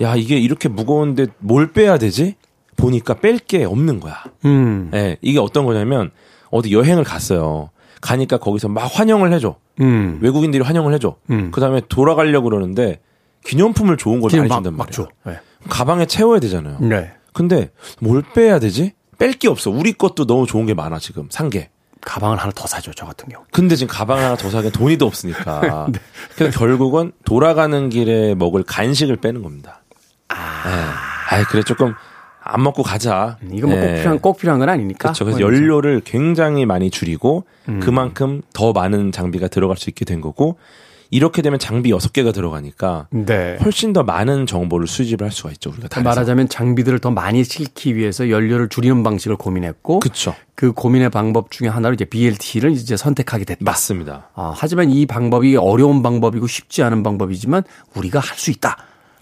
야, 0.00 0.16
이게 0.16 0.38
이렇게 0.38 0.68
무거운데 0.68 1.26
뭘 1.38 1.72
빼야 1.72 1.98
되지? 1.98 2.36
보니까 2.76 3.14
뺄 3.14 3.38
게 3.38 3.64
없는 3.64 4.00
거야. 4.00 4.22
음. 4.44 4.90
예, 4.94 5.16
이게 5.20 5.38
어떤 5.38 5.64
거냐면 5.66 6.10
어디 6.50 6.72
여행을 6.72 7.04
갔어요. 7.04 7.70
가니까 8.00 8.38
거기서 8.38 8.68
막 8.68 8.82
환영을 8.82 9.32
해줘. 9.32 9.56
음. 9.80 10.18
외국인들이 10.22 10.62
환영을 10.62 10.94
해줘. 10.94 11.16
음. 11.30 11.50
그 11.52 11.60
다음에 11.60 11.82
돌아가려고 11.88 12.48
그러는데 12.48 13.00
기념품을 13.44 13.96
좋은 13.96 14.20
걸 14.20 14.30
많이 14.32 14.48
막, 14.48 14.56
준단 14.56 14.76
막 14.76 14.86
말이에요. 14.86 14.92
줘. 14.92 15.08
네. 15.30 15.38
가방에 15.68 16.06
채워야 16.06 16.38
되잖아요. 16.40 16.78
네. 16.80 17.10
근데 17.32 17.70
뭘 18.00 18.22
빼야 18.34 18.58
되지? 18.60 18.92
뺄 19.18 19.32
게 19.32 19.48
없어. 19.48 19.70
우리 19.70 19.92
것도 19.92 20.26
너무 20.26 20.46
좋은 20.46 20.64
게 20.66 20.74
많아 20.74 20.98
지금 21.00 21.26
산 21.30 21.50
게. 21.50 21.70
가방을 22.08 22.38
하나 22.38 22.50
더 22.54 22.66
사죠, 22.66 22.92
저 22.94 23.04
같은 23.04 23.28
경우. 23.28 23.44
근데 23.52 23.76
지금 23.76 23.94
가방 23.94 24.18
하나 24.18 24.34
더 24.34 24.48
사기엔 24.48 24.72
돈이 24.72 24.96
더 24.96 25.04
없으니까. 25.04 25.88
네. 25.92 25.98
그래서 26.34 26.58
결국은 26.58 27.12
돌아가는 27.26 27.90
길에 27.90 28.34
먹을 28.34 28.62
간식을 28.62 29.16
빼는 29.16 29.42
겁니다. 29.42 29.82
아, 30.28 30.94
아이 31.28 31.44
그래 31.44 31.62
조금 31.62 31.94
안 32.42 32.62
먹고 32.62 32.82
가자. 32.82 33.36
이거 33.52 33.66
뭐꼭 33.66 33.84
예. 33.84 33.96
필요한, 33.96 34.18
꼭 34.20 34.38
필요한 34.38 34.58
건 34.58 34.70
아니니까. 34.70 34.98
그렇죠. 35.08 35.26
그래서. 35.26 35.40
연료를 35.40 36.00
굉장히 36.02 36.64
많이 36.64 36.90
줄이고 36.90 37.44
음. 37.68 37.80
그만큼 37.80 38.40
더 38.54 38.72
많은 38.72 39.12
장비가 39.12 39.48
들어갈 39.48 39.76
수 39.76 39.90
있게 39.90 40.06
된 40.06 40.22
거고 40.22 40.56
이렇게 41.10 41.42
되면 41.42 41.58
장비 41.58 41.90
6개가 41.92 42.34
들어가니까 42.34 43.08
네. 43.10 43.56
훨씬 43.64 43.92
더 43.92 44.02
많은 44.02 44.46
정보를 44.46 44.86
수집을 44.86 45.24
할 45.24 45.32
수가 45.32 45.50
있죠. 45.52 45.70
우리가 45.70 45.88
달에서. 45.88 46.08
말하자면 46.08 46.48
장비들을 46.48 46.98
더 46.98 47.10
많이 47.10 47.44
싣기 47.44 47.96
위해서 47.96 48.28
연료를 48.30 48.68
줄이는 48.68 49.02
방식을 49.02 49.36
고민했고 49.36 50.00
그렇죠. 50.00 50.34
그 50.54 50.72
고민의 50.72 51.10
방법 51.10 51.50
중에 51.50 51.68
하나로 51.68 51.94
이제 51.94 52.04
BLT를 52.04 52.72
이제 52.72 52.96
선택하게 52.96 53.44
됐다. 53.44 53.60
맞습니다. 53.64 54.30
아, 54.34 54.52
하지만 54.56 54.90
이 54.90 55.06
방법이 55.06 55.56
어려운 55.56 56.02
방법이고 56.02 56.46
쉽지 56.46 56.82
않은 56.82 57.02
방법이지만 57.02 57.62
우리가 57.94 58.18
할 58.20 58.38
수 58.38 58.50
있다. 58.52 58.76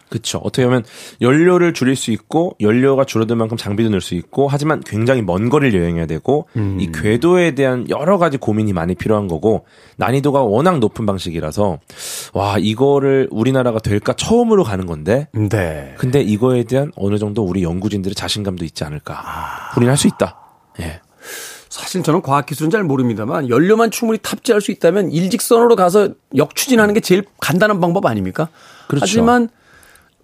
그렇죠. 0.08 0.38
어떻게 0.38 0.64
보면 0.64 0.84
연료를 1.20 1.72
줄일 1.72 1.96
수 1.96 2.10
있고 2.12 2.56
연료가 2.60 3.04
줄어든 3.04 3.38
만큼 3.38 3.56
장비도 3.56 3.90
넣을 3.90 4.00
수 4.00 4.14
있고 4.14 4.46
하지만 4.48 4.80
굉장히 4.80 5.20
먼 5.22 5.48
거리를 5.48 5.78
여행해야 5.80 6.06
되고 6.06 6.48
음. 6.56 6.78
이 6.80 6.90
궤도에 6.92 7.56
대한 7.56 7.86
여러 7.90 8.16
가지 8.18 8.36
고민이 8.36 8.72
많이 8.72 8.94
필요한 8.94 9.26
거고 9.26 9.66
난이도가 9.96 10.42
워낙 10.42 10.78
높은 10.78 11.06
방식이라서 11.06 11.78
와 12.34 12.56
이거를 12.58 13.28
우리나라가 13.32 13.80
될까 13.80 14.12
처음으로 14.12 14.62
가는 14.62 14.86
건데 14.86 15.28
네. 15.32 15.94
근데 15.98 16.20
이거에 16.20 16.62
대한 16.62 16.92
어느 16.96 17.18
정도 17.18 17.42
우리 17.42 17.62
연구진들의 17.64 18.14
자신감도 18.14 18.64
있지 18.64 18.84
않을까. 18.84 19.22
우리는 19.76 19.90
할 19.90 19.96
수 19.96 20.06
있다. 20.06 20.38
예. 20.80 21.00
사실 21.70 22.02
저는 22.02 22.22
과학 22.22 22.46
기술은 22.46 22.70
잘 22.70 22.84
모릅니다만 22.84 23.48
연료만 23.50 23.90
충분히 23.90 24.18
탑재할 24.22 24.60
수 24.62 24.70
있다면 24.70 25.10
일직선으로 25.10 25.76
가서 25.76 26.10
역추진하는 26.34 26.94
게 26.94 27.00
제일 27.00 27.24
간단한 27.40 27.80
방법 27.80 28.06
아닙니까? 28.06 28.48
그렇죠. 28.88 29.02
하지만 29.02 29.48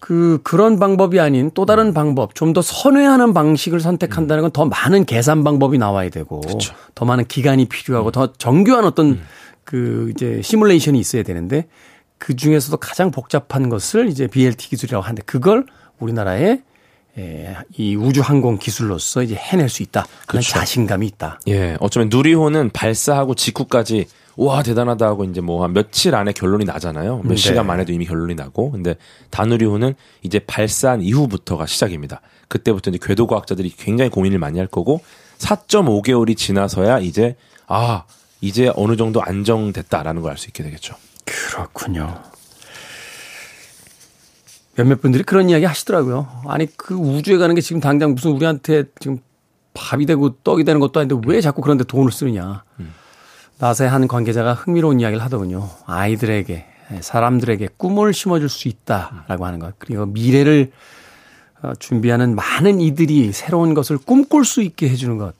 그 0.02 0.40
그런 0.42 0.80
방법이 0.80 1.20
아닌 1.20 1.52
또 1.54 1.64
다른 1.64 1.94
방법, 1.94 2.34
좀 2.34 2.52
더 2.52 2.60
선회하는 2.60 3.32
방식을 3.34 3.78
선택한다는 3.78 4.42
건 4.42 4.50
더 4.52 4.64
많은 4.64 5.04
계산 5.04 5.44
방법이 5.44 5.78
나와야 5.78 6.10
되고 6.10 6.40
그렇죠. 6.40 6.74
더 6.96 7.04
많은 7.04 7.26
기간이 7.26 7.66
필요하고 7.66 8.10
더 8.10 8.32
정교한 8.32 8.84
어떤 8.84 9.20
그 9.62 10.10
이제 10.12 10.42
시뮬레이션이 10.42 10.98
있어야 10.98 11.22
되는데 11.22 11.68
그 12.18 12.34
중에서도 12.34 12.76
가장 12.78 13.12
복잡한 13.12 13.68
것을 13.68 14.08
이제 14.08 14.26
BLT 14.26 14.70
기술이라고 14.70 15.04
하는데 15.04 15.22
그걸 15.24 15.66
우리나라의 16.00 16.62
에, 17.16 17.54
이 17.76 17.94
우주 17.94 18.22
항공 18.22 18.58
기술로서 18.58 19.22
이제 19.22 19.36
해낼 19.36 19.68
수 19.68 19.84
있다. 19.84 20.02
그런 20.26 20.40
그렇죠. 20.42 20.50
자신감이 20.50 21.06
있다. 21.06 21.38
예. 21.46 21.76
어쩌면 21.78 22.08
누리호는 22.10 22.70
발사하고 22.70 23.36
직후까지 23.36 24.06
와 24.36 24.62
대단하다 24.62 25.06
하고 25.06 25.24
이제 25.24 25.40
뭐 25.40 25.62
한 25.64 25.72
며칠 25.72 26.14
안에 26.14 26.32
결론이 26.32 26.64
나잖아요. 26.64 27.18
몇 27.18 27.28
네. 27.28 27.36
시간 27.36 27.66
만에도 27.66 27.92
이미 27.92 28.06
결론이 28.06 28.34
나고. 28.34 28.70
근데 28.70 28.96
다누리호는 29.30 29.94
이제 30.22 30.38
발사한 30.38 31.02
이후부터가 31.02 31.66
시작입니다. 31.66 32.20
그때부터 32.48 32.90
이제 32.90 32.98
궤도 33.02 33.26
과학자들이 33.26 33.70
굉장히 33.76 34.10
고민을 34.10 34.38
많이 34.38 34.58
할 34.58 34.66
거고 34.68 35.00
4.5개월이 35.38 36.36
지나서야 36.36 36.98
이제 37.00 37.36
아 37.66 38.04
이제 38.40 38.72
어느 38.76 38.96
정도 38.96 39.22
안정됐다라는 39.22 40.22
걸 40.22 40.30
알 40.32 40.38
수 40.38 40.48
있게 40.48 40.62
되겠죠. 40.62 40.94
그렇군요. 41.24 42.20
몇몇 44.74 45.00
분들이 45.02 45.22
그런 45.22 45.50
이야기 45.50 45.64
하시더라고요. 45.66 46.26
아니 46.48 46.66
그 46.76 46.94
우주에 46.94 47.36
가는 47.36 47.54
게 47.54 47.60
지금 47.60 47.80
당장 47.80 48.14
무슨 48.14 48.30
우리한테 48.32 48.84
지금 49.00 49.18
밥이 49.74 50.06
되고 50.06 50.34
떡이 50.42 50.64
되는 50.64 50.80
것도 50.80 51.00
아닌데 51.00 51.16
왜 51.26 51.40
자꾸 51.40 51.60
그런데 51.60 51.84
돈을 51.84 52.10
쓰느냐. 52.10 52.42
나 52.44 52.64
사의 53.58 53.88
한 53.90 54.08
관계자가 54.08 54.54
흥미로운 54.54 55.00
이야기를 55.00 55.22
하더군요. 55.24 55.68
아이들에게 55.86 56.66
사람들에게 57.00 57.68
꿈을 57.76 58.12
심어줄 58.12 58.48
수 58.48 58.68
있다라고 58.68 59.46
하는 59.46 59.58
것 59.58 59.74
그리고 59.78 60.06
미래를 60.06 60.72
어, 61.62 61.72
준비하는 61.78 62.34
많은 62.34 62.80
이들이 62.80 63.32
새로운 63.32 63.72
것을 63.72 63.96
꿈꿀 63.96 64.44
수 64.44 64.62
있게 64.62 64.88
해주는 64.88 65.16
것. 65.16 65.34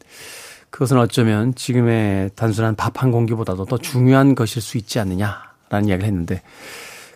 그것은 0.70 0.98
어쩌면 0.98 1.52
지금의 1.54 2.30
단순한 2.36 2.76
밥 2.76 3.02
한 3.02 3.10
공기보다도 3.10 3.64
더 3.64 3.76
중요한 3.76 4.34
것일 4.36 4.62
수 4.62 4.78
있지 4.78 5.00
않느냐라는 5.00 5.88
이야기를 5.88 6.04
했는데 6.04 6.42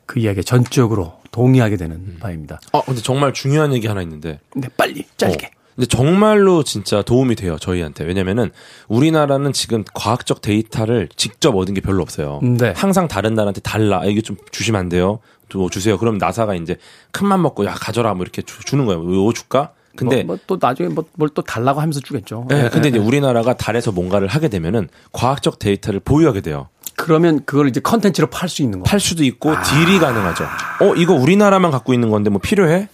그 0.06 0.18
이야기에 0.18 0.42
전적으로 0.42 1.20
동의하게 1.30 1.76
되는 1.76 2.16
바입니다. 2.18 2.60
아 2.72 2.82
근데 2.84 3.00
정말 3.00 3.32
중요한 3.32 3.72
얘기 3.72 3.86
하나 3.86 4.02
있는데 4.02 4.40
근데 4.50 4.68
빨리 4.76 5.06
짧게. 5.16 5.46
어. 5.46 5.55
근데 5.76 5.86
정말로 5.86 6.62
진짜 6.62 7.02
도움이 7.02 7.34
돼요 7.36 7.58
저희한테 7.60 8.04
왜냐면은 8.04 8.50
우리나라는 8.88 9.52
지금 9.52 9.84
과학적 9.94 10.40
데이터를 10.40 11.08
직접 11.16 11.54
얻은 11.54 11.74
게 11.74 11.80
별로 11.80 12.02
없어요. 12.02 12.40
네. 12.42 12.72
항상 12.74 13.08
다른 13.08 13.34
나라한테 13.34 13.60
달라 13.60 14.00
아, 14.00 14.04
이게 14.06 14.22
좀 14.22 14.36
주시면 14.50 14.80
안 14.80 14.88
돼요. 14.88 15.20
또 15.48 15.68
주세요. 15.70 15.96
그럼 15.98 16.18
나사가 16.18 16.54
이제 16.54 16.76
큰맘 17.12 17.42
먹고 17.42 17.66
야 17.66 17.74
가져라 17.74 18.14
뭐 18.14 18.22
이렇게 18.24 18.42
주, 18.42 18.74
는 18.76 18.86
거예요. 18.86 19.02
이거 19.04 19.32
줄까? 19.32 19.70
근데 19.94 20.22
뭐또 20.24 20.58
나중에 20.60 20.88
뭐 20.88 21.04
뭘 21.18 21.30
또 21.34 21.42
달라고 21.42 21.80
하면서 21.80 22.00
주겠죠. 22.00 22.46
네, 22.48 22.64
예, 22.64 22.68
근데 22.68 22.86
예, 22.86 22.90
이제 22.90 22.98
예. 22.98 23.02
우리나라가 23.02 23.54
달에서 23.54 23.92
뭔가를 23.92 24.28
하게 24.28 24.48
되면은 24.48 24.88
과학적 25.12 25.58
데이터를 25.58 26.00
보유하게 26.00 26.40
돼요. 26.40 26.68
그러면 26.96 27.42
그걸 27.44 27.68
이제 27.68 27.80
컨텐츠로 27.80 28.28
팔 28.28 28.48
수 28.48 28.62
있는 28.62 28.78
거. 28.80 28.84
팔 28.84 28.98
수도 29.00 29.22
있고 29.24 29.50
아. 29.52 29.62
딜이 29.62 29.98
가능하죠. 29.98 30.44
어 30.80 30.94
이거 30.96 31.12
우리나라만 31.14 31.70
갖고 31.70 31.92
있는 31.94 32.10
건데 32.10 32.30
뭐 32.30 32.40
필요해? 32.42 32.88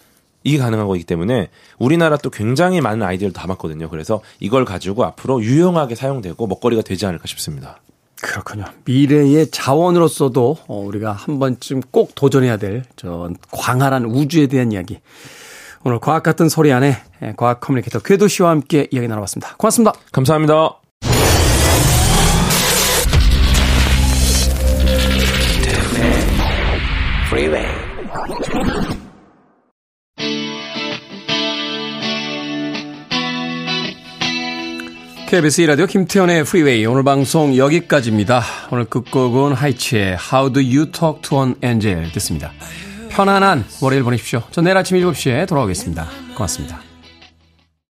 이게 0.45 0.59
가능한 0.59 0.87
거기 0.87 1.05
때문에 1.05 1.49
우리나라 1.79 2.17
또 2.17 2.31
굉장히 2.31 2.81
많은 2.81 3.03
아이디어를 3.07 3.33
담았거든요. 3.33 3.89
그래서 3.89 4.21
이걸 4.41 4.65
가지고 4.65 5.05
앞으로 5.05 5.43
유용하게 5.43 5.95
사용되고 5.95 6.47
먹거리가 6.47 6.83
되지 6.83 7.07
않을까 7.07 7.27
싶습니다. 7.27 7.79
그렇군요. 8.21 8.65
미래의 8.85 9.51
자원으로서도 9.51 10.59
어, 10.69 10.79
우리가 10.79 11.11
한 11.13 11.39
번쯤 11.41 11.81
꼭 11.91 12.15
도전해야 12.15 12.57
될 12.57 12.85
저 12.97 13.31
광활한 13.51 14.05
우주에 14.05 14.47
대한 14.47 14.71
이야기. 14.73 15.01
오늘 15.85 15.99
과학 15.99 16.23
같은 16.23 16.49
소리 16.49 16.73
안에 16.73 16.97
예, 17.23 17.35
과학 17.37 17.59
커뮤니케이터 17.61 17.99
궤도 17.99 18.29
씨와 18.29 18.51
함께 18.51 18.87
이야기 18.93 19.09
나눠봤습니다. 19.09 19.57
고맙습니다. 19.57 19.93
감사합니다. 20.13 20.77
KBS 35.33 35.63
이라디오 35.63 35.87
김태현의 35.87 36.45
프리웨이 36.45 36.85
오늘 36.85 37.05
방송 37.05 37.57
여기까지입니다. 37.57 38.43
오늘 38.71 38.85
끝곡은 38.85 39.55
하이치의 39.55 40.19
How 40.31 40.53
Do 40.53 40.63
You 40.63 40.93
Talk 40.93 41.23
to 41.23 41.43
an 41.43 41.55
Angel 41.65 42.13
듣습니다. 42.13 42.53
편안한 43.09 43.65
월요일 43.81 44.03
보내십시오. 44.03 44.43
저 44.51 44.61
내일 44.61 44.77
아침 44.77 44.99
7시에 44.99 45.49
돌아오겠습니다. 45.49 46.07
고맙습니다. 46.35 46.92